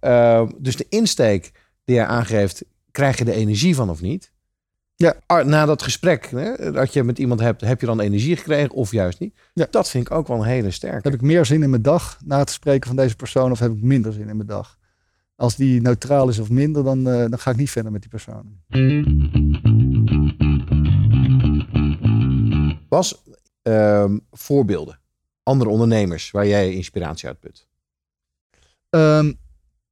Uh, 0.02 0.48
dus 0.58 0.76
de 0.76 0.86
insteek 0.90 1.52
die 1.86 1.96
jij 1.96 2.06
aangeeft, 2.06 2.64
krijg 2.92 3.18
je 3.18 3.26
de 3.26 3.34
energie 3.34 3.76
van 3.76 3.90
of 3.90 4.02
niet? 4.02 4.32
Ja. 4.96 5.16
Ah, 5.26 5.46
Na 5.46 5.66
dat 5.66 5.82
gesprek 5.82 6.30
hè, 6.32 6.72
dat 6.72 6.94
je 6.94 7.04
met 7.04 7.20
iemand 7.20 7.40
hebt, 7.40 7.62
heb 7.62 7.80
je 7.80 7.86
dan 7.86 8.00
energie 8.00 8.36
gekregen 8.36 8.72
of 8.72 8.92
juist 8.92 9.20
niet? 9.20 9.34
Ja. 9.54 9.68
Dat 9.70 9.90
vind 9.90 10.08
ik 10.08 10.14
ook 10.14 10.28
wel 10.28 10.38
een 10.38 10.44
hele 10.44 10.72
sterke. 10.72 11.00
Heb 11.10 11.14
ik 11.14 11.22
meer 11.22 11.46
zin 11.46 11.64
in 11.64 11.70
mijn 11.70 11.82
dag 11.82 12.18
na 12.26 12.40
het 12.40 12.50
spreken 12.50 12.88
van 12.88 12.96
deze 12.96 13.16
persoon 13.16 13.52
of 13.52 13.60
heb 13.60 13.72
ik 13.72 13.82
minder 13.82 14.14
zin 14.14 14.30
in 14.30 14.36
mijn 14.36 14.48
dag? 14.48 14.78
Als 15.36 15.56
die 15.56 15.82
neutraal 15.82 16.30
is 16.30 16.40
of 16.40 16.50
minder, 16.50 16.84
dan, 16.84 17.08
eh, 17.08 17.20
dan 17.30 17.40
ga 17.40 17.52
ik 17.52 17.58
niet 17.58 17.72
verder 17.72 17.92
met 17.92 18.02
die 18.02 18.10
persoon. 18.10 18.58
Was 22.90 23.24
ehm, 23.62 24.18
voorbeelden, 24.32 25.00
andere 25.44 25.70
ondernemers 25.70 26.32
waar 26.32 26.48
jij 26.48 26.74
inspiratie 26.74 27.28
uit 27.28 27.40
put? 27.40 27.68
Ehm, 28.90 29.34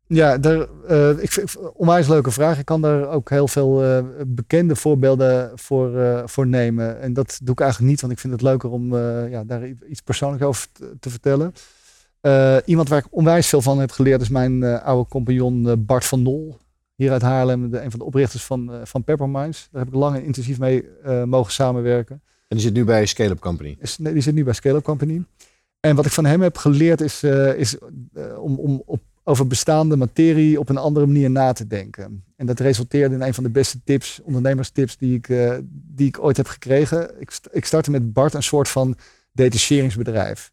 ja, 0.07 0.37
daar, 0.37 0.67
eh, 0.87 1.23
ik 1.23 1.31
vind 1.31 1.73
onwijs 1.73 2.07
leuke 2.07 2.31
vraag. 2.31 2.59
Ik 2.59 2.65
kan 2.65 2.81
daar 2.81 3.07
ook 3.07 3.29
heel 3.29 3.47
veel 3.47 3.83
eh, 3.83 4.05
bekende 4.27 4.75
voorbeelden 4.75 5.51
voor, 5.59 6.21
voor 6.29 6.47
nemen. 6.47 6.99
En 6.99 7.13
dat 7.13 7.39
doe 7.43 7.53
ik 7.53 7.59
eigenlijk 7.59 7.91
niet, 7.91 8.01
want 8.01 8.13
ik 8.13 8.19
vind 8.19 8.33
het 8.33 8.41
leuker 8.41 8.69
om 8.69 8.95
ja, 9.29 9.43
daar 9.43 9.67
iets 9.67 10.01
persoonlijks 10.01 10.45
over 10.45 10.67
te, 10.71 10.97
te 10.99 11.09
vertellen. 11.09 11.53
Eh, 12.21 12.57
iemand 12.65 12.89
waar 12.89 12.99
ik 12.99 13.07
onwijs 13.09 13.47
veel 13.47 13.61
van 13.61 13.79
heb 13.79 13.91
geleerd 13.91 14.21
is 14.21 14.29
mijn 14.29 14.63
eh, 14.63 14.83
oude 14.83 15.09
compagnon 15.09 15.69
eh, 15.69 15.73
Bart 15.77 16.05
van 16.05 16.21
Nol. 16.21 16.57
Hier 16.95 17.11
uit 17.11 17.21
Haarlem, 17.21 17.69
de, 17.69 17.81
een 17.81 17.89
van 17.89 17.99
de 17.99 18.05
oprichters 18.05 18.43
van, 18.43 18.71
van 18.83 19.03
Pepperminds. 19.03 19.67
Daar 19.71 19.83
heb 19.83 19.93
ik 19.93 19.99
lang 19.99 20.15
en 20.15 20.23
intensief 20.23 20.59
mee 20.59 20.85
mogen 21.25 21.51
samenwerken. 21.51 22.21
En 22.47 22.57
die 22.57 22.59
zit 22.59 22.73
nu 22.73 22.83
bij 22.83 23.05
Scale 23.05 23.29
Up 23.29 23.39
Company. 23.39 23.77
Is, 23.79 23.97
nee, 23.97 24.13
die 24.13 24.21
zit 24.21 24.33
nu 24.33 24.43
bij 24.43 24.53
Scale 24.53 24.77
Up 24.77 24.83
Company. 24.83 25.23
En 25.79 25.95
wat 25.95 26.05
ik 26.05 26.11
van 26.11 26.25
hem 26.25 26.41
heb 26.41 26.57
geleerd 26.57 27.01
is, 27.01 27.23
is 27.55 27.77
om, 28.37 28.59
om 28.59 28.83
op, 28.85 28.99
over 29.23 29.47
bestaande 29.47 29.95
materie 29.95 30.59
op 30.59 30.69
een 30.69 30.77
andere 30.77 31.05
manier 31.05 31.29
na 31.31 31.51
te 31.51 31.67
denken. 31.67 32.23
En 32.35 32.45
dat 32.45 32.59
resulteerde 32.59 33.15
in 33.15 33.21
een 33.21 33.33
van 33.33 33.43
de 33.43 33.49
beste 33.49 33.79
tips, 33.83 34.19
ondernemerstips 34.23 34.97
die 34.97 35.15
ik, 35.15 35.27
die 35.71 36.07
ik 36.07 36.23
ooit 36.23 36.37
heb 36.37 36.47
gekregen. 36.47 37.11
Ik, 37.19 37.29
st- 37.29 37.49
ik 37.51 37.65
startte 37.65 37.91
met 37.91 38.13
Bart 38.13 38.33
een 38.33 38.43
soort 38.43 38.69
van 38.69 38.95
detacheringsbedrijf. 39.31 40.51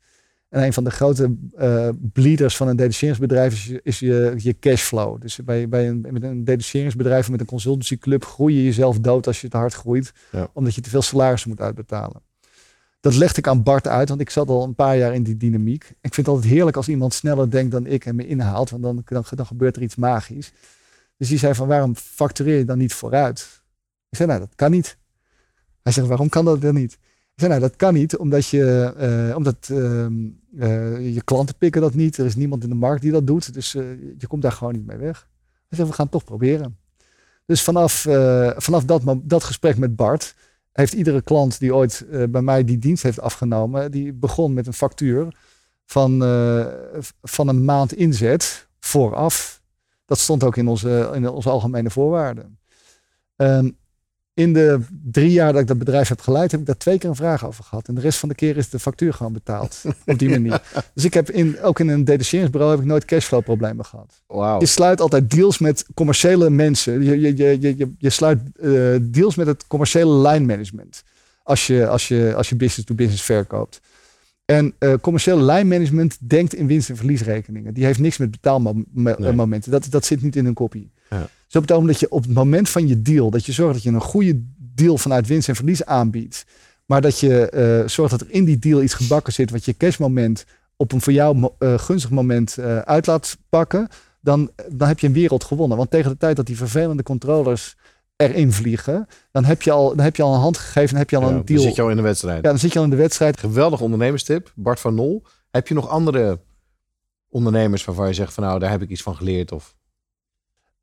En 0.48 0.62
een 0.62 0.72
van 0.72 0.84
de 0.84 0.90
grote 0.90 1.37
eh 1.56 1.88
bleeders 2.12 2.56
van 2.56 2.68
een 2.68 2.76
detacheringsbedrijf 2.76 3.52
is, 3.52 3.64
je, 3.66 3.80
is 3.82 3.98
je, 3.98 4.34
je 4.37 4.58
cashflow. 4.58 5.20
Dus 5.20 5.37
bij, 5.37 5.68
bij 5.68 5.88
een, 5.88 6.06
met 6.11 6.22
een 6.22 6.44
detacheringsbedrijf 6.44 7.24
of 7.24 7.30
met 7.30 7.40
een 7.40 7.46
consultancyclub 7.46 8.24
groei 8.24 8.54
je 8.54 8.64
jezelf 8.64 8.98
dood 9.00 9.26
als 9.26 9.40
je 9.40 9.48
te 9.48 9.56
hard 9.56 9.74
groeit. 9.74 10.12
Ja. 10.32 10.50
Omdat 10.52 10.74
je 10.74 10.80
te 10.80 10.90
veel 10.90 11.02
salarissen 11.02 11.50
moet 11.50 11.61
uitbetalen. 11.61 12.22
Dat 13.00 13.14
legde 13.14 13.38
ik 13.38 13.46
aan 13.46 13.62
Bart 13.62 13.87
uit, 13.87 14.08
want 14.08 14.20
ik 14.20 14.30
zat 14.30 14.48
al 14.48 14.64
een 14.64 14.74
paar 14.74 14.96
jaar 14.96 15.14
in 15.14 15.22
die 15.22 15.37
dynamiek. 15.37 15.84
Ik 15.84 16.14
vind 16.14 16.26
het 16.26 16.28
altijd 16.28 16.52
heerlijk 16.52 16.76
als 16.76 16.88
iemand 16.88 17.14
sneller 17.14 17.50
denkt 17.50 17.72
dan 17.72 17.87
ik 17.87 18.06
en 18.06 18.16
me 18.16 18.26
inhaalt, 18.26 18.70
want 18.70 18.82
dan, 18.82 19.02
dan, 19.04 19.24
dan 19.34 19.46
gebeurt 19.46 19.76
er 19.76 19.82
iets 19.82 19.96
magisch. 19.96 20.52
Dus 21.16 21.28
die 21.28 21.38
zei 21.38 21.54
van, 21.54 21.68
waarom 21.68 21.96
factureer 21.96 22.58
je 22.58 22.64
dan 22.64 22.78
niet 22.78 22.92
vooruit? 22.92 23.62
Ik 24.08 24.16
zei, 24.16 24.28
nou, 24.28 24.40
dat 24.40 24.54
kan 24.54 24.70
niet. 24.70 24.96
Hij 25.82 25.92
zegt, 25.92 26.06
waarom 26.06 26.28
kan 26.28 26.44
dat 26.44 26.61
dan 26.61 26.74
niet? 26.74 26.98
Zei, 27.38 27.51
nou, 27.51 27.62
dat 27.62 27.77
kan 27.77 27.94
niet, 27.94 28.16
omdat, 28.16 28.46
je, 28.46 28.94
eh, 28.96 29.37
omdat 29.37 29.68
ehm, 29.70 30.14
eh, 30.59 31.14
je 31.14 31.22
klanten 31.24 31.55
pikken 31.57 31.81
dat 31.81 31.94
niet. 31.94 32.16
Er 32.16 32.27
is 32.27 32.37
niemand 32.37 32.62
in 32.62 32.68
de 32.68 32.74
markt 32.74 33.03
die 33.03 33.12
dat 33.12 33.27
doet, 33.27 33.55
dus 33.55 33.74
eh, 33.74 33.85
je 34.18 34.27
komt 34.27 34.42
daar 34.42 34.53
gewoon 34.53 34.72
niet 34.72 34.87
mee 34.87 34.96
weg. 34.96 35.29
Hij 35.68 35.87
we 35.87 35.92
gaan 35.92 36.05
het 36.05 36.11
toch 36.11 36.24
proberen. 36.24 36.79
Dus 37.46 37.62
vanaf, 37.62 38.07
vanaf 38.57 38.85
dat, 38.85 39.03
dat 39.22 39.44
gesprek 39.44 39.79
met 39.79 39.96
Bart 39.96 40.35
heeft 40.72 40.92
iedere 40.92 41.22
klant 41.22 41.59
die 41.59 41.74
ooit 41.74 42.07
bij 42.31 42.42
mij 42.42 42.64
die 42.64 42.79
dienst 42.79 43.03
heeft 43.03 43.20
afgenomen, 43.20 43.90
die 43.90 44.12
begon 44.12 44.53
met 44.53 44.66
een 44.66 44.72
factuur 44.72 45.35
van, 45.85 46.18
van 47.22 47.48
een 47.48 47.64
maand 47.64 47.94
inzet 47.94 48.68
vooraf. 48.81 49.62
Dat 50.05 50.18
stond 50.18 50.44
ook 50.44 50.57
in 50.57 50.68
onze, 50.68 51.11
in 51.14 51.29
onze 51.29 51.51
algemene 51.51 51.90
voorwaarden. 51.90 52.59
Ehm, 53.37 53.70
in 54.38 54.53
de 54.53 54.81
drie 55.05 55.31
jaar 55.31 55.53
dat 55.53 55.61
ik 55.61 55.66
dat 55.66 55.79
bedrijf 55.79 56.09
heb 56.09 56.20
geleid, 56.20 56.51
heb 56.51 56.61
ik 56.61 56.66
daar 56.66 56.77
twee 56.77 56.98
keer 56.98 57.09
een 57.09 57.16
vraag 57.16 57.46
over 57.46 57.64
gehad. 57.64 57.88
En 57.88 57.94
de 57.94 58.01
rest 58.01 58.18
van 58.18 58.29
de 58.29 58.35
keer 58.35 58.57
is 58.57 58.70
de 58.70 58.79
factuur 58.79 59.14
gewoon 59.14 59.33
betaald. 59.33 59.83
op 60.07 60.18
die 60.18 60.29
manier. 60.29 60.62
Dus 60.94 61.05
ik 61.05 61.14
heb 61.14 61.31
in, 61.31 61.61
ook 61.62 61.81
in 61.81 61.88
een 61.88 62.05
detacheringsbureau 62.05 62.72
heb 62.72 62.81
ik 62.81 62.87
nooit 62.87 63.05
cashflow 63.05 63.42
problemen 63.42 63.85
gehad. 63.85 64.22
Je 64.61 64.66
sluit 64.66 65.01
altijd 65.01 65.31
deals 65.31 65.59
met 65.59 65.87
commerciële 65.94 66.51
mensen. 66.51 67.03
Je, 67.03 67.20
je, 67.20 67.37
je, 67.37 67.77
je, 67.77 67.92
je 67.98 68.11
sluit 68.11 68.38
uh, 68.61 68.96
deals 69.03 69.35
met 69.35 69.46
het 69.46 69.66
commerciële 69.66 70.29
line 70.29 70.44
management. 70.44 71.03
Als 71.42 71.66
je, 71.66 71.87
als 71.87 72.09
je, 72.09 72.33
als 72.37 72.48
je 72.48 72.57
business 72.57 72.87
to 72.87 72.94
business 72.94 73.22
verkoopt. 73.22 73.81
En 74.44 74.74
uh, 74.79 74.94
commerciële 75.01 75.42
lijnmanagement 75.42 76.16
denkt 76.20 76.55
in 76.55 76.66
winst- 76.66 76.88
en 76.88 76.96
verliesrekeningen. 76.96 77.74
Die 77.74 77.85
heeft 77.85 77.98
niks 77.98 78.16
met 78.16 78.31
betaalmomenten. 78.31 79.70
Nee. 79.70 79.81
Dat, 79.81 79.87
dat 79.90 80.05
zit 80.05 80.22
niet 80.22 80.37
in 80.37 80.46
een 80.46 80.55
kopie. 80.55 80.90
Dus 81.48 81.56
het 81.62 81.70
moment 81.70 81.92
dat 81.92 82.00
je 82.00 82.11
op 82.11 82.22
het 82.22 82.34
moment 82.34 82.68
van 82.68 82.88
je 82.88 83.02
deal, 83.02 83.30
dat 83.30 83.46
je 83.46 83.52
zorgt 83.52 83.74
dat 83.74 83.82
je 83.82 83.90
een 83.90 84.00
goede 84.00 84.42
deal 84.58 84.98
vanuit 84.98 85.26
winst 85.26 85.48
en 85.48 85.56
verlies 85.56 85.84
aanbiedt. 85.84 86.44
Maar 86.87 87.00
dat 87.00 87.18
je 87.18 87.52
uh, 87.82 87.88
zorgt 87.88 88.11
dat 88.11 88.20
er 88.20 88.30
in 88.30 88.44
die 88.44 88.58
deal 88.58 88.82
iets 88.82 88.94
gebakken 88.94 89.32
zit 89.32 89.50
wat 89.50 89.64
je 89.64 89.76
cashmoment 89.76 90.44
op 90.76 90.92
een 90.92 91.00
voor 91.00 91.12
jou 91.12 91.50
uh, 91.58 91.78
gunstig 91.78 92.11
moment 92.11 92.56
uh, 92.58 92.78
uit 92.78 93.06
laat 93.06 93.37
pakken. 93.48 93.88
Dan, 94.20 94.50
dan 94.72 94.88
heb 94.88 94.98
je 94.98 95.06
een 95.06 95.12
wereld 95.12 95.44
gewonnen. 95.44 95.76
Want 95.76 95.90
tegen 95.90 96.11
de 96.11 96.16
tijd 96.16 96.37
dat 96.37 96.46
die 96.46 96.56
vervelende 96.56 97.02
controllers 97.02 97.76
erin 98.16 98.52
vliegen, 98.52 99.06
dan 99.32 99.44
heb 99.44 99.62
je 99.62 99.70
al, 99.70 99.88
dan 99.88 100.04
heb 100.04 100.16
je 100.16 100.22
al 100.22 100.34
een 100.34 100.40
hand 100.40 100.58
gegeven, 100.58 100.88
dan 100.88 100.98
heb 100.98 101.11
je 101.11 101.16
al 101.16 101.22
ja, 101.22 101.28
een 101.28 101.44
deal. 101.44 101.58
Dan 101.58 101.66
zit 101.66 101.76
je 101.76 101.82
al 101.82 101.90
in 101.90 101.96
de 101.96 102.02
wedstrijd. 102.02 102.42
Ja, 102.42 102.48
dan 102.48 102.58
zit 102.58 102.72
je 102.72 102.78
al 102.78 102.84
in 102.84 102.90
de 102.90 102.96
wedstrijd. 102.96 103.40
Geweldig 103.40 103.80
ondernemerstip, 103.80 104.52
Bart 104.54 104.80
van 104.80 104.94
Nol. 104.94 105.22
Heb 105.50 105.68
je 105.68 105.74
nog 105.74 105.88
andere 105.88 106.40
ondernemers 107.28 107.84
waarvan 107.84 108.06
je 108.06 108.14
zegt 108.14 108.34
van 108.34 108.44
nou, 108.44 108.58
daar 108.58 108.70
heb 108.70 108.82
ik 108.82 108.88
iets 108.88 109.02
van 109.02 109.16
geleerd 109.16 109.52
of 109.52 109.76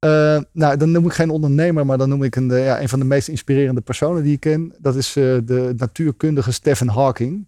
uh, 0.05 0.41
nou, 0.51 0.77
dan 0.77 0.91
noem 0.91 1.05
ik 1.05 1.13
geen 1.13 1.29
ondernemer, 1.29 1.85
maar 1.85 1.97
dan 1.97 2.09
noem 2.09 2.23
ik 2.23 2.35
een, 2.35 2.47
de, 2.47 2.59
ja, 2.59 2.87
van 2.87 2.99
de 2.99 3.05
meest 3.05 3.27
inspirerende 3.27 3.81
personen 3.81 4.23
die 4.23 4.33
ik 4.33 4.39
ken. 4.39 4.73
Dat 4.77 4.95
is 4.95 5.15
uh, 5.15 5.37
de 5.45 5.73
natuurkundige 5.77 6.51
Stephen 6.51 6.89
Hawking. 6.89 7.47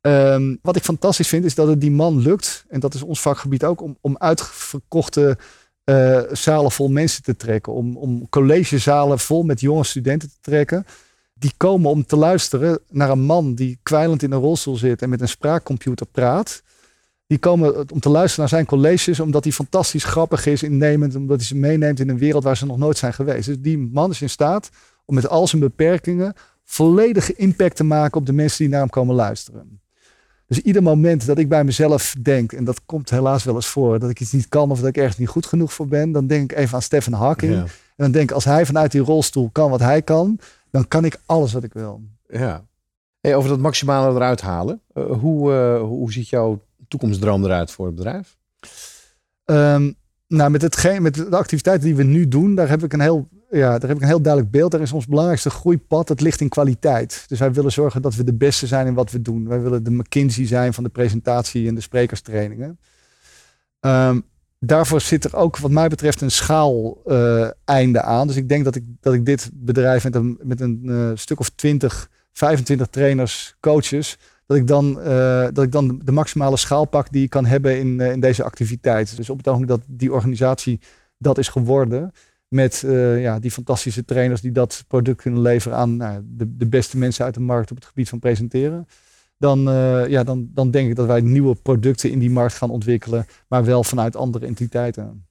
Um, 0.00 0.58
wat 0.62 0.76
ik 0.76 0.82
fantastisch 0.82 1.28
vind, 1.28 1.44
is 1.44 1.54
dat 1.54 1.68
het 1.68 1.80
die 1.80 1.90
man 1.90 2.18
lukt, 2.18 2.64
en 2.68 2.80
dat 2.80 2.94
is 2.94 3.02
ons 3.02 3.20
vakgebied 3.20 3.64
ook, 3.64 3.80
om, 3.80 3.96
om 4.00 4.16
uitverkochte 4.18 5.38
zalen 6.32 6.70
vol 6.70 6.88
mensen 6.88 7.22
te 7.22 7.36
trekken. 7.36 7.72
Om, 7.72 7.96
om 7.96 8.28
collegezalen 8.28 9.18
vol 9.18 9.42
met 9.42 9.60
jonge 9.60 9.84
studenten 9.84 10.28
te 10.28 10.38
trekken. 10.40 10.86
Die 11.34 11.52
komen 11.56 11.90
om 11.90 12.06
te 12.06 12.16
luisteren 12.16 12.78
naar 12.88 13.10
een 13.10 13.22
man 13.22 13.54
die 13.54 13.78
kwijlend 13.82 14.22
in 14.22 14.32
een 14.32 14.40
rolstoel 14.40 14.76
zit 14.76 15.02
en 15.02 15.08
met 15.08 15.20
een 15.20 15.28
spraakcomputer 15.28 16.06
praat. 16.06 16.62
Die 17.32 17.40
komen 17.40 17.90
om 17.92 18.00
te 18.00 18.08
luisteren 18.08 18.40
naar 18.40 18.48
zijn 18.48 18.66
colleges, 18.66 19.20
omdat 19.20 19.44
hij 19.44 19.52
fantastisch 19.52 20.04
grappig 20.04 20.46
is, 20.46 20.62
innemend, 20.62 21.14
omdat 21.14 21.36
hij 21.36 21.46
ze 21.46 21.56
meeneemt 21.56 22.00
in 22.00 22.08
een 22.08 22.18
wereld 22.18 22.44
waar 22.44 22.56
ze 22.56 22.66
nog 22.66 22.76
nooit 22.78 22.98
zijn 22.98 23.12
geweest. 23.12 23.46
Dus 23.46 23.56
die 23.58 23.78
man 23.78 24.10
is 24.10 24.22
in 24.22 24.30
staat 24.30 24.70
om 25.04 25.14
met 25.14 25.28
al 25.28 25.46
zijn 25.46 25.62
beperkingen 25.62 26.34
volledige 26.64 27.34
impact 27.34 27.76
te 27.76 27.84
maken 27.84 28.20
op 28.20 28.26
de 28.26 28.32
mensen 28.32 28.58
die 28.58 28.68
naar 28.68 28.80
hem 28.80 28.90
komen 28.90 29.14
luisteren. 29.14 29.80
Dus 30.46 30.60
ieder 30.60 30.82
moment 30.82 31.26
dat 31.26 31.38
ik 31.38 31.48
bij 31.48 31.64
mezelf 31.64 32.14
denk, 32.22 32.52
en 32.52 32.64
dat 32.64 32.80
komt 32.86 33.10
helaas 33.10 33.44
wel 33.44 33.54
eens 33.54 33.66
voor, 33.66 33.98
dat 33.98 34.10
ik 34.10 34.20
iets 34.20 34.32
niet 34.32 34.48
kan 34.48 34.70
of 34.70 34.78
dat 34.78 34.88
ik 34.88 34.96
ergens 34.96 35.18
niet 35.18 35.28
goed 35.28 35.46
genoeg 35.46 35.72
voor 35.72 35.88
ben, 35.88 36.12
dan 36.12 36.26
denk 36.26 36.52
ik 36.52 36.58
even 36.58 36.74
aan 36.74 36.82
Stephen 36.82 37.12
Hawking. 37.12 37.52
Ja. 37.52 37.60
En 37.60 37.68
dan 37.96 38.10
denk 38.10 38.28
ik, 38.28 38.34
als 38.34 38.44
hij 38.44 38.66
vanuit 38.66 38.92
die 38.92 39.00
rolstoel 39.00 39.50
kan 39.52 39.70
wat 39.70 39.80
hij 39.80 40.02
kan, 40.02 40.38
dan 40.70 40.88
kan 40.88 41.04
ik 41.04 41.20
alles 41.26 41.52
wat 41.52 41.64
ik 41.64 41.72
wil. 41.72 42.02
Ja. 42.28 42.64
Hey, 43.20 43.36
over 43.36 43.48
dat 43.48 43.58
maximale 43.58 44.14
eruit 44.14 44.40
halen. 44.40 44.80
Uh, 44.94 45.04
hoe, 45.20 45.52
uh, 45.52 45.80
hoe 45.80 46.12
ziet 46.12 46.28
jouw 46.28 46.60
toekomstdroom 46.92 47.44
eruit 47.44 47.70
voor 47.70 47.86
het 47.86 47.94
bedrijf? 47.94 48.36
Um, 49.44 49.94
nou, 50.26 50.50
met, 50.50 50.62
hetgeen, 50.62 51.02
met 51.02 51.14
de 51.14 51.36
activiteiten 51.36 51.86
die 51.86 51.96
we 51.96 52.02
nu 52.02 52.28
doen, 52.28 52.54
daar 52.54 52.68
heb 52.68 52.82
ik 52.84 52.92
een 52.92 53.00
heel, 53.00 53.28
ja, 53.50 53.78
daar 53.78 53.88
heb 53.88 53.96
ik 53.96 54.02
een 54.02 54.08
heel 54.08 54.22
duidelijk 54.22 54.52
beeld. 54.52 54.70
Daar 54.70 54.80
is 54.80 54.92
ons 54.92 55.06
belangrijkste 55.06 55.50
groeipad, 55.50 56.08
het 56.08 56.20
ligt 56.20 56.40
in 56.40 56.48
kwaliteit. 56.48 57.24
Dus 57.26 57.38
wij 57.38 57.52
willen 57.52 57.72
zorgen 57.72 58.02
dat 58.02 58.14
we 58.14 58.24
de 58.24 58.34
beste 58.34 58.66
zijn 58.66 58.86
in 58.86 58.94
wat 58.94 59.10
we 59.10 59.22
doen. 59.22 59.48
Wij 59.48 59.60
willen 59.60 59.84
de 59.84 59.90
McKinsey 59.90 60.46
zijn 60.46 60.74
van 60.74 60.84
de 60.84 60.90
presentatie 60.90 61.68
en 61.68 61.74
de 61.74 61.80
sprekerstrainingen. 61.80 62.78
Um, 63.80 64.24
daarvoor 64.58 65.00
zit 65.00 65.24
er 65.24 65.36
ook, 65.36 65.58
wat 65.58 65.70
mij 65.70 65.88
betreft, 65.88 66.20
een 66.20 66.30
schaal 66.30 67.02
uh, 67.06 67.48
einde 67.64 68.02
aan. 68.02 68.26
Dus 68.26 68.36
ik 68.36 68.48
denk 68.48 68.64
dat 68.64 68.74
ik, 68.74 68.84
dat 69.00 69.14
ik 69.14 69.26
dit 69.26 69.50
bedrijf 69.52 70.04
met 70.04 70.14
een, 70.14 70.38
met 70.42 70.60
een 70.60 70.80
uh, 70.84 71.10
stuk 71.14 71.40
of 71.40 71.48
20, 71.48 72.10
25 72.32 72.86
trainers, 72.86 73.56
coaches, 73.60 74.18
dat 74.46 74.56
ik 74.56 74.66
dan, 74.66 74.98
uh, 74.98 75.46
dat 75.52 75.64
ik 75.64 75.72
dan 75.72 76.00
de 76.04 76.12
maximale 76.12 76.56
schaal 76.56 76.84
pak 76.84 77.12
die 77.12 77.22
ik 77.22 77.30
kan 77.30 77.44
hebben 77.44 77.78
in, 77.78 78.00
uh, 78.00 78.12
in 78.12 78.20
deze 78.20 78.42
activiteit. 78.42 79.16
Dus 79.16 79.30
op 79.30 79.36
het 79.36 79.48
ogenblik 79.48 79.78
dat 79.78 79.86
die 79.86 80.12
organisatie 80.12 80.80
dat 81.18 81.38
is 81.38 81.48
geworden, 81.48 82.12
met 82.48 82.82
uh, 82.86 83.22
ja, 83.22 83.38
die 83.38 83.50
fantastische 83.50 84.04
trainers 84.04 84.40
die 84.40 84.52
dat 84.52 84.84
product 84.88 85.22
kunnen 85.22 85.40
leveren 85.40 85.76
aan 85.76 85.96
nou, 85.96 86.22
de, 86.24 86.56
de 86.56 86.66
beste 86.66 86.98
mensen 86.98 87.24
uit 87.24 87.34
de 87.34 87.40
markt 87.40 87.70
op 87.70 87.76
het 87.76 87.86
gebied 87.86 88.08
van 88.08 88.18
presenteren. 88.18 88.86
Dan, 89.38 89.60
ja, 90.08 90.22
dan, 90.24 90.50
dan 90.54 90.70
denk 90.70 90.88
ik 90.88 90.96
dat 90.96 91.06
wij 91.06 91.20
nieuwe 91.20 91.54
producten 91.54 92.10
in 92.10 92.18
die 92.18 92.30
markt 92.30 92.54
gaan 92.54 92.70
ontwikkelen, 92.70 93.26
maar 93.48 93.64
wel 93.64 93.84
vanuit 93.84 94.16
andere 94.16 94.46
entiteiten. 94.46 95.26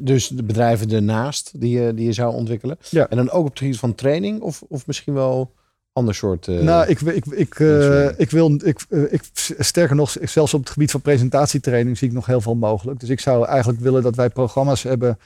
Dus 0.00 0.28
de 0.28 0.42
bedrijven 0.42 0.90
ernaast 0.90 1.60
die 1.60 1.80
je, 1.80 1.94
die 1.94 2.04
je 2.04 2.12
zou 2.12 2.34
ontwikkelen. 2.34 2.76
Ja. 2.90 3.08
En 3.08 3.16
dan 3.16 3.30
ook 3.30 3.44
op 3.44 3.50
het 3.50 3.58
gebied 3.58 3.78
van 3.78 3.94
training 3.94 4.40
of, 4.40 4.62
of 4.68 4.86
misschien 4.86 5.14
wel 5.14 5.54
ander 5.92 6.14
soort. 6.14 6.46
Uh, 6.46 6.60
nou, 6.60 6.88
ik, 6.88 7.00
ik, 7.00 7.26
ik, 7.26 7.58
uh, 7.58 8.18
ik 8.18 8.30
wil, 8.30 8.60
ik, 8.64 8.80
uh, 8.88 9.12
ik, 9.12 9.22
sterker 9.58 9.96
nog, 9.96 10.16
zelfs 10.22 10.54
op 10.54 10.60
het 10.60 10.70
gebied 10.70 10.90
van 10.90 11.00
presentatietraining 11.00 11.98
zie 11.98 12.08
ik 12.08 12.14
nog 12.14 12.26
heel 12.26 12.40
veel 12.40 12.54
mogelijk. 12.54 13.00
Dus 13.00 13.08
ik 13.08 13.20
zou 13.20 13.46
eigenlijk 13.46 13.80
willen 13.80 14.02
dat 14.02 14.16
wij 14.16 14.30
programma's 14.30 14.82
hebben. 14.82 15.18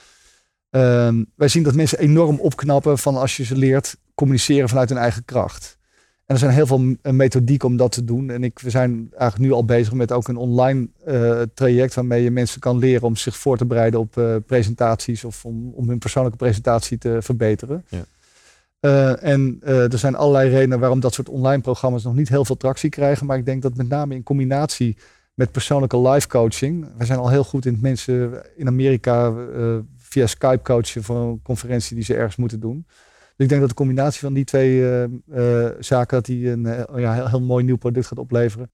Um, 0.70 1.26
wij 1.34 1.48
zien 1.48 1.62
dat 1.62 1.74
mensen 1.74 1.98
enorm 1.98 2.38
opknappen 2.40 2.98
van 2.98 3.16
als 3.16 3.36
je 3.36 3.44
ze 3.44 3.56
leert 3.56 3.96
communiceren 4.14 4.68
vanuit 4.68 4.88
hun 4.88 4.98
eigen 4.98 5.24
kracht. 5.24 5.78
En 6.26 6.34
er 6.34 6.40
zijn 6.40 6.52
heel 6.52 6.66
veel 6.66 7.12
methodieken 7.12 7.68
om 7.68 7.76
dat 7.76 7.92
te 7.92 8.04
doen. 8.04 8.30
En 8.30 8.44
ik, 8.44 8.58
we 8.58 8.70
zijn 8.70 9.08
eigenlijk 9.10 9.50
nu 9.50 9.56
al 9.56 9.64
bezig 9.64 9.92
met 9.92 10.12
ook 10.12 10.28
een 10.28 10.36
online 10.36 10.88
traject 11.54 11.94
waarmee 11.94 12.22
je 12.22 12.30
mensen 12.30 12.60
kan 12.60 12.78
leren 12.78 13.02
om 13.02 13.16
zich 13.16 13.36
voor 13.36 13.56
te 13.56 13.64
bereiden 13.64 14.00
op 14.00 14.42
presentaties 14.46 15.24
of 15.24 15.44
om, 15.44 15.72
om 15.74 15.88
hun 15.88 15.98
persoonlijke 15.98 16.38
presentatie 16.38 16.98
te 16.98 17.18
verbeteren. 17.20 17.84
Ja. 17.88 18.04
Uh, 18.84 19.22
en 19.22 19.60
uh, 19.62 19.92
er 19.92 19.98
zijn 19.98 20.14
allerlei 20.14 20.50
redenen 20.50 20.80
waarom 20.80 21.00
dat 21.00 21.14
soort 21.14 21.28
online 21.28 21.62
programma's 21.62 22.04
nog 22.04 22.14
niet 22.14 22.28
heel 22.28 22.44
veel 22.44 22.56
tractie 22.56 22.90
krijgen. 22.90 23.26
Maar 23.26 23.38
ik 23.38 23.46
denk 23.46 23.62
dat 23.62 23.74
met 23.74 23.88
name 23.88 24.14
in 24.14 24.22
combinatie 24.22 24.96
met 25.34 25.52
persoonlijke 25.52 26.08
live 26.08 26.28
coaching. 26.28 26.88
We 26.98 27.04
zijn 27.04 27.18
al 27.18 27.28
heel 27.28 27.44
goed 27.44 27.66
in 27.66 27.78
mensen 27.80 28.42
in 28.56 28.66
Amerika 28.66 29.30
uh, 29.30 29.76
via 29.96 30.26
Skype 30.26 30.62
coachen 30.62 31.02
voor 31.02 31.16
een 31.16 31.40
conferentie 31.42 31.94
die 31.94 32.04
ze 32.04 32.14
ergens 32.14 32.36
moeten 32.36 32.60
doen. 32.60 32.84
Dus 33.36 33.44
ik 33.44 33.48
denk 33.48 33.60
dat 33.60 33.70
de 33.70 33.76
combinatie 33.76 34.20
van 34.20 34.32
die 34.32 34.44
twee 34.44 34.84
zaken 35.78 36.16
dat 36.16 36.24
die 36.24 36.50
een 36.50 36.62
ja, 36.96 37.28
heel, 37.28 37.40
mooi 37.40 37.64
nieuw 37.64 37.76
product 37.76 38.06
gaat 38.06 38.18
opleveren. 38.18 38.70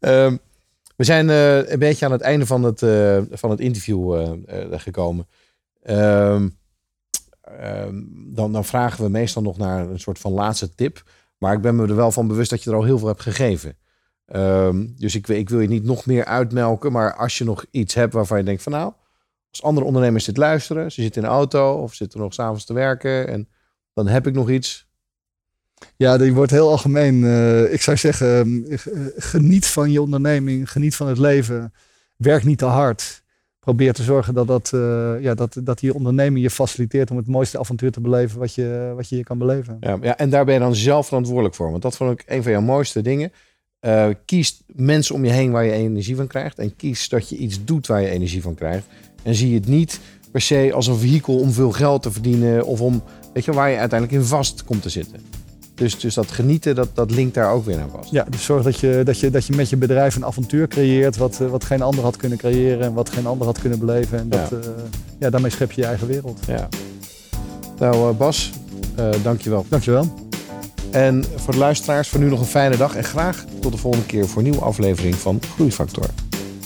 Um, 0.00 0.38
we 0.96 1.04
zijn 1.04 1.28
een 1.28 1.78
beetje 1.78 2.04
aan 2.04 2.12
het 2.12 2.20
einde 2.20 2.46
van 2.46 2.62
het, 2.62 2.78
van 3.30 3.50
het 3.50 3.60
interview 3.60 4.34
gekomen. 4.70 5.26
Um, 5.84 6.60
dan, 8.34 8.52
dan, 8.52 8.64
vragen 8.64 9.04
we 9.04 9.10
meestal 9.10 9.42
nog 9.42 9.58
naar 9.58 9.88
een 9.88 10.00
soort 10.00 10.18
van 10.18 10.32
laatste 10.32 10.74
tip. 10.74 11.02
Maar 11.38 11.54
ik 11.54 11.60
ben 11.60 11.76
me 11.76 11.86
er 11.86 11.96
wel 11.96 12.12
van 12.12 12.26
bewust 12.26 12.50
dat 12.50 12.62
je 12.62 12.70
er 12.70 12.76
al 12.76 12.84
heel 12.84 12.98
veel 12.98 13.08
hebt 13.08 13.20
gegeven. 13.20 13.76
Um, 14.34 14.94
dus 14.96 15.14
ik, 15.14 15.28
ik, 15.28 15.48
wil 15.48 15.60
je 15.60 15.68
niet 15.68 15.84
nog 15.84 16.06
meer 16.06 16.24
uitmelken. 16.24 16.92
Maar 16.92 17.14
als 17.16 17.38
je 17.38 17.44
nog 17.44 17.64
iets 17.70 17.94
hebt 17.94 18.12
waarvan 18.12 18.38
je 18.38 18.44
denkt 18.44 18.62
van 18.62 18.72
nou, 18.72 18.92
als 19.50 19.62
andere 19.62 19.86
ondernemers 19.86 20.24
dit 20.24 20.36
luisteren, 20.36 20.92
ze 20.92 21.02
zitten 21.02 21.22
in 21.22 21.28
de 21.28 21.34
auto 21.34 21.72
of 21.74 21.94
zitten 21.94 22.20
nog 22.20 22.34
s'avonds 22.34 22.64
te 22.64 22.72
werken 22.72 23.28
en 23.28 23.48
dan 23.94 24.06
heb 24.06 24.26
ik 24.26 24.34
nog 24.34 24.50
iets. 24.50 24.90
Ja, 25.96 26.16
die 26.18 26.34
wordt 26.34 26.50
heel 26.50 26.70
algemeen. 26.70 27.14
Uh, 27.14 27.72
ik 27.72 27.80
zou 27.80 27.96
zeggen, 27.96 28.64
geniet 29.16 29.66
van 29.66 29.90
je 29.90 30.02
onderneming, 30.02 30.70
geniet 30.70 30.96
van 30.96 31.06
het 31.08 31.18
leven. 31.18 31.72
Werk 32.16 32.44
niet 32.44 32.58
te 32.58 32.64
hard 32.64 33.21
probeer 33.64 33.92
te 33.92 34.02
zorgen 34.02 34.34
dat, 34.34 34.46
dat, 34.46 34.70
uh, 34.74 35.14
ja, 35.20 35.34
dat, 35.34 35.60
dat 35.62 35.78
die 35.78 35.94
onderneming 35.94 36.42
je 36.42 36.50
faciliteert 36.50 37.10
om 37.10 37.16
het 37.16 37.26
mooiste 37.26 37.58
avontuur 37.58 37.90
te 37.90 38.00
beleven 38.00 38.38
wat 38.38 38.54
je, 38.54 38.92
wat 38.96 39.08
je 39.08 39.14
hier 39.14 39.24
kan 39.24 39.38
beleven. 39.38 39.76
Ja, 39.80 39.98
ja, 40.02 40.16
en 40.16 40.30
daar 40.30 40.44
ben 40.44 40.54
je 40.54 40.60
dan 40.60 40.74
zelf 40.74 41.06
verantwoordelijk 41.06 41.54
voor. 41.54 41.70
Want 41.70 41.82
dat 41.82 41.96
vond 41.96 42.10
ik 42.10 42.24
een 42.26 42.42
van 42.42 42.52
jouw 42.52 42.60
mooiste 42.60 43.02
dingen. 43.02 43.32
Uh, 43.80 44.08
kies 44.24 44.62
mensen 44.66 45.14
om 45.14 45.24
je 45.24 45.30
heen 45.30 45.50
waar 45.50 45.64
je 45.64 45.72
energie 45.72 46.16
van 46.16 46.26
krijgt. 46.26 46.58
En 46.58 46.76
kies 46.76 47.08
dat 47.08 47.28
je 47.28 47.36
iets 47.36 47.64
doet 47.64 47.86
waar 47.86 48.00
je 48.00 48.08
energie 48.08 48.42
van 48.42 48.54
krijgt. 48.54 48.86
En 49.22 49.34
zie 49.34 49.54
het 49.54 49.66
niet 49.66 50.00
per 50.30 50.40
se 50.40 50.70
als 50.74 50.86
een 50.86 50.98
vehikel 50.98 51.38
om 51.38 51.50
veel 51.50 51.72
geld 51.72 52.02
te 52.02 52.10
verdienen. 52.10 52.66
Of 52.66 52.80
om, 52.80 53.02
weet 53.32 53.44
je, 53.44 53.52
waar 53.52 53.70
je 53.70 53.78
uiteindelijk 53.78 54.20
in 54.20 54.26
vast 54.28 54.64
komt 54.64 54.82
te 54.82 54.88
zitten. 54.88 55.20
Dus, 55.74 55.98
dus 55.98 56.14
dat 56.14 56.30
genieten, 56.30 56.74
dat, 56.74 56.88
dat 56.94 57.10
linkt 57.10 57.34
daar 57.34 57.52
ook 57.52 57.64
weer 57.64 57.80
aan 57.80 57.90
vast. 57.90 58.10
Ja, 58.10 58.26
dus 58.30 58.44
zorg 58.44 58.62
dat 58.62 58.80
je, 58.80 59.00
dat 59.04 59.20
je, 59.20 59.30
dat 59.30 59.46
je 59.46 59.52
met 59.52 59.70
je 59.70 59.76
bedrijf 59.76 60.16
een 60.16 60.24
avontuur 60.24 60.68
creëert 60.68 61.16
wat, 61.16 61.38
wat 61.38 61.64
geen 61.64 61.82
ander 61.82 62.04
had 62.04 62.16
kunnen 62.16 62.38
creëren 62.38 62.80
en 62.80 62.92
wat 62.92 63.10
geen 63.10 63.26
ander 63.26 63.46
had 63.46 63.58
kunnen 63.60 63.78
beleven. 63.78 64.18
En 64.18 64.28
dat, 64.28 64.48
ja. 64.50 64.56
Uh, 64.56 64.64
ja 65.18 65.30
daarmee 65.30 65.50
schep 65.50 65.72
je 65.72 65.80
je 65.80 65.86
eigen 65.86 66.06
wereld. 66.06 66.40
Ja. 66.46 66.68
Nou 67.78 68.12
uh, 68.12 68.16
Bas, 68.16 68.50
uh, 68.98 69.08
dankjewel. 69.22 69.66
Dankjewel. 69.68 70.14
En 70.90 71.24
voor 71.36 71.52
de 71.52 71.58
luisteraars 71.58 72.08
voor 72.08 72.20
nu 72.20 72.28
nog 72.28 72.40
een 72.40 72.46
fijne 72.46 72.76
dag 72.76 72.96
en 72.96 73.04
graag 73.04 73.44
tot 73.60 73.72
de 73.72 73.78
volgende 73.78 74.06
keer 74.06 74.28
voor 74.28 74.42
een 74.42 74.50
nieuwe 74.50 74.64
aflevering 74.64 75.14
van 75.14 75.40
Groeifactor. 75.54 76.06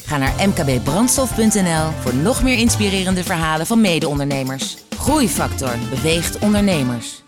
Ga 0.05 0.19
naar 0.19 0.35
mkbbrandstof.nl 0.49 1.91
voor 2.01 2.15
nog 2.15 2.43
meer 2.43 2.59
inspirerende 2.59 3.25
verhalen 3.25 3.67
van 3.67 3.81
mede-ondernemers. 3.81 4.77
Groeifactor 4.99 5.75
beweegt 5.91 6.39
ondernemers. 6.39 7.25